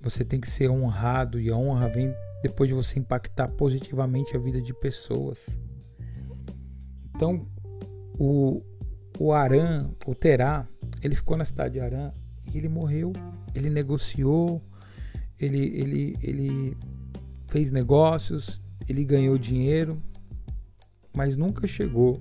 Você 0.00 0.24
tem 0.24 0.40
que 0.40 0.50
ser 0.50 0.70
honrado 0.70 1.38
e 1.38 1.50
a 1.50 1.56
honra 1.56 1.88
vem 1.88 2.12
depois 2.42 2.68
de 2.68 2.74
você 2.74 2.98
impactar 2.98 3.46
positivamente 3.48 4.34
a 4.34 4.40
vida 4.40 4.60
de 4.60 4.72
pessoas. 4.74 5.38
Então, 7.14 7.46
o, 8.18 8.62
o 9.18 9.32
Arã, 9.32 9.90
o 10.06 10.14
Terá, 10.14 10.66
ele 11.02 11.14
ficou 11.14 11.36
na 11.36 11.44
cidade 11.44 11.74
de 11.74 11.80
Arã 11.80 12.10
e 12.52 12.56
ele 12.58 12.68
morreu. 12.68 13.12
Ele 13.54 13.68
negociou, 13.68 14.62
ele, 15.38 15.60
ele, 15.76 16.16
ele 16.22 16.76
fez 17.48 17.70
negócios, 17.70 18.62
ele 18.88 19.04
ganhou 19.04 19.36
dinheiro, 19.36 20.02
mas 21.14 21.36
nunca 21.36 21.66
chegou 21.66 22.18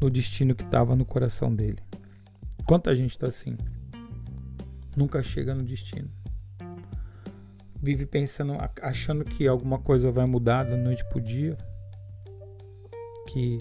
no 0.00 0.08
destino 0.08 0.54
que 0.54 0.62
estava 0.62 0.94
no 0.94 1.04
coração 1.04 1.52
dele. 1.52 1.89
Quanta 2.70 2.94
gente 2.94 3.10
está 3.10 3.26
assim? 3.26 3.56
Nunca 4.96 5.20
chega 5.24 5.52
no 5.52 5.64
destino 5.64 6.08
vive 7.82 8.06
pensando, 8.06 8.54
achando 8.82 9.24
que 9.24 9.48
alguma 9.48 9.78
coisa 9.78 10.10
vai 10.10 10.26
mudar 10.26 10.64
da 10.64 10.76
noite 10.76 11.04
pro 11.06 11.20
dia, 11.20 11.56
que 13.28 13.58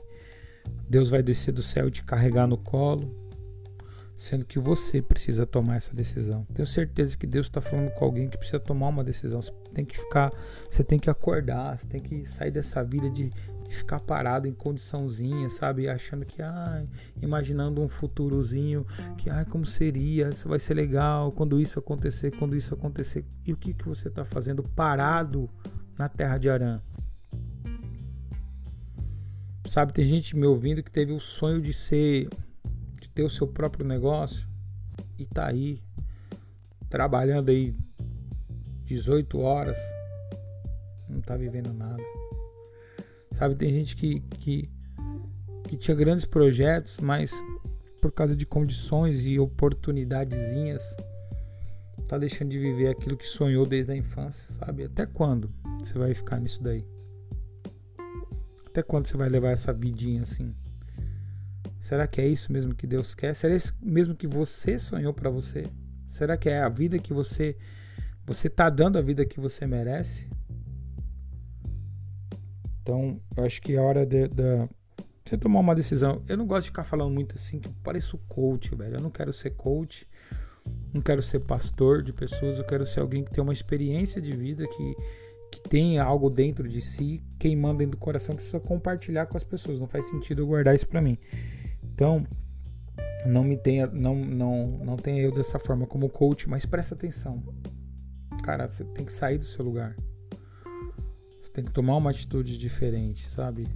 Deus 0.90 1.10
vai 1.10 1.24
descer 1.24 1.54
do 1.54 1.64
céu 1.64 1.88
e 1.88 1.92
te 1.92 2.04
carregar 2.04 2.46
no 2.46 2.58
colo, 2.58 3.16
sendo 4.18 4.46
que 4.46 4.60
você 4.60 5.02
precisa 5.02 5.46
tomar 5.46 5.78
essa 5.78 5.96
decisão. 5.96 6.46
Tenho 6.54 6.68
certeza 6.68 7.18
que 7.18 7.26
Deus 7.26 7.48
está 7.48 7.62
falando 7.62 7.92
com 7.92 8.06
alguém 8.06 8.30
que 8.30 8.38
precisa 8.38 8.60
tomar 8.60 8.90
uma 8.90 9.04
decisão. 9.04 9.42
Você 9.42 9.54
tem 9.74 9.86
que 9.86 9.98
ficar, 9.98 10.32
você 10.70 10.84
tem 10.84 11.00
que 11.00 11.10
acordar, 11.10 11.78
você 11.78 11.88
tem 11.88 12.02
que 12.02 12.26
sair 12.28 12.52
dessa 12.52 12.84
vida 12.84 13.10
de 13.10 13.32
de 13.59 13.59
ficar 13.70 14.00
parado 14.00 14.48
em 14.48 14.54
condiçãozinha, 14.54 15.50
sabe? 15.50 15.88
Achando 15.88 16.26
que, 16.26 16.42
ai, 16.42 16.88
imaginando 17.22 17.82
um 17.82 17.90
futurozinho, 17.90 18.86
que, 19.18 19.30
ai, 19.30 19.46
como 19.46 19.66
seria, 19.66 20.30
isso 20.30 20.50
vai 20.50 20.60
ser 20.60 20.74
legal 20.74 21.32
quando 21.32 21.60
isso 21.60 21.80
acontecer, 21.80 22.32
quando 22.38 22.56
isso 22.56 22.74
acontecer. 22.74 23.26
E 23.46 23.54
o 23.54 23.58
que, 23.58 23.74
que 23.74 23.88
você 23.88 24.08
está 24.08 24.26
fazendo 24.26 24.64
parado 24.64 25.50
na 25.98 26.10
terra 26.10 26.38
de 26.38 26.50
Arã? 26.50 26.82
Sabe, 29.70 29.94
tem 29.94 30.06
gente 30.06 30.36
me 30.36 30.48
ouvindo 30.48 30.82
que 30.82 30.92
teve 30.92 31.12
o 31.12 31.20
sonho 31.20 31.62
de 31.62 31.74
ser, 31.74 32.28
de 33.00 33.08
ter 33.10 33.24
o 33.24 33.30
seu 33.30 33.48
próprio 33.48 33.86
negócio 33.86 34.48
e 35.18 35.28
tá 35.28 35.48
aí, 35.48 35.80
trabalhando 36.90 37.50
aí 37.50 37.76
18 38.86 39.40
horas, 39.40 39.78
não 41.08 41.22
tá 41.22 41.38
vivendo 41.38 41.72
nada. 41.72 42.02
Sabe, 43.40 43.56
tem 43.56 43.72
gente 43.72 43.96
que, 43.96 44.20
que, 44.20 44.70
que 45.64 45.78
tinha 45.78 45.96
grandes 45.96 46.26
projetos, 46.26 46.98
mas 47.02 47.32
por 48.02 48.12
causa 48.12 48.36
de 48.36 48.46
condições 48.46 49.26
e 49.26 49.40
oportunidadezinhas, 49.40 50.84
tá 52.06 52.18
deixando 52.18 52.50
de 52.50 52.60
viver 52.60 52.90
aquilo 52.90 53.16
que 53.16 53.26
sonhou 53.26 53.66
desde 53.66 53.94
a 53.94 53.96
infância, 53.96 54.44
sabe? 54.56 54.84
Até 54.84 55.06
quando 55.06 55.50
você 55.78 55.98
vai 55.98 56.14
ficar 56.14 56.38
nisso 56.38 56.62
daí? 56.62 56.86
Até 58.68 58.84
quando 58.84 59.08
você 59.08 59.16
vai 59.16 59.30
levar 59.30 59.52
essa 59.52 59.72
vidinha 59.72 60.24
assim? 60.24 60.54
Será 61.80 62.08
que 62.08 62.20
é 62.20 62.28
isso 62.28 62.52
mesmo 62.52 62.76
que 62.76 62.86
Deus 62.86 63.16
quer? 63.16 63.34
Será 63.36 63.56
isso 63.56 63.74
mesmo 63.82 64.16
que 64.16 64.28
você 64.28 64.78
sonhou 64.78 65.14
para 65.14 65.30
você? 65.30 65.64
Será 66.10 66.36
que 66.36 66.50
é 66.50 66.60
a 66.60 66.68
vida 66.68 67.00
que 67.00 67.14
você 67.14 67.56
você 68.26 68.50
tá 68.50 68.70
dando 68.70 68.98
a 68.98 69.02
vida 69.02 69.26
que 69.26 69.40
você 69.40 69.66
merece? 69.66 70.28
Então, 72.90 73.22
eu 73.38 73.46
acho 73.46 73.62
que 73.62 73.76
é 73.76 73.80
hora 73.80 74.04
de, 74.04 74.28
de, 74.30 74.68
você 75.24 75.38
tomar 75.38 75.60
uma 75.60 75.76
decisão. 75.76 76.24
Eu 76.28 76.36
não 76.36 76.48
gosto 76.48 76.64
de 76.64 76.70
ficar 76.70 76.84
falando 76.84 77.14
muito 77.14 77.36
assim, 77.36 77.60
que 77.60 77.70
eu 77.70 77.74
pareço 77.84 78.18
coach, 78.28 78.74
velho. 78.74 78.96
Eu 78.96 79.00
não 79.00 79.12
quero 79.12 79.32
ser 79.32 79.52
coach, 79.52 80.08
não 80.92 81.00
quero 81.00 81.22
ser 81.22 81.42
pastor 81.42 82.02
de 82.02 82.12
pessoas, 82.12 82.58
eu 82.58 82.64
quero 82.64 82.88
ser 82.88 83.02
alguém 83.02 83.24
que 83.24 83.30
tem 83.30 83.44
uma 83.44 83.54
experiência 83.54 84.20
de 84.20 84.36
vida, 84.36 84.68
que, 84.68 84.96
que 85.52 85.70
tem 85.70 86.00
algo 86.00 86.32
dentro 86.32 86.68
de 86.68 86.82
si, 86.82 87.24
queimando 87.38 87.78
dentro 87.78 87.92
do 87.92 87.98
coração, 87.98 88.34
precisa 88.34 88.60
compartilhar 88.60 89.28
com 89.28 89.38
as 89.38 89.44
pessoas. 89.44 89.80
Não 89.80 89.88
faz 89.88 90.10
sentido 90.10 90.42
eu 90.42 90.48
guardar 90.48 90.74
isso 90.74 90.88
para 90.88 91.00
mim. 91.00 91.16
Então, 91.94 92.26
não 93.24 93.44
me 93.44 93.56
tenha, 93.56 93.86
não, 93.86 94.16
não, 94.16 94.68
não 94.84 94.96
tenha 94.96 95.22
eu 95.22 95.32
dessa 95.32 95.60
forma 95.60 95.86
como 95.86 96.10
coach, 96.10 96.50
mas 96.50 96.66
presta 96.66 96.96
atenção. 96.96 97.44
Cara, 98.42 98.68
você 98.68 98.84
tem 98.84 99.06
que 99.06 99.14
sair 99.14 99.38
do 99.38 99.46
seu 99.46 99.64
lugar. 99.64 99.96
Você 101.50 101.54
tem 101.54 101.66
que 101.66 101.72
tomar 101.72 101.98
uma 101.98 102.12
atitude 102.12 102.60
diferente, 102.60 103.28
sabe? 103.30 103.68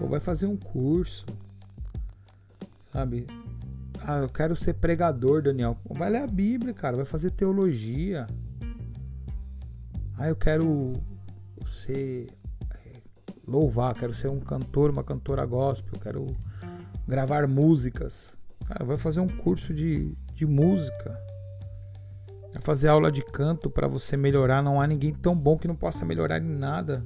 Ou 0.00 0.08
vai 0.08 0.18
fazer 0.18 0.46
um 0.46 0.56
curso, 0.56 1.26
sabe? 2.90 3.26
Ah, 4.00 4.20
eu 4.20 4.30
quero 4.30 4.56
ser 4.56 4.72
pregador, 4.74 5.42
Daniel. 5.42 5.76
Vai 5.90 6.08
ler 6.08 6.22
a 6.22 6.26
Bíblia, 6.26 6.72
cara. 6.72 6.96
Vai 6.96 7.04
fazer 7.04 7.30
teologia. 7.30 8.26
Ah, 10.16 10.28
eu 10.28 10.34
quero 10.34 10.94
ser. 11.84 12.28
É, 12.86 13.02
louvar, 13.46 13.94
quero 13.94 14.14
ser 14.14 14.30
um 14.30 14.40
cantor, 14.40 14.90
uma 14.90 15.04
cantora 15.04 15.44
gospel. 15.44 16.00
Quero 16.00 16.24
gravar 17.06 17.46
músicas. 17.46 18.38
Cara, 18.66 18.86
vai 18.86 18.96
fazer 18.96 19.20
um 19.20 19.28
curso 19.28 19.74
de, 19.74 20.14
de 20.34 20.46
música. 20.46 21.14
É 22.54 22.60
fazer 22.60 22.88
aula 22.88 23.10
de 23.10 23.22
canto 23.22 23.70
para 23.70 23.88
você 23.88 24.16
melhorar. 24.16 24.62
Não 24.62 24.80
há 24.80 24.86
ninguém 24.86 25.12
tão 25.12 25.34
bom 25.34 25.56
que 25.56 25.68
não 25.68 25.76
possa 25.76 26.04
melhorar 26.04 26.38
em 26.38 26.48
nada. 26.48 27.04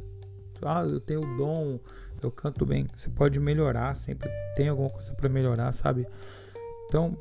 Ah, 0.62 0.82
eu 0.82 1.00
tenho 1.00 1.20
o 1.20 1.36
dom, 1.36 1.78
eu 2.22 2.30
canto 2.30 2.64
bem. 2.64 2.86
Você 2.96 3.08
pode 3.10 3.38
melhorar, 3.38 3.94
sempre 3.96 4.28
tem 4.56 4.68
alguma 4.68 4.90
coisa 4.90 5.12
para 5.14 5.28
melhorar, 5.28 5.72
sabe? 5.72 6.06
Então, 6.88 7.16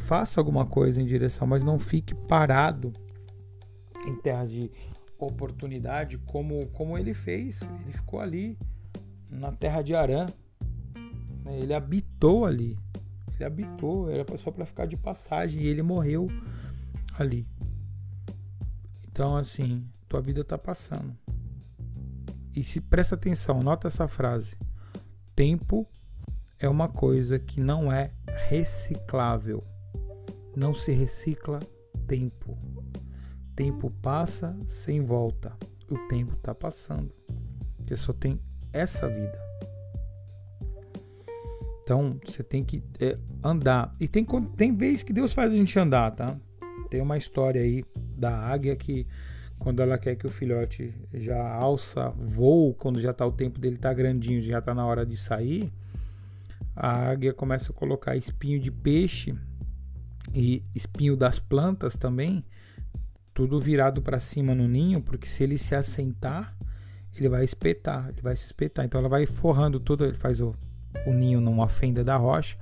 faça 0.00 0.40
alguma 0.40 0.64
coisa 0.64 1.00
em 1.00 1.04
direção, 1.04 1.46
mas 1.46 1.64
não 1.64 1.78
fique 1.78 2.14
parado 2.14 2.92
em 4.06 4.16
terras 4.16 4.50
de 4.50 4.70
oportunidade 5.18 6.18
como, 6.18 6.66
como 6.68 6.96
ele 6.96 7.14
fez. 7.14 7.60
Ele 7.82 7.92
ficou 7.92 8.20
ali 8.20 8.58
na 9.30 9.52
terra 9.52 9.82
de 9.82 9.94
Arã. 9.94 10.26
Ele 11.46 11.74
habitou 11.74 12.44
ali. 12.44 12.78
Ele 13.34 13.44
habitou, 13.44 14.10
era 14.10 14.24
só 14.36 14.50
para 14.50 14.66
ficar 14.66 14.86
de 14.86 14.96
passagem 14.96 15.62
e 15.62 15.66
ele 15.66 15.82
morreu 15.82 16.28
ali. 17.22 17.46
Então, 19.10 19.36
assim, 19.36 19.86
tua 20.08 20.20
vida 20.20 20.42
está 20.42 20.58
passando. 20.58 21.16
E 22.54 22.62
se 22.62 22.80
presta 22.80 23.14
atenção, 23.14 23.60
nota 23.60 23.88
essa 23.88 24.06
frase. 24.06 24.56
Tempo 25.34 25.88
é 26.58 26.68
uma 26.68 26.88
coisa 26.88 27.38
que 27.38 27.60
não 27.60 27.90
é 27.90 28.12
reciclável. 28.48 29.64
Não 30.54 30.74
se 30.74 30.92
recicla 30.92 31.60
tempo. 32.06 32.58
Tempo 33.56 33.90
passa 33.90 34.56
sem 34.66 35.00
volta. 35.00 35.56
O 35.90 35.96
tempo 36.08 36.34
está 36.34 36.54
passando. 36.54 37.10
Você 37.86 37.96
só 37.96 38.12
tem 38.12 38.38
essa 38.72 39.08
vida. 39.08 39.38
Então 41.82 42.18
você 42.24 42.42
tem 42.42 42.64
que 42.64 42.82
é, 43.00 43.18
andar. 43.42 43.94
E 43.98 44.06
tem, 44.06 44.24
tem 44.56 44.76
vez 44.76 45.02
que 45.02 45.12
Deus 45.12 45.32
faz 45.32 45.52
a 45.52 45.56
gente 45.56 45.78
andar, 45.78 46.10
tá? 46.12 46.38
Tem 46.92 47.00
uma 47.00 47.16
história 47.16 47.58
aí 47.58 47.82
da 47.96 48.36
águia 48.36 48.76
que 48.76 49.06
quando 49.58 49.80
ela 49.80 49.96
quer 49.96 50.14
que 50.14 50.26
o 50.26 50.30
filhote 50.30 50.94
já 51.14 51.42
alça 51.42 52.10
voo, 52.10 52.74
quando 52.74 53.00
já 53.00 53.12
está 53.12 53.24
o 53.24 53.32
tempo 53.32 53.58
dele 53.58 53.78
tá 53.78 53.94
grandinho, 53.94 54.42
já 54.42 54.58
está 54.58 54.74
na 54.74 54.84
hora 54.84 55.06
de 55.06 55.16
sair, 55.16 55.72
a 56.76 57.08
águia 57.08 57.32
começa 57.32 57.72
a 57.72 57.74
colocar 57.74 58.14
espinho 58.14 58.60
de 58.60 58.70
peixe 58.70 59.34
e 60.34 60.62
espinho 60.74 61.16
das 61.16 61.38
plantas 61.38 61.96
também, 61.96 62.44
tudo 63.32 63.58
virado 63.58 64.02
para 64.02 64.20
cima 64.20 64.54
no 64.54 64.68
ninho, 64.68 65.00
porque 65.00 65.26
se 65.26 65.42
ele 65.42 65.56
se 65.56 65.74
assentar, 65.74 66.54
ele 67.16 67.30
vai 67.30 67.42
espetar, 67.42 68.10
ele 68.10 68.20
vai 68.20 68.36
se 68.36 68.44
espetar. 68.44 68.84
Então 68.84 69.00
ela 69.00 69.08
vai 69.08 69.24
forrando 69.24 69.80
tudo, 69.80 70.04
ele 70.04 70.18
faz 70.18 70.42
o, 70.42 70.54
o 71.06 71.12
ninho 71.14 71.40
numa 71.40 71.70
fenda 71.70 72.04
da 72.04 72.18
rocha 72.18 72.58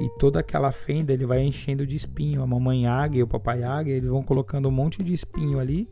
e 0.00 0.08
toda 0.18 0.40
aquela 0.40 0.72
fenda 0.72 1.12
ele 1.12 1.26
vai 1.26 1.42
enchendo 1.42 1.86
de 1.86 1.96
espinho. 1.96 2.42
A 2.42 2.46
mamãe 2.46 2.86
águia 2.86 3.20
e 3.20 3.22
o 3.22 3.28
papai 3.28 3.62
águia, 3.62 3.94
eles 3.94 4.08
vão 4.08 4.22
colocando 4.22 4.68
um 4.68 4.72
monte 4.72 5.02
de 5.02 5.12
espinho 5.12 5.58
ali 5.58 5.88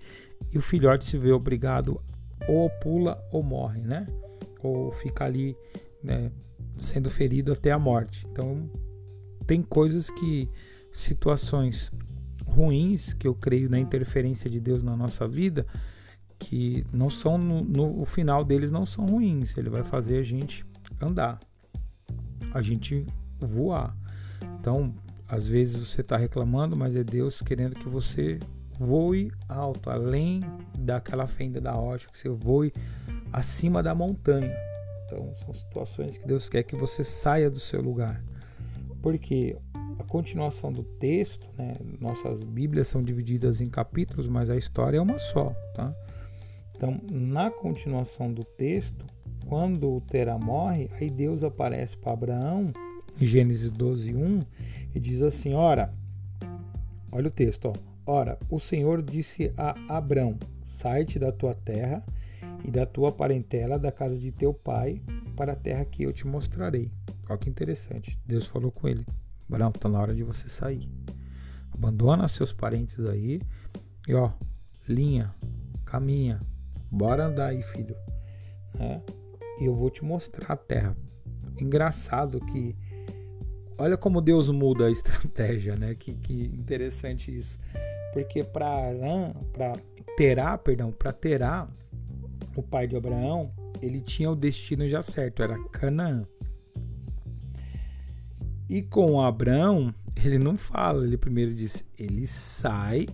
e 0.51 0.59
o 0.59 0.61
filhote 0.61 1.05
se 1.05 1.17
vê 1.17 1.33
obrigado 1.33 2.01
ou 2.49 2.69
pula 2.69 3.23
ou 3.31 3.43
morre, 3.43 3.81
né? 3.83 4.07
Ou 4.63 4.93
fica 4.93 5.25
ali 5.25 5.57
né, 6.03 6.31
sendo 6.77 7.09
ferido 7.09 7.53
até 7.53 7.71
a 7.71 7.79
morte. 7.79 8.27
Então 8.31 8.69
tem 9.47 9.63
coisas 9.63 10.11
que 10.11 10.49
situações 10.91 11.93
ruins 12.47 13.15
que 13.15 13.27
eu 13.27 13.35
creio 13.35 13.71
na 13.71 13.79
interferência 13.79 14.51
de 14.51 14.61
Deus 14.61 14.83
na 14.83 14.97
nossa 14.97 15.27
vida 15.27 15.67
que 16.39 16.85
não 16.93 17.09
são 17.09 17.39
no, 17.39 17.63
no 17.63 18.01
o 18.01 18.05
final 18.05 18.45
deles 18.45 18.71
não 18.71 18.85
são 18.85 19.07
ruins. 19.07 19.57
Ele 19.57 19.71
vai 19.71 19.85
fazer 19.85 20.19
a 20.19 20.23
gente 20.23 20.65
andar, 21.01 21.41
a 22.53 22.61
gente 22.61 23.07
voar. 23.47 23.97
Então 24.61 24.95
às 25.33 25.47
vezes 25.47 25.79
você 25.79 26.03
está 26.03 26.19
reclamando, 26.19 26.77
mas 26.77 26.95
é 26.95 27.03
Deus 27.03 27.41
querendo 27.41 27.75
que 27.75 27.89
você 27.89 28.39
voe 28.79 29.33
alto, 29.49 29.89
além 29.89 30.41
daquela 30.79 31.27
fenda 31.27 31.59
da 31.59 31.73
rocha, 31.73 32.07
que 32.13 32.19
você 32.19 32.29
voe 32.29 32.71
acima 33.33 33.83
da 33.83 33.95
montanha. 33.95 34.55
Então, 35.07 35.35
são 35.37 35.55
situações 35.55 36.19
que 36.19 36.27
Deus 36.27 36.51
quer 36.51 36.63
que 36.63 36.77
você 36.77 37.03
saia 37.03 37.51
do 37.51 37.59
seu 37.59 37.81
lugar. 37.81 38.23
Porque 39.01 39.57
a 39.99 40.05
continuação 40.05 40.71
do 40.71 40.83
texto, 40.83 41.47
né, 41.57 41.77
nossas 41.99 42.45
Bíblias 42.45 42.89
são 42.89 43.03
divididas 43.03 43.61
em 43.63 43.71
capítulos, 43.71 44.29
mas 44.29 44.51
a 44.51 44.57
história 44.57 44.99
é 44.99 45.01
uma 45.01 45.19
só, 45.19 45.55
tá? 45.75 45.95
Então, 46.77 47.01
na 47.11 47.51
continuação 47.51 48.31
do 48.31 48.45
texto, 48.45 49.07
quando 49.47 49.97
o 49.97 50.01
Terá 50.01 50.39
morre, 50.39 50.91
aí 51.01 51.09
Deus 51.09 51.43
aparece 51.43 51.97
para 51.97 52.13
Abraão, 52.13 52.71
Gênesis 53.27 53.71
12, 53.71 54.15
1, 54.15 54.41
e 54.95 55.01
diz 55.01 55.23
assim: 55.23 55.55
Ora, 55.55 55.93
olha 57.11 57.29
o 57.29 57.31
texto, 57.31 57.67
ó. 57.67 57.93
Ora, 58.05 58.39
o 58.51 58.59
Senhor 58.59 59.03
disse 59.03 59.53
a 59.57 59.75
Abrão: 59.97 60.37
Sai-te 60.65 61.19
da 61.19 61.31
tua 61.31 61.55
terra 61.55 62.03
e 62.65 62.71
da 62.71 62.85
tua 62.85 63.13
parentela, 63.13 63.79
da 63.79 63.93
casa 63.93 64.19
de 64.19 64.33
teu 64.33 64.53
pai, 64.53 65.01
para 65.37 65.53
a 65.53 65.57
terra 65.57 65.85
que 65.85 66.03
eu 66.03 66.13
te 66.13 66.27
mostrarei. 66.27 66.91
Olha 67.29 67.39
que 67.39 67.49
interessante. 67.49 68.19
Deus 68.27 68.47
falou 68.47 68.73
com 68.73 68.89
ele: 68.89 69.07
Abraão, 69.49 69.71
está 69.71 69.89
na 69.89 70.01
hora 70.01 70.15
de 70.15 70.23
você 70.23 70.49
sair. 70.49 70.89
Abandona 71.73 72.29
seus 72.29 72.53
parentes 72.53 72.99
aí 73.01 73.41
e 74.07 74.15
ó, 74.15 74.33
linha, 74.89 75.33
caminha, 75.85 76.41
bora 76.91 77.27
andar 77.27 77.49
aí, 77.49 77.63
filho. 77.63 77.95
Né? 78.75 79.01
E 79.61 79.65
eu 79.65 79.75
vou 79.75 79.91
te 79.91 80.05
mostrar 80.05 80.53
a 80.53 80.57
terra. 80.57 80.97
Engraçado 81.61 82.41
que 82.41 82.75
olha 83.79 83.97
como 83.97 84.21
Deus 84.21 84.49
muda 84.49 84.87
a 84.87 84.91
estratégia, 84.91 85.77
né? 85.77 85.95
Que, 85.95 86.15
que 86.15 86.45
interessante 86.45 87.37
isso. 87.37 87.59
Porque 88.13 88.43
para 88.45 88.69
Arã, 88.69 89.33
para 89.53 89.73
Terá, 90.17 90.59
perdão, 90.59 90.93
para 90.93 91.13
Terá, 91.13 91.69
o 92.55 92.63
pai 92.63 92.87
de 92.87 92.97
Abraão, 92.97 93.51
ele 93.81 94.01
tinha 94.01 94.31
o 94.31 94.37
destino 94.37 94.87
já 94.89 95.03
certo, 95.03 95.43
era 95.43 95.59
Canaã. 95.71 96.27
E 98.69 98.83
com 98.83 99.21
Abraão, 99.21 99.95
ele 100.17 100.39
não 100.39 100.57
fala, 100.57 101.05
ele 101.05 101.17
primeiro 101.17 101.55
diz: 101.55 101.85
ele 101.99 102.27
sai, 102.27 103.07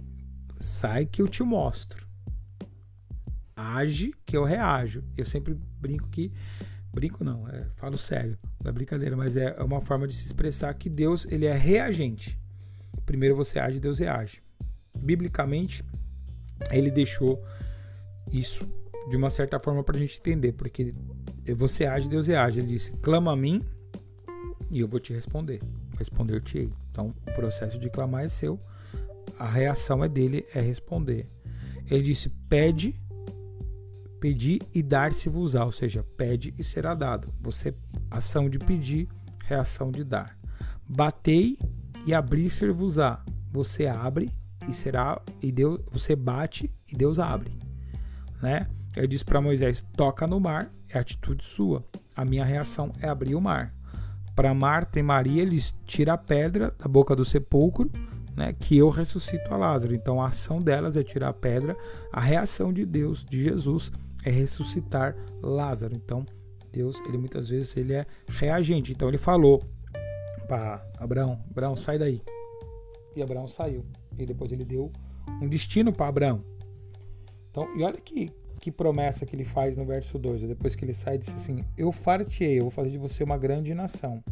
sai 0.60 1.06
que 1.06 1.22
eu 1.22 1.28
te 1.28 1.42
mostro. 1.42 2.06
Age 3.56 4.12
que 4.24 4.36
eu 4.36 4.44
reajo. 4.44 5.02
Eu 5.16 5.24
sempre 5.24 5.54
brinco 5.80 6.08
que 6.10 6.32
brinco 6.98 7.22
não, 7.22 7.48
é, 7.48 7.66
falo 7.76 7.96
sério, 7.96 8.36
não 8.62 8.70
é 8.70 8.72
brincadeira, 8.72 9.16
mas 9.16 9.36
é 9.36 9.54
uma 9.62 9.80
forma 9.80 10.06
de 10.08 10.14
se 10.14 10.26
expressar 10.26 10.74
que 10.74 10.88
Deus 10.88 11.26
ele 11.30 11.46
é 11.46 11.56
reagente. 11.56 12.38
Primeiro 13.06 13.36
você 13.36 13.58
age, 13.58 13.78
Deus 13.78 13.98
reage 13.98 14.42
biblicamente, 15.00 15.84
ele 16.70 16.90
deixou 16.90 17.42
isso 18.30 18.68
de 19.08 19.16
uma 19.16 19.30
certa 19.30 19.58
forma 19.58 19.82
para 19.82 19.96
a 19.96 20.00
gente 20.00 20.18
entender, 20.18 20.52
porque 20.52 20.94
você 21.56 21.86
age, 21.86 22.08
Deus 22.08 22.26
reage. 22.26 22.58
Ele 22.58 22.68
disse: 22.68 22.92
clama 23.00 23.32
a 23.32 23.36
mim 23.36 23.64
e 24.70 24.80
eu 24.80 24.88
vou 24.88 25.00
te 25.00 25.12
responder. 25.12 25.60
Responder-te-ei. 25.96 26.70
Então, 26.90 27.14
o 27.26 27.32
processo 27.32 27.78
de 27.78 27.88
clamar 27.88 28.24
é 28.24 28.28
seu, 28.28 28.60
a 29.38 29.48
reação 29.48 30.04
é 30.04 30.08
dele, 30.08 30.44
é 30.54 30.60
responder. 30.60 31.26
Ele 31.90 32.02
disse: 32.02 32.28
pede, 32.48 32.94
pedir 34.20 34.60
e 34.74 34.82
dar-se-vos-á, 34.82 35.64
ou 35.64 35.72
seja, 35.72 36.04
pede 36.16 36.54
e 36.58 36.64
será 36.64 36.94
dado. 36.94 37.32
Você, 37.40 37.74
ação 38.10 38.48
de 38.48 38.58
pedir, 38.58 39.08
reação 39.44 39.90
de 39.90 40.04
dar. 40.04 40.36
Batei 40.88 41.58
e 42.06 42.14
abrir-se-vos-á. 42.14 43.24
Você 43.50 43.86
abre 43.86 44.30
e 44.68 44.74
será 44.74 45.20
e 45.42 45.50
Deus 45.50 45.80
você 45.90 46.14
bate 46.14 46.70
e 46.92 46.96
Deus 46.96 47.18
abre, 47.18 47.52
né? 48.42 48.68
Ele 48.96 49.06
diz 49.06 49.22
para 49.22 49.40
Moisés: 49.40 49.84
toca 49.96 50.26
no 50.26 50.38
mar, 50.38 50.70
é 50.88 50.98
atitude 50.98 51.44
sua. 51.44 51.84
A 52.14 52.24
minha 52.24 52.44
reação 52.44 52.90
é 53.00 53.08
abrir 53.08 53.34
o 53.34 53.40
mar. 53.40 53.74
Para 54.34 54.54
Marta 54.54 54.98
e 54.98 55.02
Maria, 55.02 55.42
eles 55.42 55.74
tira 55.84 56.12
a 56.12 56.18
pedra 56.18 56.74
da 56.78 56.86
boca 56.88 57.16
do 57.16 57.24
sepulcro, 57.24 57.90
né? 58.36 58.52
Que 58.52 58.76
eu 58.76 58.90
ressuscito 58.90 59.52
a 59.52 59.56
Lázaro. 59.56 59.94
Então 59.94 60.20
a 60.20 60.28
ação 60.28 60.60
delas 60.60 60.96
é 60.96 61.02
tirar 61.02 61.28
a 61.28 61.32
pedra. 61.32 61.76
A 62.12 62.20
reação 62.20 62.72
de 62.72 62.84
Deus, 62.84 63.24
de 63.24 63.42
Jesus, 63.42 63.90
é 64.28 64.30
ressuscitar 64.30 65.16
Lázaro. 65.42 65.94
Então 65.94 66.24
Deus, 66.70 67.00
ele 67.08 67.18
muitas 67.18 67.48
vezes 67.48 67.76
ele 67.76 67.94
é 67.94 68.06
reagente. 68.28 68.92
Então 68.92 69.08
ele 69.08 69.18
falou 69.18 69.62
para 70.46 70.86
Abraão: 70.98 71.42
Abraão, 71.50 71.74
sai 71.74 71.98
daí. 71.98 72.20
E 73.16 73.22
Abraão 73.22 73.48
saiu. 73.48 73.84
E 74.18 74.26
depois 74.26 74.52
ele 74.52 74.64
deu 74.64 74.90
um 75.40 75.48
destino 75.48 75.92
para 75.92 76.08
Abraão. 76.08 76.44
Então, 77.50 77.66
e 77.76 77.82
olha 77.82 77.98
que, 77.98 78.30
que 78.60 78.70
promessa 78.70 79.24
que 79.24 79.34
ele 79.34 79.44
faz 79.44 79.76
no 79.76 79.84
verso 79.84 80.18
2. 80.18 80.42
Depois 80.42 80.74
que 80.74 80.84
ele 80.84 80.92
sai, 80.92 81.18
disse 81.18 81.32
assim: 81.32 81.64
Eu 81.76 81.90
far-te-ei, 81.90 82.58
eu 82.58 82.62
vou 82.62 82.70
fazer 82.70 82.90
de 82.90 82.98
você 82.98 83.24
uma 83.24 83.38
grande 83.38 83.74
nação. 83.74 84.22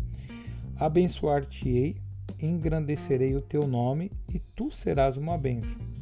Abençoar-te-ei, 0.76 1.96
engrandecerei 2.38 3.34
o 3.34 3.40
teu 3.40 3.66
nome, 3.66 4.12
e 4.32 4.38
tu 4.54 4.70
serás 4.70 5.16
uma 5.16 5.38
bênção. 5.38 5.95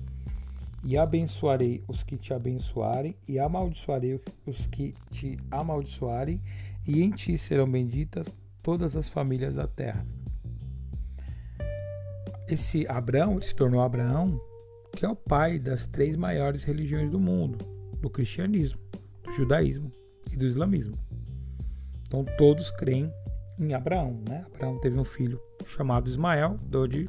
E 0.85 0.99
abençoarei 0.99 1.83
os 1.89 2.03
que 2.03 2.17
te 2.17 2.35
abençoarem, 2.35 3.17
e 3.27 3.39
amaldiçoarei 3.39 4.21
os 4.47 4.67
que 4.67 4.95
te 5.11 5.39
amaldiçoarem, 5.51 6.41
e 6.87 7.03
em 7.03 7.11
ti 7.11 7.39
serão 7.39 7.71
benditas 7.71 8.27
todas 8.63 8.95
as 8.95 9.09
famílias 9.09 9.55
da 9.55 9.67
terra 9.67 10.05
esse 12.49 12.87
Abraão 12.89 13.41
se 13.41 13.55
tornou 13.55 13.81
Abraão, 13.81 14.41
que 14.93 15.05
é 15.05 15.09
o 15.09 15.17
pai 15.17 15.59
das 15.59 15.87
três 15.87 16.17
maiores 16.17 16.63
religiões 16.63 17.11
do 17.11 17.19
mundo, 17.19 17.59
do 18.01 18.11
cristianismo, 18.11 18.81
do 19.23 19.33
judaísmo 19.33 19.91
e 20.31 20.37
do 20.37 20.45
islamismo. 20.45 20.99
Então 22.07 22.25
todos 22.37 22.71
creem 22.71 23.13
em 23.59 23.73
Abraão, 23.73 24.21
né? 24.29 24.45
Abraão 24.55 24.79
teve 24.79 24.99
um 24.99 25.05
filho 25.05 25.41
chamado 25.67 26.11
Ismael, 26.11 26.59
onde 26.73 27.09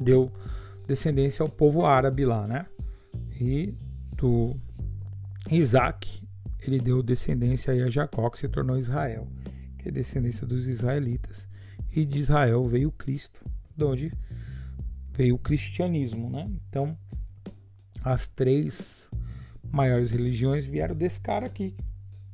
deu 0.00 0.30
descendência 0.90 1.44
ao 1.44 1.48
povo 1.48 1.86
árabe 1.86 2.24
lá, 2.24 2.48
né? 2.48 2.66
E 3.40 3.72
do 4.16 4.56
Isaac, 5.48 6.20
ele 6.60 6.80
deu 6.80 7.00
descendência 7.00 7.72
a 7.72 7.88
Jacó, 7.88 8.28
que 8.28 8.40
se 8.40 8.48
tornou 8.48 8.76
Israel, 8.76 9.28
que 9.78 9.88
é 9.88 9.92
descendência 9.92 10.44
dos 10.44 10.66
israelitas. 10.66 11.48
e 11.94 12.04
de 12.04 12.18
Israel 12.18 12.66
veio 12.68 12.92
Cristo, 12.92 13.44
de 13.76 13.84
onde 13.84 14.12
veio 15.12 15.36
o 15.36 15.38
cristianismo, 15.38 16.28
né? 16.28 16.48
Então, 16.68 16.96
as 18.04 18.26
três 18.28 19.08
maiores 19.70 20.10
religiões 20.10 20.66
vieram 20.66 20.94
desse 20.94 21.20
cara 21.20 21.46
aqui, 21.46 21.74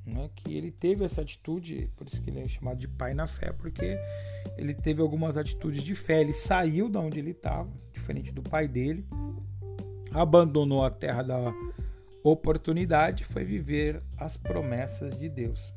né? 0.07 0.30
Que 0.34 0.54
ele 0.54 0.70
teve 0.70 1.04
essa 1.04 1.20
atitude, 1.20 1.90
por 1.96 2.07
isso 2.07 2.22
que 2.22 2.30
ele 2.30 2.40
é 2.40 2.48
chamado 2.48 2.78
de 2.78 2.86
pai 2.86 3.12
na 3.12 3.26
fé, 3.26 3.52
porque 3.52 3.98
ele 4.57 4.72
teve 4.72 5.02
algumas 5.02 5.36
atitudes 5.36 5.82
de 5.82 5.94
fé. 5.94 6.20
Ele 6.20 6.32
saiu 6.32 6.88
da 6.88 7.00
onde 7.00 7.18
ele 7.18 7.32
estava, 7.32 7.68
diferente 7.92 8.30
do 8.32 8.42
pai 8.42 8.68
dele, 8.68 9.07
abandonou 10.12 10.84
a 10.84 10.90
terra 10.90 11.22
da 11.22 11.52
oportunidade, 12.22 13.24
foi 13.24 13.44
viver 13.44 14.02
as 14.16 14.36
promessas 14.36 15.18
de 15.18 15.28
Deus. 15.28 15.74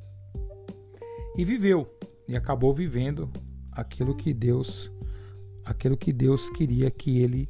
E 1.36 1.43
viveu, 1.43 1.91
e 2.27 2.36
acabou 2.36 2.73
vivendo 2.73 3.30
aquilo 3.71 4.15
que 4.15 4.34
Deus 4.34 4.91
aquilo 5.63 5.95
que 5.95 6.11
Deus 6.11 6.49
queria 6.49 6.89
que 6.89 7.19
ele 7.19 7.47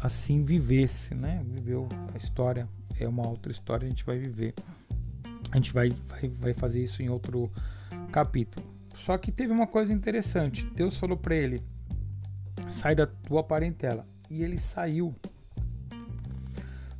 assim 0.00 0.44
vivesse, 0.44 1.12
né? 1.12 1.44
Viveu 1.44 1.88
a 2.14 2.16
história, 2.16 2.68
é 3.00 3.08
uma 3.08 3.28
outra 3.28 3.50
história, 3.50 3.84
a 3.84 3.88
gente 3.88 4.04
vai 4.04 4.16
viver. 4.16 4.54
A 5.50 5.56
gente 5.56 5.72
vai, 5.72 5.90
vai, 5.90 6.28
vai 6.28 6.54
fazer 6.54 6.82
isso 6.82 7.02
em 7.02 7.08
outro 7.08 7.50
capítulo. 8.12 8.66
Só 8.94 9.16
que 9.16 9.30
teve 9.30 9.52
uma 9.52 9.66
coisa 9.66 9.92
interessante. 9.92 10.66
Deus 10.74 10.96
falou 10.96 11.16
para 11.16 11.34
ele: 11.34 11.62
sai 12.70 12.94
da 12.94 13.06
tua 13.06 13.42
parentela. 13.42 14.06
E 14.30 14.42
ele 14.42 14.58
saiu. 14.58 15.14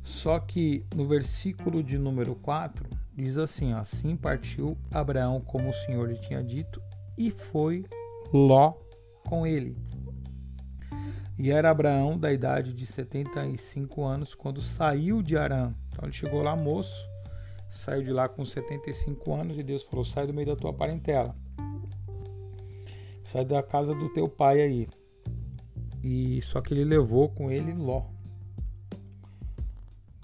Só 0.03 0.39
que 0.39 0.83
no 0.95 1.07
versículo 1.07 1.83
de 1.83 1.97
número 1.97 2.35
4 2.35 2.89
diz 3.15 3.37
assim: 3.37 3.73
Assim 3.73 4.15
partiu 4.15 4.77
Abraão 4.89 5.39
como 5.41 5.69
o 5.69 5.73
Senhor 5.85 6.09
lhe 6.09 6.17
tinha 6.21 6.43
dito, 6.43 6.81
e 7.17 7.29
foi 7.29 7.85
Ló 8.33 8.73
com 9.25 9.45
ele. 9.45 9.77
E 11.37 11.51
era 11.51 11.69
Abraão 11.69 12.17
da 12.17 12.33
idade 12.33 12.73
de 12.73 12.85
75 12.85 14.03
anos 14.03 14.33
quando 14.33 14.61
saiu 14.61 15.21
de 15.21 15.37
Arã. 15.37 15.73
Então 15.89 16.03
ele 16.03 16.11
chegou 16.11 16.41
lá 16.41 16.55
moço, 16.55 17.07
saiu 17.69 18.03
de 18.03 18.11
lá 18.11 18.27
com 18.27 18.43
75 18.43 19.33
anos 19.33 19.57
e 19.57 19.63
Deus 19.63 19.83
falou: 19.83 20.03
sai 20.03 20.25
do 20.27 20.33
meio 20.33 20.47
da 20.47 20.55
tua 20.55 20.73
parentela, 20.73 21.35
sai 23.23 23.45
da 23.45 23.61
casa 23.61 23.93
do 23.93 24.09
teu 24.09 24.27
pai 24.27 24.61
aí. 24.61 24.87
E 26.03 26.41
só 26.41 26.61
que 26.61 26.73
ele 26.73 26.83
levou 26.83 27.29
com 27.29 27.51
ele 27.51 27.73
Ló. 27.73 28.05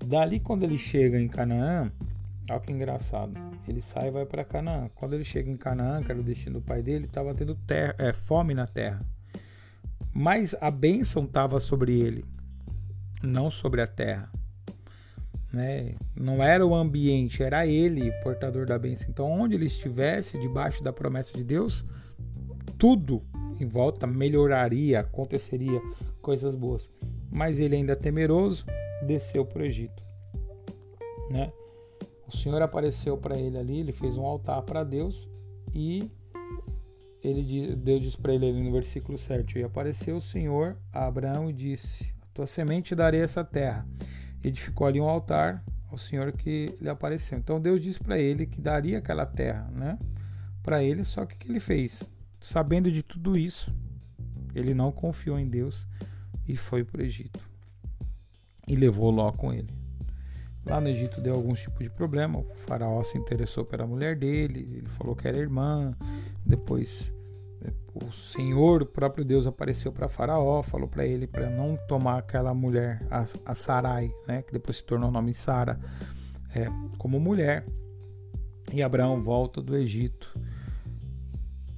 Dali 0.03 0.39
quando 0.39 0.63
ele 0.63 0.77
chega 0.77 1.19
em 1.19 1.27
Canaã, 1.27 1.91
olha 2.49 2.59
que 2.59 2.71
engraçado. 2.71 3.33
Ele 3.67 3.81
sai 3.81 4.07
e 4.07 4.11
vai 4.11 4.25
para 4.25 4.43
Canaã. 4.43 4.89
Quando 4.93 5.13
ele 5.13 5.23
chega 5.23 5.49
em 5.49 5.57
Canaã, 5.57 6.03
que 6.03 6.11
era 6.11 6.19
o 6.19 6.23
destino 6.23 6.59
do 6.59 6.65
pai 6.65 6.81
dele, 6.81 7.05
estava 7.05 7.33
tendo 7.33 7.55
terra, 7.55 7.95
é, 7.97 8.13
fome 8.13 8.53
na 8.53 8.67
terra. 8.67 9.01
Mas 10.13 10.55
a 10.61 10.71
bênção 10.71 11.25
estava 11.25 11.59
sobre 11.59 11.99
ele, 11.99 12.23
não 13.21 13.49
sobre 13.49 13.81
a 13.81 13.87
terra. 13.87 14.31
Né? 15.55 15.95
Não 16.13 16.43
era 16.43 16.67
o 16.67 16.75
ambiente, 16.75 17.41
era 17.41 17.65
ele 17.65 18.11
portador 18.21 18.65
da 18.65 18.77
bênção. 18.77 19.07
Então, 19.09 19.31
onde 19.31 19.55
ele 19.55 19.67
estivesse, 19.67 20.37
debaixo 20.37 20.83
da 20.83 20.91
promessa 20.91 21.31
de 21.31 21.45
Deus, 21.45 21.85
tudo 22.77 23.23
em 23.57 23.65
volta 23.65 24.05
melhoraria, 24.05 24.99
aconteceria 24.99 25.81
coisas 26.21 26.55
boas. 26.55 26.91
Mas 27.31 27.57
ele 27.57 27.77
ainda 27.77 27.95
temeroso, 27.95 28.65
desceu 29.07 29.45
para 29.45 29.61
o 29.61 29.65
Egito. 29.65 30.03
Né? 31.29 31.53
O 32.27 32.35
Senhor 32.35 32.61
apareceu 32.61 33.17
para 33.17 33.39
ele 33.39 33.57
ali, 33.57 33.79
ele 33.79 33.93
fez 33.93 34.17
um 34.17 34.25
altar 34.25 34.61
para 34.63 34.83
Deus 34.83 35.29
e 35.73 36.11
ele 37.23 37.77
Deus 37.77 38.01
diz 38.01 38.15
para 38.17 38.33
ele 38.33 38.49
ali 38.49 38.61
no 38.61 38.73
versículo 38.73 39.17
7: 39.17 39.59
E 39.59 39.63
apareceu 39.63 40.17
o 40.17 40.21
Senhor 40.21 40.75
a 40.91 41.07
Abraão 41.07 41.49
e 41.49 41.53
disse: 41.53 42.13
tua 42.33 42.45
semente 42.45 42.93
darei 42.93 43.21
essa 43.21 43.43
terra. 43.43 43.87
Edificou 44.47 44.85
ali 44.85 45.01
um 45.01 45.09
altar 45.09 45.63
ao 45.89 45.97
Senhor 45.97 46.31
que 46.31 46.77
lhe 46.79 46.89
apareceu. 46.89 47.37
Então 47.37 47.59
Deus 47.59 47.81
disse 47.81 47.99
para 47.99 48.19
ele 48.19 48.45
que 48.45 48.61
daria 48.61 48.99
aquela 48.99 49.25
terra, 49.25 49.69
né? 49.71 49.97
Para 50.61 50.83
ele, 50.83 51.03
só 51.03 51.25
que 51.25 51.35
o 51.35 51.37
que 51.37 51.51
ele 51.51 51.59
fez? 51.59 52.03
Sabendo 52.39 52.91
de 52.91 53.01
tudo 53.01 53.37
isso, 53.37 53.73
ele 54.53 54.73
não 54.73 54.91
confiou 54.91 55.39
em 55.39 55.47
Deus 55.47 55.87
e 56.47 56.55
foi 56.55 56.83
para 56.83 57.01
o 57.01 57.03
Egito 57.03 57.39
e 58.67 58.75
levou 58.75 59.09
Ló 59.09 59.31
com 59.31 59.51
ele. 59.53 59.73
Lá 60.65 60.81
no 60.81 60.89
Egito 60.89 61.21
deu 61.21 61.35
alguns 61.35 61.59
tipos 61.61 61.79
de 61.79 61.89
problema. 61.89 62.39
O 62.39 62.55
faraó 62.67 63.03
se 63.03 63.17
interessou 63.17 63.63
pela 63.63 63.85
mulher 63.85 64.15
dele, 64.15 64.77
ele 64.77 64.89
falou 64.89 65.15
que 65.15 65.27
era 65.27 65.39
irmã. 65.39 65.95
Depois 66.43 67.11
o 68.03 68.11
Senhor, 68.11 68.81
o 68.81 68.85
próprio 68.85 69.23
Deus 69.23 69.47
apareceu 69.47 69.91
para 69.91 70.09
Faraó, 70.09 70.61
falou 70.61 70.87
para 70.87 71.05
ele 71.05 71.25
para 71.25 71.49
não 71.49 71.77
tomar 71.87 72.17
aquela 72.17 72.53
mulher, 72.53 73.01
a, 73.09 73.25
a 73.45 73.55
Sarai, 73.55 74.11
né, 74.27 74.41
que 74.41 74.51
depois 74.51 74.77
se 74.77 74.83
tornou 74.83 75.09
o 75.09 75.11
nome 75.11 75.33
Sara, 75.33 75.79
é, 76.53 76.67
como 76.97 77.19
mulher. 77.19 77.65
E 78.73 78.83
Abraão 78.83 79.21
volta 79.21 79.61
do 79.61 79.77
Egito 79.77 80.37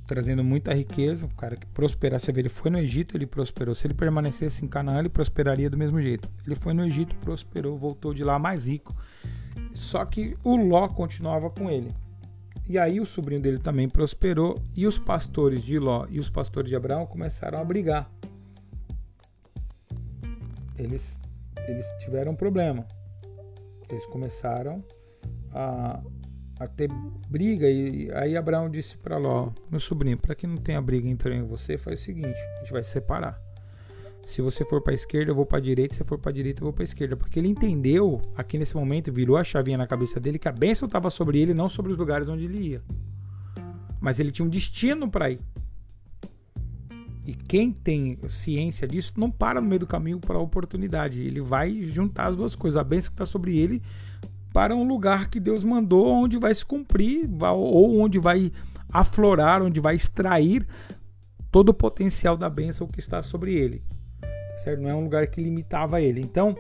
trazendo 0.07 0.41
muita 0.43 0.73
riqueza, 0.73 1.25
um 1.25 1.29
cara 1.29 1.57
que 1.57 1.67
prosperasse, 1.67 2.25
você 2.25 2.31
vê, 2.31 2.39
ele 2.39 2.49
foi 2.49 2.71
no 2.71 2.79
Egito, 2.79 3.17
ele 3.17 3.27
prosperou. 3.27 3.75
Se 3.75 3.85
ele 3.85 3.93
permanecesse 3.93 4.63
em 4.63 4.67
Canaã, 4.67 4.99
ele 4.99 5.09
prosperaria 5.09 5.69
do 5.69 5.77
mesmo 5.77 5.99
jeito. 6.01 6.29
Ele 6.45 6.55
foi 6.55 6.73
no 6.73 6.83
Egito, 6.85 7.13
prosperou, 7.17 7.77
voltou 7.77 8.13
de 8.13 8.23
lá 8.23 8.39
mais 8.39 8.65
rico. 8.65 8.95
Só 9.73 10.05
que 10.05 10.35
o 10.43 10.55
Ló 10.55 10.87
continuava 10.87 11.49
com 11.49 11.69
ele. 11.69 11.93
E 12.69 12.77
aí 12.77 12.99
o 12.99 13.05
sobrinho 13.05 13.41
dele 13.41 13.59
também 13.59 13.87
prosperou 13.87 14.61
e 14.75 14.85
os 14.85 14.97
pastores 14.97 15.63
de 15.63 15.79
Ló 15.79 16.05
e 16.09 16.19
os 16.19 16.29
pastores 16.29 16.69
de 16.69 16.75
Abraão 16.75 17.05
começaram 17.05 17.59
a 17.59 17.63
brigar. 17.63 18.11
Eles 20.77 21.17
eles 21.67 21.85
tiveram 21.99 22.33
um 22.33 22.35
problema. 22.35 22.85
Eles 23.89 24.05
começaram 24.07 24.83
a 25.53 26.01
a 26.59 26.67
ter 26.67 26.89
briga. 27.29 27.69
E 27.69 28.11
aí 28.13 28.35
Abraão 28.35 28.69
disse 28.69 28.97
para 28.97 29.17
Ló: 29.17 29.51
Meu 29.69 29.79
sobrinho, 29.79 30.17
para 30.17 30.35
que 30.35 30.47
não 30.47 30.57
tenha 30.57 30.81
briga 30.81 31.07
entre 31.07 31.35
eu 31.35 31.39
e 31.39 31.47
você, 31.47 31.77
faz 31.77 32.01
o 32.01 32.03
seguinte: 32.03 32.37
a 32.55 32.59
gente 32.59 32.71
vai 32.71 32.83
se 32.83 32.91
separar. 32.91 33.46
Se 34.27 34.41
você 34.41 34.65
for 34.65 34.81
para 34.81 34.91
a 34.91 34.95
esquerda, 34.95 35.31
eu 35.31 35.35
vou 35.35 35.45
para 35.45 35.57
a 35.57 35.61
direita. 35.61 35.95
Se 35.95 36.03
for 36.03 36.19
para 36.19 36.31
a 36.31 36.33
direita, 36.33 36.59
eu 36.59 36.65
vou 36.65 36.73
para 36.73 36.83
a 36.83 36.89
esquerda. 36.89 37.15
Porque 37.15 37.39
ele 37.39 37.47
entendeu, 37.47 38.21
aqui 38.35 38.57
nesse 38.57 38.75
momento, 38.75 39.09
virou 39.09 39.37
a 39.37 39.43
chavinha 39.43 39.77
na 39.77 39.87
cabeça 39.87 40.19
dele 40.19 40.37
que 40.37 40.49
a 40.49 40.51
bênção 40.51 40.85
estava 40.85 41.09
sobre 41.09 41.39
ele, 41.39 41.53
não 41.53 41.69
sobre 41.69 41.93
os 41.93 41.97
lugares 41.97 42.27
onde 42.27 42.43
ele 42.43 42.57
ia. 42.57 42.83
Mas 44.01 44.19
ele 44.19 44.29
tinha 44.29 44.45
um 44.45 44.49
destino 44.49 45.09
para 45.09 45.31
ir. 45.31 45.39
E 47.25 47.33
quem 47.33 47.71
tem 47.71 48.19
ciência 48.27 48.85
disso 48.85 49.13
não 49.15 49.31
para 49.31 49.61
no 49.61 49.67
meio 49.67 49.79
do 49.79 49.87
caminho 49.87 50.19
para 50.19 50.35
a 50.35 50.41
oportunidade. 50.41 51.21
Ele 51.21 51.39
vai 51.39 51.81
juntar 51.83 52.27
as 52.27 52.35
duas 52.35 52.53
coisas. 52.53 52.75
A 52.75 52.83
bênção 52.83 53.11
que 53.11 53.13
está 53.13 53.25
sobre 53.25 53.57
ele 53.57 53.81
para 54.51 54.75
um 54.75 54.85
lugar 54.85 55.29
que 55.29 55.39
Deus 55.39 55.63
mandou, 55.63 56.05
onde 56.05 56.37
vai 56.37 56.53
se 56.53 56.65
cumprir, 56.65 57.29
ou 57.41 58.01
onde 58.01 58.19
vai 58.19 58.51
aflorar, 58.89 59.61
onde 59.61 59.79
vai 59.79 59.95
extrair 59.95 60.67
todo 61.49 61.69
o 61.69 61.73
potencial 61.73 62.35
da 62.35 62.49
bênção 62.49 62.87
que 62.87 62.99
está 62.99 63.21
sobre 63.21 63.53
ele. 63.53 63.81
Certo? 64.63 64.81
Não 64.81 64.89
é 64.89 64.95
um 64.95 65.03
lugar 65.03 65.27
que 65.27 65.41
limitava 65.41 66.01
ele. 66.01 66.21
Então, 66.21 66.55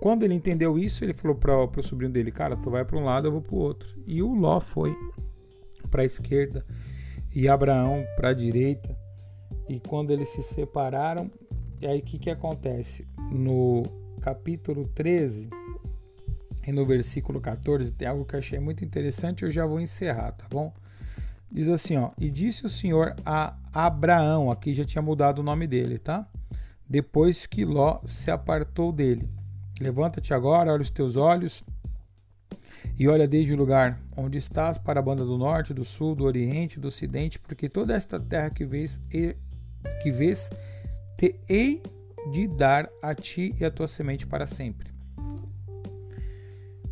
quando 0.00 0.24
ele 0.24 0.34
entendeu 0.34 0.78
isso, 0.78 1.04
ele 1.04 1.12
falou 1.12 1.36
para 1.36 1.54
o 1.54 1.82
sobrinho 1.82 2.12
dele: 2.12 2.32
Cara, 2.32 2.56
tu 2.56 2.70
vai 2.70 2.84
para 2.84 2.98
um 2.98 3.04
lado, 3.04 3.28
eu 3.28 3.32
vou 3.32 3.42
para 3.42 3.54
o 3.54 3.58
outro. 3.58 3.88
E 4.06 4.22
o 4.22 4.34
Ló 4.34 4.60
foi 4.60 4.96
para 5.90 6.02
a 6.02 6.06
esquerda 6.06 6.64
e 7.34 7.48
Abraão 7.48 8.04
para 8.16 8.30
a 8.30 8.34
direita. 8.34 8.96
E 9.68 9.80
quando 9.80 10.10
eles 10.10 10.28
se 10.30 10.42
separaram, 10.42 11.30
e 11.80 11.86
aí 11.86 12.00
o 12.00 12.02
que, 12.02 12.18
que 12.18 12.30
acontece? 12.30 13.06
No 13.30 13.82
capítulo 14.20 14.88
13 14.88 15.48
e 16.66 16.72
no 16.72 16.84
versículo 16.86 17.40
14 17.40 17.92
tem 17.92 18.06
algo 18.06 18.24
que 18.24 18.34
eu 18.34 18.38
achei 18.38 18.58
muito 18.58 18.84
interessante, 18.84 19.42
eu 19.42 19.50
já 19.50 19.66
vou 19.66 19.80
encerrar, 19.80 20.32
tá 20.32 20.46
bom? 20.50 20.72
Diz 21.50 21.68
assim, 21.68 21.96
ó: 21.96 22.10
"E 22.18 22.30
disse 22.30 22.64
o 22.64 22.68
Senhor 22.68 23.14
a 23.24 23.56
Abraão, 23.72 24.50
aqui 24.50 24.74
já 24.74 24.84
tinha 24.84 25.02
mudado 25.02 25.40
o 25.40 25.42
nome 25.42 25.66
dele, 25.66 25.98
tá? 25.98 26.26
Depois 26.92 27.46
que 27.46 27.64
Ló 27.64 28.02
se 28.04 28.30
apartou 28.30 28.92
dele. 28.92 29.26
Levanta-te 29.80 30.34
agora, 30.34 30.70
olha 30.70 30.82
os 30.82 30.90
teus 30.90 31.16
olhos 31.16 31.64
e 32.98 33.08
olha 33.08 33.26
desde 33.26 33.54
o 33.54 33.56
lugar 33.56 33.98
onde 34.14 34.36
estás 34.36 34.76
para 34.76 35.00
a 35.00 35.02
banda 35.02 35.24
do 35.24 35.38
norte, 35.38 35.72
do 35.72 35.86
sul, 35.86 36.14
do 36.14 36.24
oriente, 36.24 36.78
do 36.78 36.88
ocidente, 36.88 37.38
porque 37.38 37.66
toda 37.66 37.94
esta 37.94 38.20
terra 38.20 38.50
que 38.50 38.66
vês, 38.66 39.00
que 39.08 40.10
vês 40.10 40.50
te 41.16 41.34
hei 41.48 41.82
de 42.30 42.46
dar 42.46 42.90
a 43.00 43.14
ti 43.14 43.56
e 43.58 43.64
a 43.64 43.70
tua 43.70 43.88
semente 43.88 44.26
para 44.26 44.46
sempre. 44.46 44.92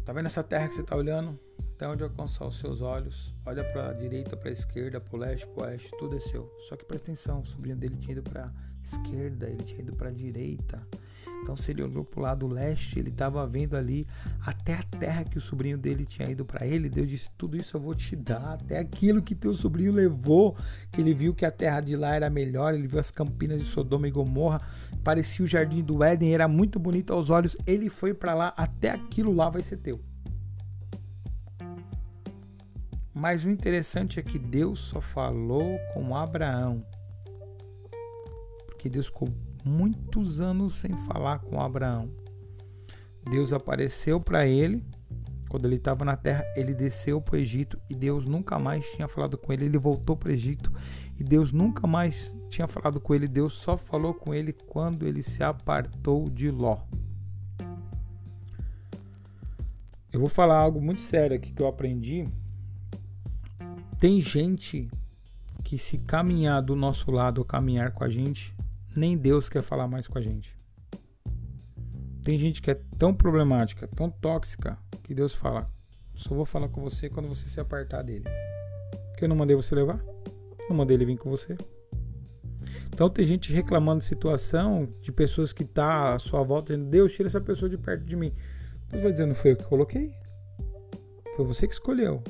Tá 0.07 0.15
vendo 0.15 0.29
essa 0.29 0.43
terra 0.43 0.67
que 0.67 0.77
você 0.77 0.81
está 0.81 0.97
olhando? 0.97 1.39
Até 1.75 1.87
onde 1.87 2.03
alcançar 2.03 2.47
os 2.47 2.59
seus 2.59 2.81
olhos. 2.81 3.35
Olha 3.45 3.63
para 3.71 3.91
a 3.91 3.93
direita, 3.93 4.35
para 4.35 4.49
a 4.49 4.53
esquerda, 4.53 4.99
para 4.99 5.15
o 5.15 5.19
leste, 5.19 5.47
para 5.49 5.67
o 5.67 5.67
oeste, 5.69 5.91
tudo 5.99 6.17
é 6.17 6.21
seu. 6.21 6.51
Só 6.71 6.75
que 6.75 6.87
presta 6.87 7.11
atenção, 7.11 7.41
o 7.41 7.45
sobrinho 7.45 7.77
dele 7.77 7.97
tinha 7.97 8.13
ido 8.13 8.23
para 8.23 8.51
esquerda, 8.83 9.49
ele 9.49 9.63
tinha 9.65 9.81
ido 9.81 9.95
para 9.95 10.09
a 10.09 10.13
direita. 10.13 10.81
Então, 11.43 11.57
se 11.57 11.71
ele 11.71 11.83
olhou 11.83 12.05
para 12.05 12.21
o 12.21 12.23
lado 12.23 12.47
leste, 12.47 12.99
ele 12.99 13.09
estava 13.09 13.47
vendo 13.47 13.75
ali 13.77 14.07
até 14.45 14.75
a 14.75 14.83
terra 14.83 15.25
que 15.25 15.39
o 15.39 15.41
sobrinho 15.41 15.79
dele 15.79 16.05
tinha 16.05 16.31
ido 16.31 16.45
para 16.45 16.67
ele. 16.67 16.89
Deus 16.89 17.09
disse: 17.09 17.31
Tudo 17.37 17.57
isso 17.57 17.77
eu 17.77 17.81
vou 17.81 17.95
te 17.95 18.15
dar, 18.15 18.55
até 18.55 18.79
aquilo 18.79 19.23
que 19.23 19.35
teu 19.35 19.55
sobrinho 19.55 19.93
levou. 19.93 20.57
Que 20.93 21.01
ele 21.01 21.15
viu 21.15 21.35
que 21.35 21.47
a 21.47 21.51
terra 21.51 21.81
de 21.81 21.97
lá 21.97 22.15
era 22.15 22.29
melhor, 22.29 22.75
ele 22.75 22.87
viu 22.87 23.01
as 23.01 23.11
campinas 23.11 23.61
de 23.61 23.67
Sodoma 23.67 24.07
e 24.07 24.11
Gomorra, 24.11 24.61
parecia 25.03 25.45
o 25.45 25.49
jardim 25.49 25.83
do 25.83 26.05
Éden, 26.05 26.35
era 26.35 26.47
muito 26.47 26.79
bonito 26.79 27.13
aos 27.13 27.31
olhos. 27.31 27.57
Ele 27.67 27.89
foi 27.89 28.13
para 28.13 28.35
lá, 28.35 28.55
até 28.57 28.91
aquilo 28.91 29.33
lá 29.33 29.49
vai 29.49 29.63
ser 29.63 29.79
teu. 29.79 30.01
Mas 33.15 33.45
o 33.45 33.51
interessante 33.51 34.21
é 34.21 34.23
que 34.23 34.39
Deus 34.39 34.79
só 34.79 35.01
falou 35.01 35.79
com 35.93 36.15
Abraão. 36.15 36.85
Porque 38.81 38.89
Deus 38.89 39.09
ficou 39.09 39.29
muitos 39.63 40.41
anos 40.41 40.77
sem 40.77 40.97
falar 41.05 41.41
com 41.41 41.61
Abraão. 41.61 42.11
Deus 43.31 43.53
apareceu 43.53 44.19
para 44.19 44.47
ele 44.47 44.83
quando 45.51 45.67
ele 45.67 45.77
estava 45.77 46.03
na 46.03 46.17
terra, 46.17 46.47
ele 46.57 46.73
desceu 46.73 47.21
para 47.21 47.35
o 47.35 47.39
Egito 47.39 47.79
e 47.91 47.95
Deus 47.95 48.25
nunca 48.25 48.59
mais 48.59 48.87
tinha 48.93 49.07
falado 49.07 49.37
com 49.37 49.53
ele. 49.53 49.67
Ele 49.67 49.77
voltou 49.77 50.17
para 50.17 50.31
o 50.31 50.33
Egito 50.33 50.73
e 51.19 51.23
Deus 51.23 51.53
nunca 51.53 51.87
mais 51.87 52.35
tinha 52.49 52.67
falado 52.67 52.99
com 52.99 53.15
ele. 53.15 53.29
Deus 53.29 53.53
só 53.53 53.77
falou 53.77 54.15
com 54.15 54.33
ele 54.33 54.55
quando 54.55 55.07
ele 55.07 55.23
se 55.23 55.43
apartou 55.43 56.31
de 56.31 56.51
Ló. 56.51 56.79
Eu 60.11 60.21
vou 60.21 60.31
falar 60.31 60.57
algo 60.57 60.81
muito 60.81 61.03
sério 61.03 61.37
aqui 61.37 61.53
que 61.53 61.61
eu 61.61 61.69
aprendi. 61.69 62.27
Tem 63.99 64.23
gente 64.23 64.89
que 65.63 65.77
se 65.77 65.99
caminhar 65.99 66.63
do 66.63 66.75
nosso 66.75 67.11
lado 67.11 67.45
caminhar 67.45 67.93
com 67.93 68.03
a 68.03 68.09
gente, 68.09 68.55
nem 68.95 69.17
Deus 69.17 69.49
quer 69.49 69.63
falar 69.63 69.87
mais 69.87 70.07
com 70.07 70.19
a 70.19 70.21
gente. 70.21 70.57
Tem 72.23 72.39
gente 72.39 72.61
que 72.61 72.71
é 72.71 72.81
tão 72.99 73.15
problemática, 73.15 73.89
tão 73.89 74.11
tóxica, 74.11 74.79
que 75.03 75.15
Deus 75.15 75.35
fala: 75.35 75.67
só 76.15 76.35
vou 76.35 76.45
falar 76.45 76.69
com 76.69 76.81
você 76.83 77.09
quando 77.09 77.29
você 77.29 77.49
se 77.49 77.59
apartar 77.59 78.03
dele. 78.03 78.25
Que 79.17 79.25
eu 79.25 79.29
não 79.29 79.37
mandei 79.37 79.57
você 79.57 79.75
levar? 79.75 80.03
Não 80.69 80.77
mandei 80.77 80.97
ele 80.97 81.05
vir 81.05 81.17
com 81.17 81.31
você. 81.31 81.57
Então 82.89 83.09
tem 83.09 83.27
gente 83.27 83.53
reclamando 83.53 84.01
de 84.01 84.05
situação 84.05 84.93
de 85.01 85.11
pessoas 85.11 85.53
que 85.53 85.65
tá 85.65 86.15
à 86.15 86.19
sua 86.19 86.43
volta 86.43 86.75
dizendo: 86.75 86.91
Deus, 86.91 87.13
tira 87.13 87.29
essa 87.29 87.41
pessoa 87.41 87.69
de 87.69 87.79
perto 87.79 88.05
de 88.05 88.15
mim. 88.15 88.35
Deus 88.91 89.03
vai 89.03 89.13
dizendo: 89.13 89.35
Foi 89.35 89.53
eu 89.53 89.57
que 89.57 89.65
coloquei. 89.65 90.13
Foi 91.37 91.45
você 91.47 91.67
que 91.67 91.73
escolheu. 91.73 92.23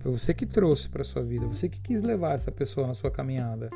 Foi 0.00 0.12
você 0.12 0.34
que 0.34 0.44
trouxe 0.44 0.88
para 0.88 1.02
sua 1.02 1.22
vida. 1.22 1.46
Você 1.46 1.68
que 1.68 1.80
quis 1.80 2.02
levar 2.02 2.34
essa 2.34 2.52
pessoa 2.52 2.86
na 2.86 2.94
sua 2.94 3.10
caminhada. 3.10 3.70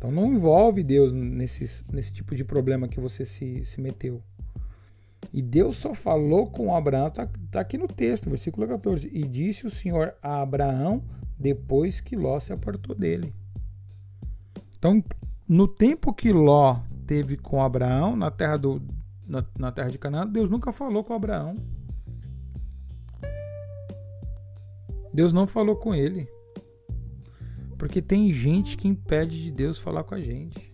Então 0.00 0.10
não 0.10 0.32
envolve 0.32 0.82
Deus 0.82 1.12
nesse, 1.12 1.84
nesse 1.92 2.10
tipo 2.10 2.34
de 2.34 2.42
problema 2.42 2.88
que 2.88 2.98
você 2.98 3.26
se, 3.26 3.66
se 3.66 3.78
meteu. 3.82 4.22
E 5.30 5.42
Deus 5.42 5.76
só 5.76 5.92
falou 5.92 6.46
com 6.46 6.74
Abraão, 6.74 7.08
está 7.08 7.28
tá 7.50 7.60
aqui 7.60 7.76
no 7.76 7.86
texto, 7.86 8.30
versículo 8.30 8.66
14. 8.66 9.10
E 9.12 9.22
disse 9.22 9.66
o 9.66 9.70
Senhor 9.70 10.14
a 10.22 10.40
Abraão 10.40 11.04
depois 11.38 12.00
que 12.00 12.16
Ló 12.16 12.40
se 12.40 12.50
apartou 12.50 12.96
dele. 12.96 13.34
Então, 14.78 15.04
no 15.46 15.68
tempo 15.68 16.14
que 16.14 16.32
Ló 16.32 16.80
teve 17.06 17.36
com 17.36 17.62
Abraão 17.62 18.16
na 18.16 18.30
terra, 18.30 18.56
do, 18.56 18.80
na, 19.26 19.44
na 19.58 19.70
terra 19.70 19.90
de 19.90 19.98
Canaã, 19.98 20.26
Deus 20.26 20.48
nunca 20.48 20.72
falou 20.72 21.04
com 21.04 21.12
Abraão. 21.12 21.56
Deus 25.12 25.30
não 25.30 25.46
falou 25.46 25.76
com 25.76 25.94
ele. 25.94 26.26
Porque 27.80 28.02
tem 28.02 28.30
gente 28.30 28.76
que 28.76 28.86
impede 28.86 29.42
de 29.42 29.50
Deus 29.50 29.78
falar 29.78 30.04
com 30.04 30.14
a 30.14 30.20
gente. 30.20 30.70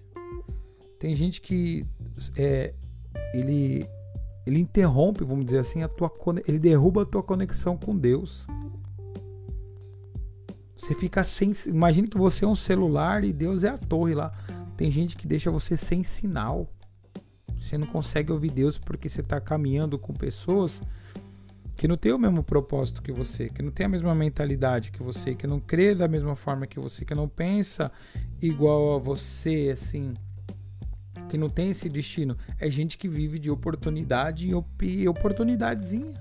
Tem 0.99 1.15
gente 1.15 1.41
que 1.41 1.87
é, 2.37 2.75
ele, 3.33 3.89
ele 4.45 4.59
interrompe, 4.59 5.23
vamos 5.23 5.45
dizer 5.47 5.61
assim, 5.61 5.85
a 5.85 5.89
tua, 5.89 6.11
ele 6.49 6.59
derruba 6.59 7.03
a 7.03 7.07
tua 7.07 7.23
conexão 7.23 7.77
com 7.77 7.97
Deus. 7.97 8.45
Você 10.77 10.97
fica 10.97 11.23
sem. 11.23 11.53
Imagine 11.67 12.09
que 12.09 12.19
você 12.19 12.45
é 12.45 12.49
um 12.49 12.57
celular 12.57 13.23
e 13.23 13.33
Deus 13.33 13.63
é 13.63 13.69
a 13.69 13.79
torre 13.79 14.13
lá. 14.13 14.33
Tem 14.77 14.91
gente 14.91 15.17
que 15.17 15.29
deixa 15.29 15.49
você 15.49 15.77
sem 15.77 16.03
sinal. 16.03 16.69
Você 17.63 17.79
não 17.79 17.87
consegue 17.87 18.33
ouvir 18.33 18.51
Deus 18.51 18.79
porque 18.79 19.09
você 19.09 19.21
está 19.21 19.41
caminhando 19.41 19.97
com 19.97 20.13
pessoas 20.13 20.81
que 21.77 21.87
não 21.87 21.97
tem 21.97 22.12
o 22.12 22.18
mesmo 22.18 22.43
propósito 22.43 23.03
que 23.03 23.12
você, 23.12 23.49
que 23.51 23.62
não 23.62 23.70
tem 23.70 23.85
a 23.85 23.89
mesma 23.89 24.14
mentalidade 24.14 24.91
que 24.91 25.03
você, 25.03 25.35
que 25.35 25.47
não 25.47 25.61
crê 25.61 25.95
da 25.95 26.09
mesma 26.09 26.35
forma 26.35 26.66
que 26.66 26.81
você, 26.81 27.05
que 27.05 27.14
não 27.14 27.29
pensa 27.29 27.93
igual 28.41 28.95
a 28.95 28.99
você, 28.99 29.70
assim, 29.72 30.14
que 31.29 31.37
não 31.37 31.51
tem 31.51 31.70
esse 31.70 31.89
destino. 31.89 32.37
É 32.59 32.70
gente 32.70 32.97
que 32.97 33.07
vive 33.07 33.39
de 33.39 33.51
oportunidade 33.51 34.49
e 34.49 35.09
oportunidadezinha. 35.09 36.14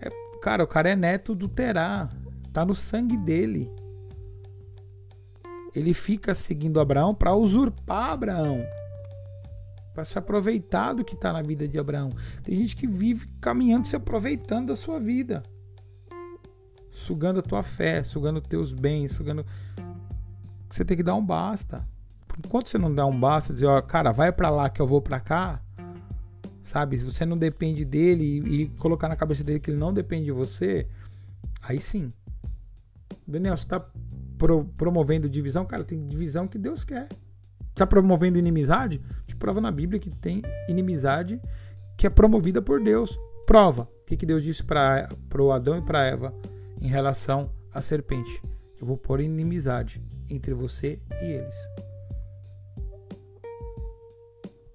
É, 0.00 0.08
cara, 0.40 0.62
o 0.62 0.68
cara 0.68 0.90
é 0.90 0.96
neto 0.96 1.34
do 1.34 1.48
Terá, 1.48 2.08
tá 2.52 2.64
no 2.64 2.76
sangue 2.76 3.16
dele. 3.16 3.68
Ele 5.74 5.92
fica 5.92 6.32
seguindo 6.32 6.80
Abraão 6.80 7.12
para 7.12 7.34
usurpar 7.34 8.10
Abraão 8.10 8.64
para 9.98 10.04
se 10.04 10.16
aproveitar 10.16 10.92
do 10.92 11.04
que 11.04 11.14
está 11.14 11.32
na 11.32 11.42
vida 11.42 11.66
de 11.66 11.76
Abraão. 11.76 12.10
Tem 12.44 12.54
gente 12.54 12.76
que 12.76 12.86
vive 12.86 13.26
caminhando, 13.40 13.88
se 13.88 13.96
aproveitando 13.96 14.68
da 14.68 14.76
sua 14.76 15.00
vida, 15.00 15.42
sugando 16.92 17.40
a 17.40 17.42
tua 17.42 17.64
fé, 17.64 18.00
sugando 18.04 18.40
teus 18.40 18.72
bens, 18.72 19.10
sugando. 19.10 19.44
Você 20.70 20.84
tem 20.84 20.96
que 20.96 21.02
dar 21.02 21.16
um 21.16 21.24
basta. 21.24 21.84
Enquanto 22.38 22.70
você 22.70 22.78
não 22.78 22.94
dá 22.94 23.04
um 23.06 23.18
basta, 23.18 23.52
dizer, 23.52 23.66
ó, 23.66 23.82
cara, 23.82 24.12
vai 24.12 24.30
para 24.30 24.48
lá 24.50 24.70
que 24.70 24.80
eu 24.80 24.86
vou 24.86 25.02
para 25.02 25.18
cá, 25.18 25.60
sabe? 26.62 26.96
Se 26.96 27.04
você 27.04 27.26
não 27.26 27.36
depende 27.36 27.84
dele 27.84 28.22
e, 28.24 28.62
e, 28.62 28.68
colocar 28.76 29.08
na 29.08 29.16
cabeça 29.16 29.42
dele 29.42 29.58
que 29.58 29.72
ele 29.72 29.78
não 29.78 29.92
depende 29.92 30.26
de 30.26 30.32
você, 30.32 30.86
aí 31.60 31.80
sim. 31.80 32.12
Daniel, 33.26 33.56
você 33.56 33.64
está 33.64 33.84
pro, 34.38 34.64
promovendo 34.64 35.28
divisão? 35.28 35.66
Cara, 35.66 35.82
tem 35.82 36.06
divisão 36.06 36.46
que 36.46 36.56
Deus 36.56 36.84
quer. 36.84 37.08
Está 37.78 37.86
promovendo 37.86 38.38
inimizade? 38.38 39.00
Prova 39.38 39.60
na 39.60 39.70
Bíblia 39.70 40.00
que 40.00 40.10
tem 40.10 40.42
inimizade 40.68 41.40
que 41.96 42.06
é 42.06 42.10
promovida 42.10 42.60
por 42.60 42.82
Deus. 42.82 43.18
Prova. 43.46 43.82
O 44.02 44.04
que, 44.06 44.16
que 44.16 44.26
Deus 44.26 44.42
disse 44.42 44.62
para 44.64 45.08
o 45.38 45.52
Adão 45.52 45.78
e 45.78 45.82
para 45.82 46.04
Eva 46.04 46.34
em 46.80 46.88
relação 46.88 47.50
à 47.72 47.80
serpente? 47.80 48.42
Eu 48.80 48.86
vou 48.86 48.96
pôr 48.96 49.20
inimizade 49.20 50.02
entre 50.28 50.54
você 50.54 51.00
e 51.22 51.24
eles. 51.24 51.56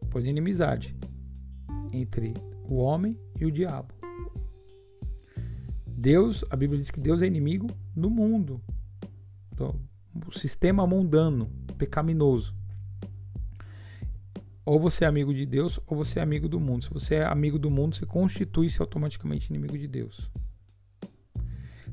Pôs 0.09 0.26
inimizade 0.26 0.95
entre 1.91 2.34
o 2.68 2.76
homem 2.76 3.20
e 3.39 3.45
o 3.45 3.51
diabo. 3.51 3.93
Deus, 5.88 6.43
a 6.49 6.55
Bíblia 6.55 6.80
diz 6.80 6.91
que 6.91 6.99
Deus 6.99 7.22
é 7.22 7.26
inimigo 7.26 7.68
do 7.95 8.09
mundo, 8.09 8.61
do 10.14 10.38
sistema 10.38 10.86
mundano, 10.86 11.49
pecaminoso 11.78 12.53
ou 14.66 14.80
você 14.80 15.03
é 15.03 15.07
amigo 15.07 15.34
de 15.34 15.45
Deus 15.45 15.80
ou 15.88 15.97
você 15.97 16.20
é 16.20 16.22
amigo 16.22 16.47
do 16.47 16.59
mundo. 16.59 16.86
Se 16.86 16.89
você 16.89 17.16
é 17.16 17.26
amigo 17.26 17.59
do 17.59 17.70
mundo, 17.70 17.95
você 17.95 18.05
constitui-se 18.05 18.82
automaticamente 18.82 19.49
inimigo 19.49 19.78
de 19.78 19.88
Deus. 19.88 20.30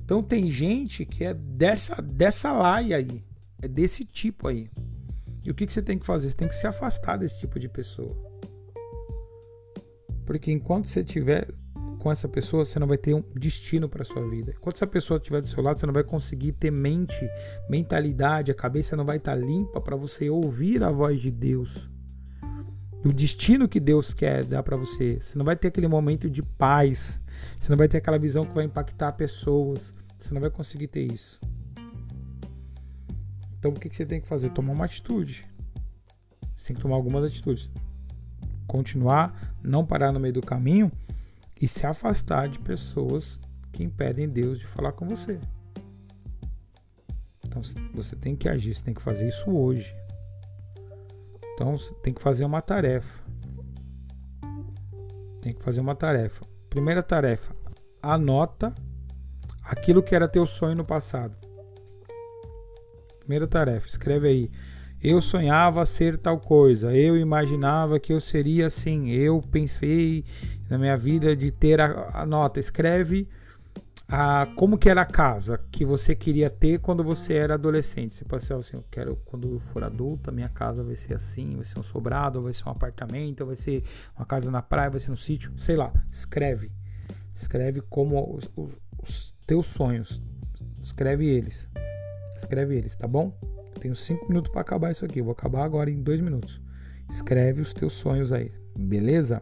Então 0.05 0.23
tem 0.23 0.51
gente 0.51 1.05
que 1.05 1.25
é 1.25 1.35
dessa, 1.35 2.01
dessa 2.01 2.53
laia 2.53 2.97
aí, 2.97 3.25
é 3.61 3.69
desse 3.69 4.05
tipo 4.05 4.49
aí. 4.49 4.71
E 5.43 5.51
o 5.51 5.55
que, 5.55 5.67
que 5.67 5.73
você 5.73 5.83
tem 5.83 5.99
que 5.99 6.07
fazer? 6.07 6.31
Você 6.31 6.37
tem 6.37 6.49
que 6.49 6.55
se 6.55 6.67
afastar 6.67 7.17
desse 7.17 7.39
tipo 7.39 7.59
de 7.59 7.69
pessoa. 7.69 8.17
Porque 10.27 10.53
enquanto 10.53 10.87
você 10.87 11.01
estiver 11.01 11.49
com 11.99 12.11
essa 12.11 12.29
pessoa, 12.29 12.65
você 12.65 12.79
não 12.79 12.87
vai 12.87 12.97
ter 12.97 13.15
um 13.15 13.23
destino 13.35 13.89
para 13.89 14.05
sua 14.05 14.27
vida. 14.29 14.55
Enquanto 14.57 14.77
essa 14.77 14.87
pessoa 14.87 15.19
estiver 15.19 15.41
do 15.43 15.49
seu 15.49 15.63
lado, 15.63 15.79
você 15.79 15.87
não 15.87 15.93
vai 15.93 16.05
conseguir 16.05 16.53
ter 16.53 16.71
mente, 16.71 17.29
mentalidade, 17.69 18.51
a 18.51 18.55
cabeça 18.55 18.97
não 18.97 19.05
vai 19.05 19.17
estar 19.17 19.35
limpa 19.35 19.81
para 19.81 19.97
você 19.97 20.31
ouvir 20.31 20.83
a 20.83 20.91
voz 20.91 21.21
de 21.21 21.31
Deus 21.31 21.91
do 23.03 23.13
destino 23.13 23.69
que 23.69 23.81
Deus 23.81 24.13
quer 24.13 24.45
dar 24.45 24.63
para 24.63 24.77
você. 24.77 25.19
Você 25.21 25.39
não 25.39 25.45
vai 25.45 25.57
ter 25.57 25.69
aquele 25.69 25.89
momento 25.89 26.29
de 26.29 26.43
paz. 26.43 27.21
Você 27.59 27.71
não 27.71 27.77
vai 27.77 27.89
ter 27.89 27.99
aquela 27.99 28.19
visão 28.19 28.45
que 28.45 28.55
vai 28.55 28.65
impactar 28.65 29.13
pessoas. 29.13 29.95
Você 30.19 30.35
não 30.35 30.41
vai 30.41 30.51
conseguir 30.51 30.89
ter 30.89 31.11
isso. 31.13 31.39
Então 33.59 33.71
o 33.71 33.75
que 33.75 33.95
você 33.95 34.05
tem 34.05 34.21
que 34.21 34.29
fazer? 34.29 34.51
Tomar 34.51 34.73
uma 34.75 34.85
atitude. 34.85 35.45
Você 36.57 36.69
tem 36.69 36.77
que 36.77 36.83
tomar 36.83 36.97
algumas 36.97 37.25
atitudes. 37.25 37.71
Continuar, 38.67 39.57
não 39.63 39.85
parar 39.85 40.13
no 40.13 40.21
meio 40.21 40.35
do 40.35 40.43
caminho 40.43 40.93
e 41.61 41.67
se 41.67 41.87
afastar 41.87 42.49
de 42.49 42.59
pessoas 42.59 43.39
que 43.73 43.83
impedem 43.83 44.29
Deus 44.29 44.59
de 44.59 44.67
falar 44.67 44.93
com 44.93 45.07
você. 45.07 45.39
Então 47.45 47.63
você 47.93 48.15
tem 48.15 48.37
que 48.37 48.49
agir, 48.49 48.75
você 48.75 48.83
tem 48.85 48.95
que 48.95 49.03
fazer 49.03 49.29
isso 49.29 49.51
hoje. 49.51 49.95
Então 51.61 51.77
tem 52.03 52.15
que 52.15 52.23
fazer 52.23 52.47
uma 52.47 52.63
tarefa. 52.63 53.23
Tem 55.43 55.53
que 55.53 55.63
fazer 55.63 55.83
uma 55.83 55.95
tarefa. 55.95 56.43
Primeira 56.71 57.03
tarefa: 57.03 57.55
anota 58.03 58.73
aquilo 59.63 60.03
que 60.03 60.15
era 60.15 60.27
teu 60.27 60.47
sonho 60.47 60.75
no 60.75 60.87
passado. 60.87 61.37
Primeira 63.19 63.47
tarefa: 63.47 63.87
escreve 63.89 64.27
aí. 64.27 64.51
Eu 65.03 65.21
sonhava 65.21 65.85
ser 65.85 66.17
tal 66.17 66.41
coisa, 66.41 66.97
eu 66.97 67.17
imaginava 67.17 68.01
que 68.01 68.13
eu 68.13 68.21
seria 68.21 68.67
assim, 68.67 69.11
eu 69.11 69.43
pensei 69.51 70.25
na 70.69 70.79
minha 70.79 70.97
vida 70.97 71.37
de 71.37 71.51
ter 71.51 71.79
a, 71.79 72.23
a 72.23 72.27
nota. 72.27 72.59
Escreve 72.59 73.29
a, 74.11 74.47
como 74.57 74.77
que 74.77 74.91
era 74.91 75.03
a 75.03 75.07
casa 75.07 75.59
que 75.71 75.85
você 75.85 76.17
queria 76.17 76.51
ter 76.51 76.81
quando 76.81 77.05
você 77.05 77.35
era 77.35 77.55
adolescente. 77.55 78.15
Você 78.15 78.41
ser 78.41 78.55
assim, 78.55 78.77
eu 78.77 78.85
quero 78.91 79.17
quando 79.25 79.55
eu 79.55 79.61
for 79.73 79.85
adulta, 79.85 80.33
minha 80.33 80.49
casa 80.49 80.83
vai 80.83 80.97
ser 80.97 81.15
assim, 81.15 81.55
vai 81.55 81.65
ser 81.65 81.79
um 81.79 81.83
sobrado, 81.83 82.43
vai 82.43 82.53
ser 82.53 82.69
um 82.69 82.73
apartamento, 82.73 83.47
vai 83.47 83.57
ser 83.57 83.85
uma 84.17 84.27
casa 84.27 84.51
na 84.51 84.61
praia, 84.61 84.91
vai 84.91 84.99
ser 84.99 85.13
um 85.13 85.17
sítio, 85.17 85.53
sei 85.59 85.77
lá. 85.77 85.93
Escreve, 86.11 86.73
escreve 87.33 87.81
como 87.83 88.35
os, 88.35 88.51
os, 88.57 88.71
os 89.01 89.35
teus 89.47 89.67
sonhos, 89.67 90.21
escreve 90.83 91.27
eles, 91.27 91.69
escreve 92.37 92.77
eles, 92.77 92.97
tá 92.97 93.07
bom? 93.07 93.33
tenho 93.81 93.97
cinco 93.97 94.29
minutos 94.29 94.53
para 94.53 94.61
acabar 94.61 94.91
isso 94.91 95.05
aqui. 95.05 95.23
vou 95.23 95.33
acabar 95.33 95.65
agora 95.65 95.91
em 95.91 96.03
dois 96.03 96.21
minutos. 96.21 96.61
Escreve 97.09 97.63
os 97.63 97.73
teus 97.73 97.95
sonhos 97.95 98.33
aí, 98.33 98.53
beleza? 98.77 99.41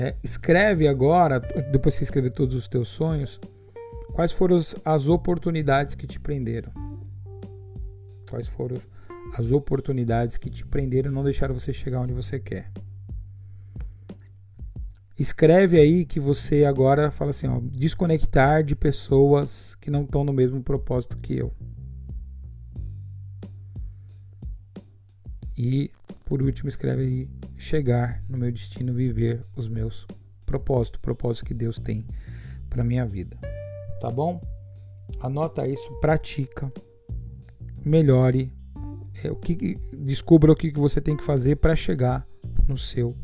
É, 0.00 0.16
escreve 0.24 0.88
agora, 0.88 1.38
depois 1.70 1.98
que 1.98 2.04
escrever 2.04 2.30
todos 2.30 2.54
os 2.54 2.66
teus 2.66 2.88
sonhos, 2.88 3.38
quais 4.14 4.32
foram 4.32 4.58
as 4.82 5.06
oportunidades 5.06 5.94
que 5.94 6.06
te 6.06 6.18
prenderam? 6.18 6.72
Quais 8.30 8.48
foram 8.48 8.78
as 9.36 9.52
oportunidades 9.52 10.38
que 10.38 10.48
te 10.48 10.64
prenderam 10.64 11.10
e 11.10 11.14
não 11.14 11.22
deixaram 11.22 11.54
você 11.54 11.70
chegar 11.70 12.00
onde 12.00 12.14
você 12.14 12.40
quer? 12.40 12.70
Escreve 15.18 15.78
aí 15.78 16.06
que 16.06 16.18
você 16.18 16.64
agora 16.64 17.10
fala 17.10 17.32
assim, 17.32 17.46
ó, 17.46 17.60
desconectar 17.60 18.64
de 18.64 18.74
pessoas 18.74 19.74
que 19.82 19.90
não 19.90 20.04
estão 20.04 20.24
no 20.24 20.32
mesmo 20.32 20.62
propósito 20.62 21.18
que 21.18 21.36
eu. 21.36 21.52
E 25.62 25.90
por 26.24 26.40
último, 26.40 26.70
escreve 26.70 27.02
aí 27.02 27.28
chegar 27.58 28.22
no 28.26 28.38
meu 28.38 28.50
destino, 28.50 28.94
viver 28.94 29.44
os 29.54 29.68
meus 29.68 30.06
propósitos, 30.46 30.98
propósitos 31.02 31.46
que 31.46 31.52
Deus 31.52 31.78
tem 31.78 32.06
para 32.70 32.82
minha 32.82 33.04
vida. 33.04 33.36
Tá 34.00 34.08
bom? 34.08 34.40
Anota 35.20 35.68
isso, 35.68 35.92
pratica, 36.00 36.72
melhore, 37.84 38.50
é, 39.22 39.30
o 39.30 39.36
que 39.36 39.76
descubra 39.92 40.50
o 40.50 40.56
que 40.56 40.70
você 40.70 40.98
tem 40.98 41.14
que 41.14 41.22
fazer 41.22 41.56
para 41.56 41.76
chegar 41.76 42.26
no 42.66 42.78
seu 42.78 43.14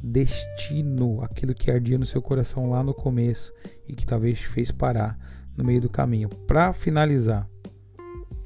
destino, 0.00 1.20
aquilo 1.20 1.52
que 1.52 1.68
ardia 1.68 1.98
no 1.98 2.06
seu 2.06 2.22
coração 2.22 2.70
lá 2.70 2.80
no 2.84 2.94
começo 2.94 3.52
e 3.88 3.96
que 3.96 4.06
talvez 4.06 4.38
te 4.38 4.46
fez 4.46 4.70
parar 4.70 5.18
no 5.56 5.64
meio 5.64 5.80
do 5.80 5.90
caminho. 5.90 6.28
Para 6.28 6.72
finalizar, 6.72 7.48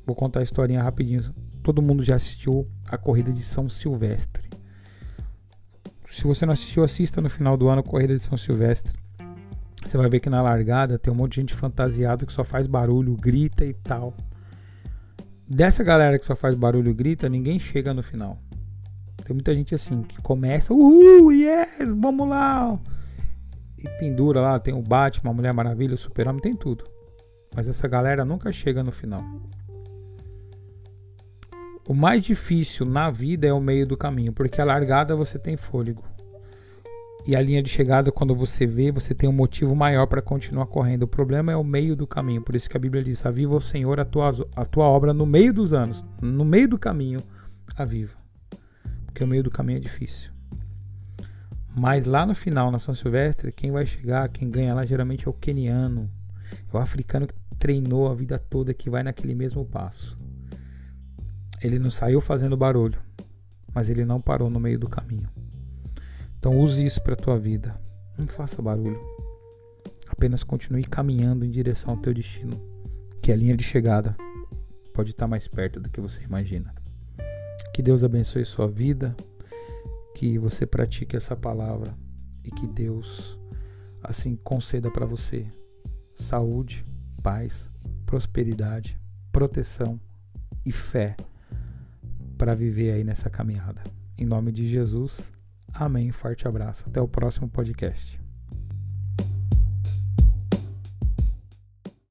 vou 0.07 0.17
contar 0.17 0.41
a 0.41 0.45
historinha 0.45 0.83
rapidinho 0.83 1.23
todo 1.67 1.83
mundo 1.83 2.05
já 2.05 2.15
assistiu 2.15 2.65
a 2.89 2.97
corrida 2.97 3.33
de 3.33 3.43
São 3.43 3.69
Silvestre. 3.69 4.49
Se 6.09 6.23
você 6.23 6.47
não 6.47 6.53
assistiu, 6.53 6.85
assista 6.85 7.21
no 7.21 7.29
final 7.29 7.57
do 7.57 7.69
ano 7.69 7.81
a 7.81 7.83
corrida 7.83 8.15
de 8.15 8.21
São 8.21 8.39
Silvestre. 8.39 8.97
Você 9.85 9.99
vai 9.99 10.09
ver 10.09 10.21
que 10.21 10.31
na 10.31 10.41
largada 10.41 10.97
tem 10.97 11.13
um 11.13 11.17
monte 11.17 11.33
de 11.33 11.41
gente 11.41 11.55
fantasiada 11.55 12.25
que 12.25 12.33
só 12.33 12.45
faz 12.45 12.69
barulho, 12.69 13.17
grita 13.17 13.65
e 13.65 13.75
tal. 13.75 14.15
Dessa 15.49 15.83
galera 15.83 16.21
que 16.21 16.25
só 16.25 16.37
faz 16.37 16.55
barulho 16.55 16.93
e 16.93 16.95
grita, 16.95 17.29
ninguém 17.29 17.59
chega 17.59 17.93
no 17.93 18.03
final. 18.03 18.39
Tem 19.25 19.35
muita 19.35 19.53
gente 19.53 19.75
assim 19.75 20.03
que 20.03 20.23
começa, 20.23 20.73
uhul, 20.73 21.33
yes, 21.33 21.93
vamos 21.97 22.29
lá. 22.29 22.79
E 23.77 23.89
pendura 23.99 24.41
lá, 24.41 24.61
tem 24.61 24.73
o 24.73 24.81
Batman, 24.81 25.33
a 25.33 25.35
Mulher 25.35 25.53
Maravilha, 25.53 25.97
o 25.97 25.99
Super-Homem, 25.99 26.41
tem 26.41 26.55
tudo. 26.55 26.85
Mas 27.57 27.67
essa 27.67 27.89
galera 27.89 28.25
nunca 28.25 28.53
chega 28.53 28.85
no 28.85 28.93
final. 28.93 29.25
O 31.89 31.95
mais 31.95 32.25
difícil 32.25 32.85
na 32.85 33.11
vida 33.11 33.47
é 33.47 33.53
o 33.53 33.61
meio 33.61 33.87
do 33.87 33.97
caminho, 33.97 34.33
porque 34.33 34.61
a 34.61 34.65
largada 34.65 35.15
você 35.15 35.39
tem 35.39 35.57
fôlego. 35.57 36.03
E 37.25 37.37
a 37.37 37.41
linha 37.41 37.63
de 37.63 37.69
chegada, 37.69 38.11
quando 38.11 38.35
você 38.35 38.67
vê, 38.67 38.91
você 38.91 39.15
tem 39.15 39.29
um 39.29 39.33
motivo 39.33 39.75
maior 39.75 40.07
para 40.07 40.21
continuar 40.21 40.67
correndo. 40.67 41.05
O 41.05 41.09
problema 41.09 41.53
é 41.53 41.57
o 41.57 41.63
meio 41.63 41.95
do 41.95 42.07
caminho. 42.07 42.43
Por 42.43 42.57
isso 42.57 42.69
que 42.69 42.77
a 42.77 42.81
Bíblia 42.81 43.05
diz: 43.05 43.25
Aviva 43.25 43.55
o 43.55 43.61
Senhor 43.61 44.01
a 44.01 44.05
tua, 44.05 44.35
a 44.57 44.65
tua 44.65 44.85
obra 44.87 45.13
no 45.13 45.25
meio 45.25 45.53
dos 45.53 45.73
anos, 45.73 46.05
no 46.21 46.45
meio 46.45 46.69
do 46.69 46.79
caminho, 46.79 47.21
aviva. 47.77 48.17
Porque 49.07 49.23
o 49.23 49.27
meio 49.27 49.45
do 49.45 49.51
caminho 49.51 49.79
é 49.79 49.81
difícil. 49.81 50.31
Mas 51.77 52.05
lá 52.05 52.27
no 52.27 52.35
final, 52.35 52.71
na 52.71 52.81
São 52.81 52.95
Silvestre, 52.95 53.53
quem 53.53 53.71
vai 53.71 53.87
chegar, 53.87 54.29
quem 54.29 54.51
ganha 54.51 54.75
lá 54.75 54.85
geralmente 54.85 55.27
é 55.27 55.31
o 55.31 55.35
keniano, 55.35 56.11
é 56.73 56.77
o 56.77 56.81
africano 56.81 57.27
que 57.27 57.35
treinou 57.59 58.09
a 58.09 58.15
vida 58.15 58.39
toda, 58.39 58.75
que 58.75 58.91
vai 58.91 59.03
naquele 59.03 59.35
mesmo 59.35 59.65
passo. 59.65 60.16
Ele 61.63 61.79
não 61.79 61.91
saiu 61.91 62.21
fazendo 62.21 62.57
barulho, 62.57 62.99
mas 63.75 63.89
ele 63.89 64.05
não 64.05 64.21
parou 64.21 64.51
no 64.51 64.61
meio 64.61 64.79
do 64.79 64.89
caminho. 64.89 65.29
Então 66.39 66.59
use 66.59 66.85
isso 66.85 67.03
para 67.03 67.15
a 67.15 67.17
tua 67.17 67.39
vida. 67.39 67.81
Não 68.17 68.27
faça 68.27 68.61
barulho. 68.63 69.01
Apenas 70.09 70.43
continue 70.43 70.85
caminhando 70.85 71.45
em 71.45 71.51
direção 71.51 71.91
ao 71.91 71.97
teu 71.97 72.15
destino, 72.15 72.61
que 73.21 73.33
a 73.33 73.37
linha 73.37 73.57
de 73.57 73.65
chegada 73.65 74.17
pode 74.95 75.11
estar 75.11 75.27
mais 75.27 75.49
perto 75.49 75.81
do 75.81 75.91
que 75.91 76.01
você 76.01 76.23
imagina. 76.23 76.75
Que 77.75 77.83
Deus 77.83 78.05
abençoe 78.05 78.45
sua 78.45 78.69
vida, 78.69 79.15
que 80.15 80.39
você 80.39 80.65
pratique 80.65 81.17
essa 81.17 81.37
palavra 81.37 81.95
e 82.43 82.51
que 82.51 82.67
Deus 82.67 83.39
assim 84.03 84.37
conceda 84.37 84.91
para 84.91 85.05
você 85.05 85.47
saúde, 86.15 86.87
paz, 87.23 87.71
prosperidade, 88.07 88.99
proteção 89.31 90.01
e 90.65 90.73
fé 90.73 91.17
para 92.37 92.55
viver 92.55 92.93
aí 92.93 93.05
nessa 93.05 93.31
caminhada. 93.31 93.83
Em 94.19 94.25
nome 94.25 94.53
de 94.53 94.69
Jesus, 94.69 95.33
amém. 95.73 96.11
Forte 96.11 96.47
abraço. 96.47 96.89
Até 96.89 97.01
o 97.01 97.09
próximo 97.09 97.49
podcast. 97.49 98.26